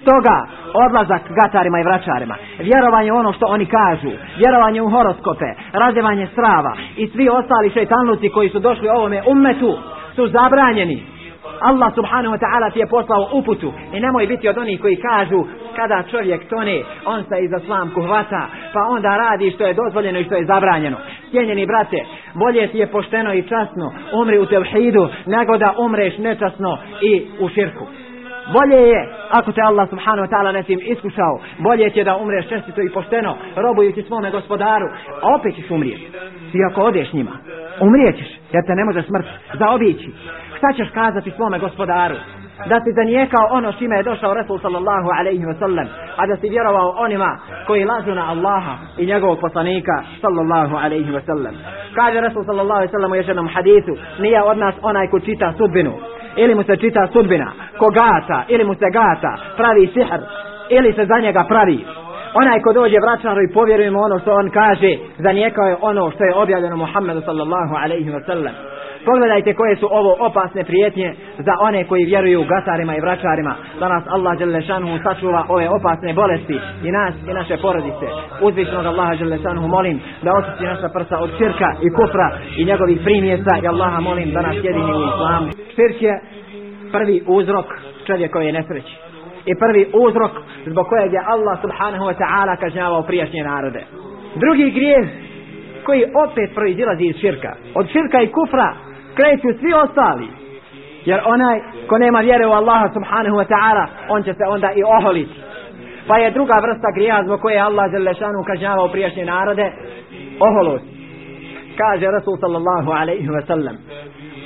Stoga 0.03 0.39
odlazak 0.87 1.23
gatarima 1.41 1.81
i 1.81 1.83
vraćarima, 1.83 2.37
vjerovanje 2.59 3.13
ono 3.13 3.33
što 3.33 3.47
oni 3.47 3.67
kažu, 3.67 4.11
vjerovanje 4.37 4.83
u 4.83 4.91
horoskope, 4.91 5.45
razdevanje 5.73 6.27
strava 6.33 6.73
i 6.97 7.09
svi 7.09 7.29
ostali 7.29 7.71
šeitanluci 7.71 8.29
koji 8.29 8.49
su 8.49 8.59
došli 8.59 8.89
ovome 8.89 9.23
ummetu 9.27 9.79
su 10.19 10.27
zabranjeni. 10.29 10.99
Allah 11.61 11.91
subhanahu 11.95 12.35
wa 12.35 12.41
ta'ala 12.45 12.71
ti 12.73 12.79
je 12.79 12.87
poslao 12.87 13.31
uputu 13.33 13.73
i 13.93 14.01
nemoj 14.01 14.27
biti 14.27 14.49
od 14.49 14.59
onih 14.59 14.81
koji 14.81 14.97
kažu 14.97 15.45
kada 15.77 16.03
čovjek 16.11 16.49
tone, 16.49 16.83
on 17.07 17.25
se 17.25 17.45
iza 17.45 17.59
slamku 17.67 18.01
hvata, 18.03 18.47
pa 18.73 18.81
onda 18.81 19.17
radi 19.17 19.51
što 19.51 19.67
je 19.67 19.75
dozvoljeno 19.75 20.19
i 20.19 20.25
što 20.25 20.35
je 20.35 20.45
zabranjeno. 20.45 20.97
Cijenjeni 21.31 21.67
brate, 21.67 21.97
bolje 22.35 22.69
ti 22.69 22.79
je 22.79 22.87
pošteno 22.87 23.35
i 23.35 23.43
časno 23.43 23.93
umri 24.23 24.39
u 24.39 24.47
tevhidu 24.47 25.09
nego 25.27 25.59
da 25.59 25.75
umreš 25.79 26.19
nečasno 26.19 26.79
i 27.03 27.27
u 27.41 27.49
širku. 27.49 27.87
Bolje 28.53 28.89
je, 28.89 29.09
ako 29.31 29.53
te 29.53 29.61
Allah 29.63 29.89
subhanahu 29.91 30.27
wa 30.27 30.31
ta'ala 30.33 30.53
nesim 30.53 30.79
iskušao, 30.83 31.41
bolje 31.59 31.91
će 31.91 32.05
da 32.05 32.17
umreš 32.17 32.49
čestito 32.49 32.83
i 32.83 32.93
pošteno, 32.93 33.37
robujući 33.57 34.03
svome 34.03 34.31
gospodaru, 34.31 34.87
a 35.23 35.35
opet 35.35 35.55
ćeš 35.57 35.71
umrijeti. 35.71 36.11
Ti 36.53 36.59
ako 36.71 36.81
odeš 36.83 37.13
njima, 37.13 37.33
umrijećeš, 37.81 38.29
jer 38.53 38.63
te 38.67 38.75
ne 38.75 38.85
može 38.85 39.03
smrt 39.03 39.27
zaobići. 39.59 40.11
Šta 40.59 40.73
ćeš 40.77 40.89
kazati 40.91 41.31
svome 41.31 41.59
gospodaru? 41.59 42.15
Da 42.67 42.81
si 42.81 42.93
zanijekao 42.93 43.45
ono 43.51 43.73
šime 43.73 43.97
je 43.97 44.03
došao 44.03 44.35
Resul 44.35 44.59
sallallahu 44.59 45.09
alaihi 45.19 45.45
wa 45.45 45.59
sallam, 45.59 45.87
a 46.17 46.27
da 46.27 46.37
si 46.37 46.49
vjerovao 46.49 46.95
onima 46.99 47.39
koji 47.67 47.85
lažu 47.85 48.15
na 48.15 48.31
Allaha 48.31 48.75
i 48.99 49.07
njegovog 49.07 49.39
poslanika 49.41 50.03
sallallahu 50.21 50.77
alaihi 50.77 51.11
wa 51.11 51.21
sallam. 51.27 51.55
Kaže 51.95 52.21
Resul 52.21 52.45
sallallahu 52.45 52.79
alaihi 52.79 52.93
wa 52.93 52.97
sallam 52.97 53.13
u 53.13 53.17
još 53.17 53.55
hadithu, 53.55 53.95
nije 54.19 54.43
od 54.43 54.59
nas 54.59 54.75
onaj 54.83 55.07
ko 55.07 55.21
čita 55.21 55.53
sudbinu, 55.59 55.93
ili 56.37 56.55
mu 56.55 56.63
se 56.63 56.77
čita 56.77 57.09
sudbina, 57.13 57.53
ko 57.79 57.91
gata, 57.91 58.45
ili 58.49 58.65
mu 58.65 58.75
se 58.75 58.87
gata, 58.93 59.37
pravi 59.57 59.87
sihr, 59.87 60.21
ili 60.69 60.93
se 60.93 61.05
za 61.07 61.19
njega 61.19 61.45
pravi. 61.49 61.87
Onaj 62.35 62.61
ko 62.61 62.73
dođe 62.73 62.97
vraćaru 63.01 63.43
i 63.43 63.53
povjeruje 63.53 63.91
mu 63.91 64.01
ono 64.01 64.19
što 64.19 64.33
on 64.33 64.51
kaže, 64.51 64.93
zanijekao 65.19 65.67
je 65.67 65.77
ono 65.81 66.11
što 66.11 66.25
je 66.25 66.35
objavljeno 66.35 66.77
Muhammedu 66.77 67.21
sallallahu 67.21 67.75
alaihi 67.75 68.11
wa 68.11 68.27
sallam. 68.27 68.55
Pogledajte 69.05 69.55
koje 69.55 69.77
su 69.77 69.89
ovo 69.91 70.17
opasne 70.21 70.65
prijetnje 70.65 71.15
za 71.39 71.53
one 71.61 71.85
koji 71.85 72.05
vjeruju 72.05 72.45
gasarima 72.45 72.97
i 72.97 73.01
vračarima. 73.01 73.55
Da 73.81 73.89
nas 73.89 74.05
Allah 74.09 74.39
Đelešanu 74.39 74.99
sačuva 75.03 75.45
ove 75.49 75.69
opasne 75.69 76.13
bolesti 76.15 76.59
i 76.85 76.91
nas 76.91 77.15
i 77.31 77.33
naše 77.33 77.57
porodice. 77.63 78.07
Uzvišnog 78.43 78.87
Allaha 78.87 79.15
Đelešanu 79.15 79.69
molim 79.69 80.01
da 80.23 80.33
očisti 80.39 80.65
naša 80.65 80.89
prsa 80.89 81.19
od 81.19 81.31
širka 81.39 81.69
i 81.83 81.89
kufra 81.91 82.29
i 82.57 82.65
njegovih 82.65 83.01
primjesa 83.05 83.53
i 83.63 83.69
Allaha 83.69 84.01
molim 84.01 84.31
da 84.33 84.41
nas 84.43 84.57
jedini 84.57 84.93
u 84.99 85.05
islamu. 85.11 85.49
Širk 85.77 86.03
je 86.03 86.21
prvi 86.93 87.23
uzrok 87.27 87.67
čovjekove 88.07 88.53
nesreći. 88.53 88.95
I 89.47 89.53
prvi 89.59 89.83
uzrok 90.07 90.33
zbog 90.67 90.87
kojeg 90.87 91.13
je 91.13 91.27
Allah 91.27 91.61
subhanahu 91.61 92.05
wa 92.05 92.15
ta'ala 92.23 92.57
kažnjavao 92.61 93.03
prijašnje 93.03 93.43
narode. 93.43 93.83
Drugi 94.35 94.71
grijeh 94.71 95.09
koji 95.87 96.05
opet 96.25 96.55
proizilazi 96.55 97.05
iz 97.05 97.17
širka. 97.17 97.53
Od 97.75 97.87
širka 97.93 98.21
i 98.23 98.27
kufra 98.27 98.75
kreću 99.19 99.59
svi 99.61 99.73
ostali. 99.85 100.29
Jer 101.05 101.21
onaj 101.25 101.61
ko 101.89 101.99
nema 101.99 102.21
vjere 102.21 102.47
u 102.47 102.51
Allaha 102.61 102.89
subhanahu 102.97 103.37
wa 103.37 103.47
ta'ala, 103.53 103.85
on 104.09 104.23
će 104.23 104.33
se 104.35 104.45
onda 104.49 104.69
i 104.77 104.83
oholiti. 104.83 105.35
Pa 106.09 106.19
je 106.19 106.31
druga 106.31 106.55
vrsta 106.63 106.89
grija 106.97 107.23
zbog 107.25 107.41
koje 107.41 107.59
Allah 107.59 107.91
zelešanu 107.91 108.45
kažnjavao 108.47 108.89
prijašnje 108.89 109.25
narode, 109.25 109.73
oholost. 110.41 110.85
Kaže 111.77 112.07
Rasul 112.11 112.37
sallallahu 112.41 112.91
alaihi 112.91 113.29
wa 113.29 113.47
sallam 113.47 113.77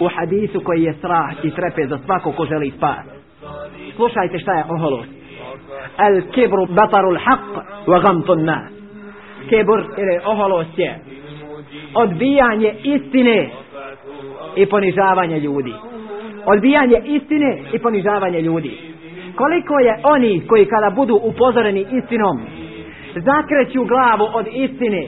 u 0.00 0.08
hadisu 0.14 0.60
koji 0.64 0.82
je 0.82 0.92
strah 0.92 1.32
i 1.42 1.50
trepe 1.50 1.86
za 1.86 1.98
svako 1.98 2.32
ko 2.32 2.44
želi 2.44 2.72
spas. 2.76 3.04
Slušajte 3.96 4.38
šta 4.38 4.52
je 4.52 4.64
oholost. 4.68 5.10
Al 5.96 6.20
kibru 6.34 6.66
batarul 6.66 7.18
haq 7.26 7.62
wa 7.86 8.02
gamtun 8.02 8.44
nas. 8.44 8.72
Kibur 9.48 9.80
ili 9.98 10.20
oholost 10.24 10.78
je 10.78 11.00
odbijanje 11.94 12.74
istine 12.82 13.50
i 14.56 14.66
ponižavanje 14.66 15.40
ljudi. 15.40 15.74
Odbijanje 16.46 17.02
istine 17.04 17.58
i 17.72 17.78
ponižavanje 17.78 18.40
ljudi. 18.40 18.78
Koliko 19.36 19.78
je 19.78 19.98
oni 20.02 20.42
koji 20.48 20.66
kada 20.66 20.90
budu 20.90 21.20
upozoreni 21.22 21.86
istinom, 21.92 22.40
zakreću 23.14 23.84
glavu 23.84 24.26
od 24.34 24.46
istine, 24.52 25.06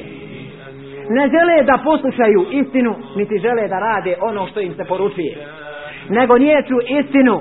ne 1.09 1.29
žele 1.29 1.65
da 1.67 1.83
poslušaju 1.85 2.47
istinu, 2.51 2.95
niti 3.17 3.39
žele 3.39 3.69
da 3.69 3.79
rade 3.79 4.17
ono 4.21 4.47
što 4.47 4.61
im 4.61 4.75
se 4.75 4.85
poručuje, 4.85 5.47
nego 6.09 6.39
niječu 6.39 6.75
istinu 7.01 7.41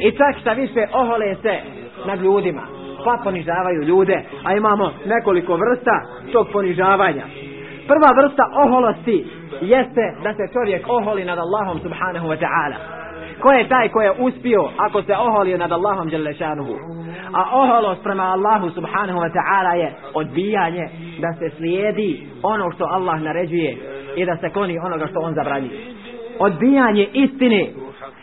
i 0.00 0.10
čak 0.10 0.40
šta 0.40 0.52
više 0.52 0.86
ohole 0.92 1.34
se 1.42 1.58
nad 2.06 2.20
ljudima, 2.20 2.62
pa 3.04 3.20
ponižavaju 3.24 3.82
ljude, 3.82 4.22
a 4.44 4.56
imamo 4.56 4.92
nekoliko 5.06 5.56
vrsta 5.56 6.00
tog 6.32 6.48
ponižavanja. 6.52 7.24
Prva 7.86 8.22
vrsta 8.22 8.42
oholosti 8.64 9.26
jeste 9.60 10.14
da 10.22 10.32
se 10.34 10.52
čovjek 10.52 10.86
oholi 10.88 11.24
nad 11.24 11.38
Allahom 11.38 11.78
subhanahu 11.80 12.26
wa 12.28 12.38
ta'ala. 12.38 12.76
Ko 13.40 13.52
je 13.52 13.68
taj 13.68 13.88
ko 13.88 14.00
je 14.00 14.12
uspio 14.18 14.68
ako 14.78 15.02
se 15.02 15.14
oholio 15.16 15.58
nad 15.58 15.72
Allahom 15.72 16.08
djelešanuhu? 16.08 16.74
A 17.32 17.58
oholost 17.60 18.02
prema 18.02 18.22
Allahu 18.22 18.70
subhanahu 18.70 19.18
wa 19.18 19.30
ta'ala 19.32 19.72
je 19.72 19.92
odbijanje 20.14 20.88
da 21.20 21.32
se 21.32 21.56
slijedi 21.56 22.26
ono 22.42 22.70
što 22.70 22.84
Allah 22.84 23.20
naređuje 23.20 23.76
i 24.16 24.24
da 24.24 24.36
se 24.36 24.50
koni 24.50 24.78
onoga 24.78 25.06
što 25.06 25.20
on 25.20 25.34
zabranjuje. 25.34 25.80
Odbijanje 26.38 27.08
istine 27.12 27.66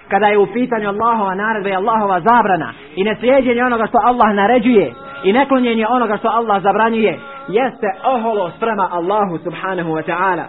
kada 0.10 0.28
je 0.28 0.38
u 0.38 0.48
pitanju 0.54 0.90
Allahova 0.90 1.36
naredba 1.36 1.70
i 1.70 1.76
Allahova 1.76 2.20
zabrana 2.20 2.74
i 2.96 3.04
neslijedjenje 3.04 3.64
onoga 3.64 3.86
što 3.86 3.98
Allah 4.04 4.36
naređuje 4.36 4.94
i 5.24 5.34
neklonjenje 5.34 5.86
onoga 5.90 6.18
što 6.18 6.28
Allah 6.28 6.62
zabranjuje 6.62 7.20
jeste 7.48 7.88
oholost 8.04 8.60
prema 8.60 8.90
Allahu 8.92 9.38
subhanahu 9.38 9.90
wa 9.90 10.04
ta'ala 10.04 10.44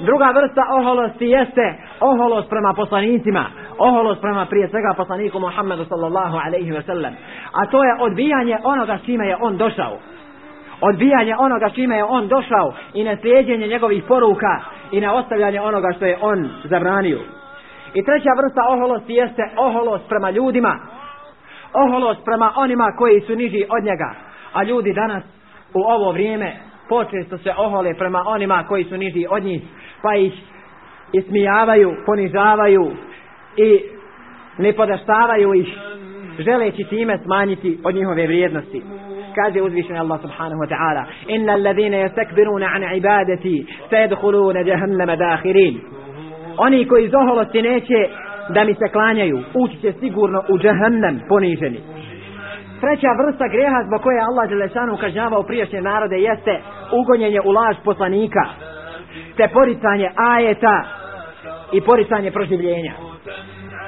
druga 0.00 0.30
vrsta 0.30 0.62
oholosti 0.70 1.26
jeste 1.26 1.74
oholost 2.00 2.48
prema 2.48 2.74
poslanicima. 2.74 3.44
Oholost 3.78 4.20
prema 4.20 4.46
prije 4.46 4.68
svega 4.68 4.94
poslaniku 4.96 5.40
Muhammedu 5.40 5.84
sallallahu 5.84 6.36
alaihi 6.46 6.72
ve 6.72 6.82
sellem. 6.82 7.14
a 7.52 7.66
to 7.66 7.84
je 7.84 7.96
odbijanje 8.00 8.58
onoga 8.64 8.98
s 8.98 9.04
čime 9.04 9.26
je 9.26 9.36
on 9.40 9.56
došao. 9.56 9.98
Odbijanje 10.80 11.34
onoga 11.38 11.68
s 11.68 11.74
čime 11.74 11.96
je 11.96 12.04
on 12.04 12.28
došao 12.28 12.72
i 12.94 13.04
neslijedjenje 13.04 13.66
njegovih 13.66 14.04
poruka 14.08 14.60
i 14.90 15.00
na 15.00 15.14
ostavljanje 15.14 15.60
onoga 15.60 15.88
što 15.96 16.06
je 16.06 16.18
on 16.20 16.48
zabranio. 16.64 17.18
I 17.94 18.04
treća 18.04 18.30
vrsta 18.42 18.62
oholosti 18.68 19.12
jeste 19.12 19.42
oholost 19.56 20.08
prema 20.08 20.30
ljudima. 20.30 20.78
Oholost 21.72 22.24
prema 22.24 22.52
onima 22.56 22.92
koji 22.98 23.20
su 23.20 23.36
niži 23.36 23.64
od 23.70 23.84
njega. 23.84 24.14
A 24.52 24.64
ljudi 24.64 24.92
danas 24.92 25.24
u 25.74 25.80
ovo 25.80 26.12
vrijeme 26.12 26.52
počesto 26.88 27.38
se 27.38 27.52
ohole 27.56 27.94
prema 27.94 28.22
onima 28.26 28.64
koji 28.68 28.84
su 28.84 28.96
niži 28.96 29.26
od 29.30 29.42
njih 29.42 29.62
pa 30.04 30.14
ih 30.14 30.32
ismijavaju, 31.12 31.90
ponižavaju 32.06 32.90
i 33.56 33.80
ne 34.58 34.72
podaštavaju 34.72 35.54
ih 35.54 35.68
želeći 36.38 36.84
time 36.84 37.18
smanjiti 37.24 37.78
od 37.84 37.94
njihove 37.94 38.26
vrijednosti. 38.26 38.82
Kaže 39.34 39.62
uzvišeni 39.62 39.98
Allah 39.98 40.20
subhanahu 40.20 40.60
wa 40.62 40.68
ta'ala 40.68 41.04
inna 41.28 41.52
allazine 41.52 42.08
yastakbiruna 42.08 42.66
an 42.74 42.96
ibadati 42.96 43.66
sayadkhuluna 43.90 44.60
jahannama 44.66 45.16
dakhirin. 45.16 45.80
Oni 46.58 46.88
koji 46.88 47.08
zoholosti 47.08 47.62
neće 47.62 47.98
da 48.48 48.64
mi 48.64 48.74
se 48.74 48.88
klanjaju 48.92 49.38
ući 49.54 49.76
će 49.80 49.92
sigurno 49.92 50.38
u 50.52 50.58
jahannam 50.62 51.20
poniženi. 51.28 51.80
Treća 52.80 53.10
vrsta 53.20 53.46
greha 53.48 53.80
zbog 53.86 54.00
koje 54.02 54.20
Allah 54.20 54.48
Đelešanu 54.48 54.96
kažnjavao 54.96 55.42
prijašnje 55.42 55.80
narode 55.80 56.16
jeste 56.16 56.60
ugonjenje 57.00 57.40
u 57.44 57.50
laž 57.50 57.76
poslanika 57.84 58.44
te 59.36 59.48
poricanje 59.52 60.10
ajeta 60.16 60.84
i 61.72 61.80
poricanje 61.80 62.30
proživljenja. 62.30 62.92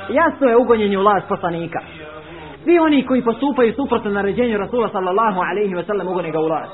Jasno 0.08 0.46
je 0.48 0.56
ugonjenje 0.56 0.98
u 0.98 1.02
las 1.02 1.24
poslanika. 1.28 1.80
Svi 2.64 2.78
oni 2.78 3.06
koji 3.06 3.22
postupaju 3.22 3.72
suprotno 3.72 4.10
naređenju 4.10 4.58
Rasula 4.58 4.88
sallallahu 4.88 5.40
alaihi 5.40 5.74
wa 5.74 5.86
sallam 5.86 6.08
ugone 6.08 6.30
ga 6.30 6.40
u 6.40 6.46
laž 6.46 6.68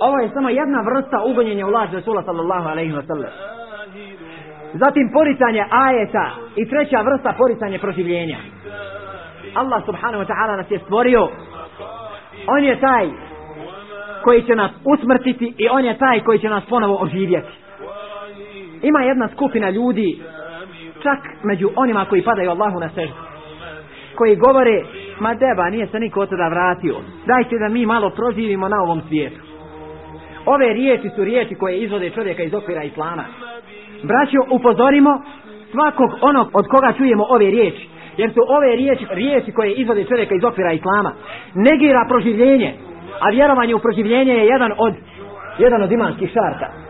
ovo 0.00 0.18
je 0.18 0.30
samo 0.34 0.48
jedna 0.48 0.80
vrsta 0.80 1.18
ugonjenja 1.24 1.66
u 1.66 1.70
laž 1.70 1.92
Rasula 1.92 2.22
sallallahu 2.22 2.68
alaihi 2.68 2.92
wa 2.92 3.06
sallam. 3.06 3.32
Zatim 4.72 5.10
poricanje 5.12 5.64
ajeta 5.70 6.30
i 6.56 6.68
treća 6.68 7.00
vrsta 7.00 7.34
poricanje 7.38 7.78
proživljenja. 7.78 8.38
Allah 9.54 9.82
subhanahu 9.86 10.24
wa 10.24 10.26
ta'ala 10.26 10.56
nas 10.56 10.70
je 10.70 10.78
stvorio. 10.78 11.28
On 12.46 12.64
je 12.64 12.80
taj 12.80 13.08
koji 14.24 14.42
će 14.42 14.54
nas 14.54 14.70
usmrtiti 14.84 15.54
i 15.58 15.68
on 15.68 15.84
je 15.84 15.98
taj 15.98 16.20
koji 16.20 16.38
će 16.38 16.48
nas 16.48 16.64
ponovo 16.68 16.98
oživjeti. 17.02 17.52
Ima 18.82 19.00
jedna 19.00 19.28
skupina 19.28 19.70
ljudi 19.70 20.18
čak 21.02 21.18
među 21.42 21.70
onima 21.76 22.04
koji 22.04 22.22
padaju 22.22 22.50
Allahu 22.50 22.80
na 22.80 22.88
seždu 22.88 23.34
koji 24.14 24.36
govore 24.36 24.82
ma 25.20 25.34
deba 25.34 25.70
nije 25.70 25.86
se 25.86 26.00
niko 26.00 26.20
od 26.20 26.28
tada 26.28 26.48
vratio. 26.48 26.96
Dajte 27.26 27.58
da 27.58 27.68
mi 27.68 27.86
malo 27.86 28.10
proživimo 28.10 28.68
na 28.68 28.76
ovom 28.82 29.00
svijetu. 29.08 29.40
Ove 30.46 30.72
riječi 30.72 31.10
su 31.16 31.24
riječi 31.24 31.54
koje 31.54 31.78
izvode 31.78 32.10
čovjeka 32.10 32.42
iz 32.42 32.54
okvira 32.54 32.82
Islama. 32.82 33.24
Braćo 34.02 34.38
upozorimo 34.50 35.22
svakog 35.70 36.10
onog 36.20 36.50
od 36.52 36.64
koga 36.68 36.92
čujemo 36.96 37.24
ove 37.28 37.50
riječi 37.50 37.88
jer 38.16 38.30
su 38.32 38.40
ove 38.48 38.76
riječi, 38.76 39.06
riječi 39.10 39.52
koje 39.52 39.72
izvode 39.72 40.04
čovjeka 40.04 40.34
iz 40.34 40.44
okvira 40.44 40.72
Islama. 40.72 41.12
Negira 41.54 42.06
proživljenje 42.08 42.74
a 43.20 43.30
vjerovanje 43.30 43.74
u 43.74 43.78
proživljenje 43.78 44.32
je 44.32 44.46
jedan 44.46 44.72
od 44.78 44.94
jedan 45.58 45.82
od 45.82 45.92
imanskih 45.92 46.30
šarta 46.30 46.84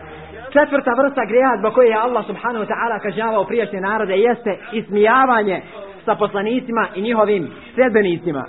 četvrta 0.55 0.91
vrsta 1.01 1.23
greha 1.31 1.53
zbog 1.59 1.73
koje 1.73 1.87
je 1.89 2.03
Allah 2.05 2.25
subhanahu 2.25 2.63
wa 2.65 2.69
ta'ala 2.73 2.99
kažnjavao 2.99 3.43
prijašnje 3.43 3.81
narode 3.81 4.15
jeste 4.17 4.57
ismijavanje 4.71 5.61
sa 6.05 6.15
poslanicima 6.15 6.87
i 6.95 7.01
njihovim 7.01 7.47
sredbenicima. 7.75 8.43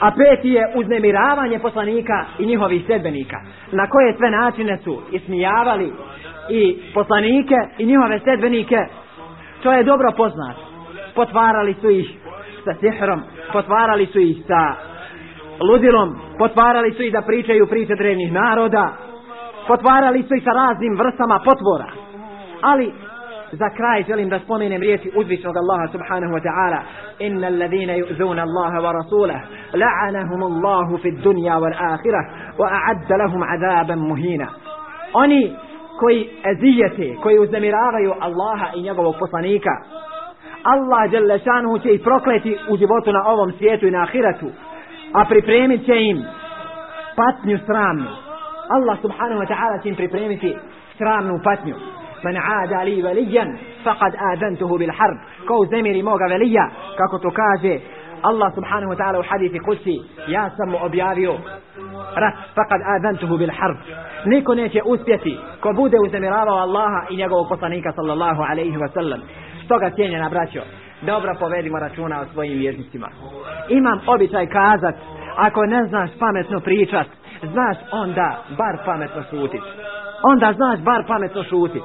a 0.00 0.10
peti 0.10 0.48
je 0.48 0.72
uznemiravanje 0.74 1.58
poslanika 1.58 2.24
i 2.38 2.46
njihovih 2.46 2.82
sredbenika. 2.86 3.36
na 3.72 3.86
koje 3.86 4.16
sve 4.16 4.30
načine 4.30 4.78
su 4.84 5.02
ismijavali 5.12 5.92
i 6.48 6.78
poslanike 6.94 7.54
i 7.78 7.86
njihove 7.86 8.18
sredbenike. 8.18 8.78
to 9.62 9.72
je 9.72 9.84
dobro 9.84 10.12
poznat 10.16 10.56
potvarali 11.14 11.74
su 11.80 11.90
ih 11.90 12.10
sa 12.64 12.74
sihrom 12.80 13.22
potvarali 13.52 14.06
su 14.06 14.20
ih 14.20 14.36
sa 14.46 14.89
ludilom 15.60 16.16
potvarali 16.38 16.92
su 16.92 17.02
i 17.02 17.10
da 17.10 17.22
pričaju 17.22 17.66
priče 17.66 17.94
drevnih 17.94 18.32
naroda 18.32 18.92
potvarali 19.66 20.22
su 20.22 20.34
i 20.34 20.40
sa 20.40 20.50
raznim 20.50 20.98
vrstama 20.98 21.40
potvora. 21.44 21.90
Ali 22.62 22.92
za 23.52 23.68
kraj 23.76 24.04
želim 24.08 24.28
da 24.28 24.38
spomenem 24.38 24.82
riječi 24.82 25.10
uzvišnog 25.16 25.56
Allaha 25.56 25.86
subhanahu 25.92 26.32
wa 26.36 26.42
ta'ala 26.46 26.80
inna 27.18 27.46
alladhina 27.46 27.92
yu'zuna 27.92 28.42
Allaha 28.48 28.78
wa 28.86 28.92
rasulahu 28.92 29.44
la'anahum 29.82 30.40
Allahu 30.50 30.98
fi 31.02 31.10
dunya 31.10 31.54
wal 31.62 31.76
akhirah 31.92 32.24
wa 32.58 32.66
a'adda 32.78 33.16
lahum 33.22 33.42
'adaban 33.42 33.98
muhina. 33.98 34.46
Oni 35.12 35.56
koji 36.00 36.28
ezijete 36.52 37.16
koji 37.22 37.38
uznemiravaju 37.38 38.12
Allaha 38.20 38.66
i 38.74 38.82
njegovog 38.82 39.14
poslanika 39.18 39.70
Allah 40.62 41.10
dželle 41.10 41.38
šanuhu 41.38 41.78
će 41.78 41.94
ih 41.94 42.00
prokleti 42.00 42.56
u 42.70 42.76
životu 42.76 43.12
na 43.12 43.22
ovom 43.26 43.52
svijetu 43.52 43.86
i 43.86 43.90
na 43.90 44.02
ahiratu 44.02 44.46
a 45.12 45.24
pripremit 45.24 45.86
će 45.86 45.96
im 46.02 46.24
patnju 47.16 47.58
sramnu. 47.66 48.10
Allah 48.76 48.98
subhanahu 49.02 49.40
wa 49.42 49.48
ta'ala 49.48 49.82
će 49.82 49.88
im 49.88 49.96
pripremiti 49.96 50.56
sramnu 50.98 51.40
patnju. 51.44 51.74
Man 52.24 52.36
aada 52.36 52.82
li 52.82 53.02
valijan 53.02 53.58
faqad 53.84 54.12
adantuhu 54.32 54.78
bil 54.78 54.92
harb. 54.98 55.16
Ko 55.46 55.66
zemiri 55.70 56.02
moga 56.02 56.24
velija 56.24 56.70
kako 56.96 57.18
to 57.18 57.30
kaže 57.30 57.78
Allah 58.22 58.52
subhanahu 58.54 58.92
wa 58.92 58.98
ta'ala 59.00 59.18
u 59.18 59.24
hadithi 59.28 59.58
kusi 59.58 59.96
ja 60.28 60.50
sam 60.56 60.70
mu 60.70 60.78
objavio 60.82 61.32
rat 62.16 62.34
faqad 62.56 62.80
adantuhu 62.96 63.38
bil 63.38 63.50
harb. 63.58 63.76
Niko 64.24 64.54
neće 64.54 64.82
uspjeti 64.84 65.38
ko 65.60 65.72
bude 65.72 65.96
uznemiravao 66.06 66.56
Allaha 66.56 67.06
i 67.10 67.16
njegovog 67.16 67.48
poslanika 67.48 67.92
sallallahu 67.92 68.42
alaihi 68.42 68.76
wa 68.76 68.88
sallam. 68.94 69.20
Stoga 69.64 69.90
cijenjena 69.90 70.28
braćo 70.28 70.60
dobro 71.02 71.34
povedimo 71.38 71.78
računa 71.78 72.20
o 72.20 72.26
svojim 72.32 72.62
jezicima. 72.62 73.08
imam 73.68 74.00
običaj 74.06 74.46
kazat 74.46 74.94
ako 75.36 75.66
ne 75.66 75.84
znaš 75.84 76.10
pametno 76.18 76.60
pričat 76.60 77.06
znaš 77.52 77.76
onda 77.92 78.44
bar 78.58 78.78
pametno 78.84 79.22
šutit 79.30 79.60
onda 80.22 80.52
znaš 80.52 80.80
bar 80.80 81.04
pametno 81.08 81.44
šutit 81.44 81.82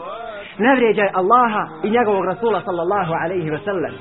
ne 0.57 0.75
vrijeđaj 0.75 1.09
Allaha 1.13 1.67
i 1.83 1.89
njegovog 1.89 2.25
Rasula 2.25 2.61
sallallahu 2.61 3.13
alaihi 3.23 3.49
ve 3.49 3.59
sellem. 3.59 3.93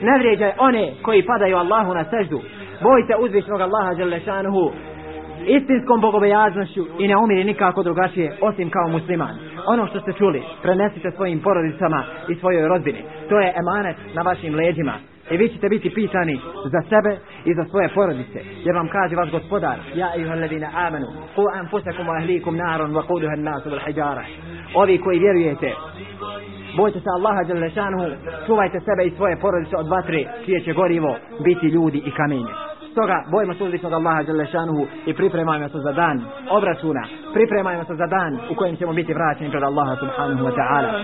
ne 0.00 0.18
vrijeđaj 0.18 0.52
one 0.58 0.92
koji 1.02 1.26
padaju 1.26 1.56
Allahu 1.56 1.94
na 1.94 2.04
seždu 2.04 2.40
boj 2.82 3.02
se 3.06 3.14
uzvišnog 3.18 3.60
Allaha 3.60 3.94
želešanuhu 3.94 4.72
istinskom 5.46 6.00
bogobojaznošću 6.00 6.86
i 6.98 7.08
ne 7.08 7.16
umiri 7.16 7.44
nikako 7.44 7.82
drugačije 7.82 8.36
osim 8.40 8.70
kao 8.70 8.88
musliman. 8.88 9.34
Ono 9.66 9.86
što 9.86 10.00
ste 10.00 10.12
čuli 10.12 10.42
prenesite 10.62 11.10
svojim 11.10 11.40
porodicama 11.40 12.04
i 12.28 12.34
svojoj 12.34 12.68
rodbini. 12.68 13.02
To 13.28 13.40
je 13.40 13.54
emanet 13.56 13.96
na 14.14 14.22
vašim 14.22 14.54
leđima. 14.54 14.94
I 15.30 15.36
vi 15.36 15.48
ćete 15.48 15.68
biti 15.68 15.94
pitani 15.94 16.40
za 16.64 16.80
sebe 16.88 17.16
i 17.44 17.54
za 17.54 17.64
svoje 17.64 17.88
porodice 17.94 18.40
jer 18.64 18.74
vam 18.76 18.88
kaže 18.88 19.16
vaš 19.16 19.30
gospodar 19.30 19.78
ja 19.94 20.14
i 20.16 20.24
ladina 20.24 20.70
amanu 20.74 21.06
ku 21.34 21.42
anfusakum 21.54 22.06
wa 22.06 22.16
ahlikum 22.20 22.56
naron 22.56 22.92
wa 22.92 23.02
quduha 23.08 23.32
an-nas 23.32 23.62
hijjara. 23.86 24.24
ovi 24.74 24.98
koji 24.98 25.18
vjerujete 25.18 25.72
bojte 26.76 27.00
se 27.00 27.08
Allaha 27.16 27.44
dželle 27.44 27.70
čuvajte 28.46 28.80
sebe 28.80 29.04
i 29.04 29.16
svoje 29.16 29.36
porodice 29.36 29.76
od 29.76 29.88
vatre 29.88 30.24
čije 30.44 30.60
će 30.60 30.72
gorivo 30.72 31.16
biti 31.44 31.66
ljudi 31.66 31.98
i 31.98 32.10
kamenje. 32.10 32.73
Stoga 32.94 33.24
bojimo 33.30 33.54
se 33.54 33.64
uzvišnog 33.64 33.92
Allaha 33.92 34.22
Đelešanuhu 34.22 34.86
i 35.06 35.14
pripremajmo 35.14 35.68
se 35.68 35.78
za 35.78 35.92
dan 35.92 36.16
obračuna. 36.50 37.02
Pripremajmo 37.34 37.84
se 37.84 37.94
za 37.94 38.06
dan 38.06 38.38
u 38.50 38.54
kojem 38.54 38.76
ćemo 38.76 38.92
biti 38.92 39.14
vraćeni 39.14 39.50
pred 39.50 39.62
Allaha 39.62 39.96
subhanahu 39.96 40.44
wa 40.46 40.54
ta'ala. 40.58 41.02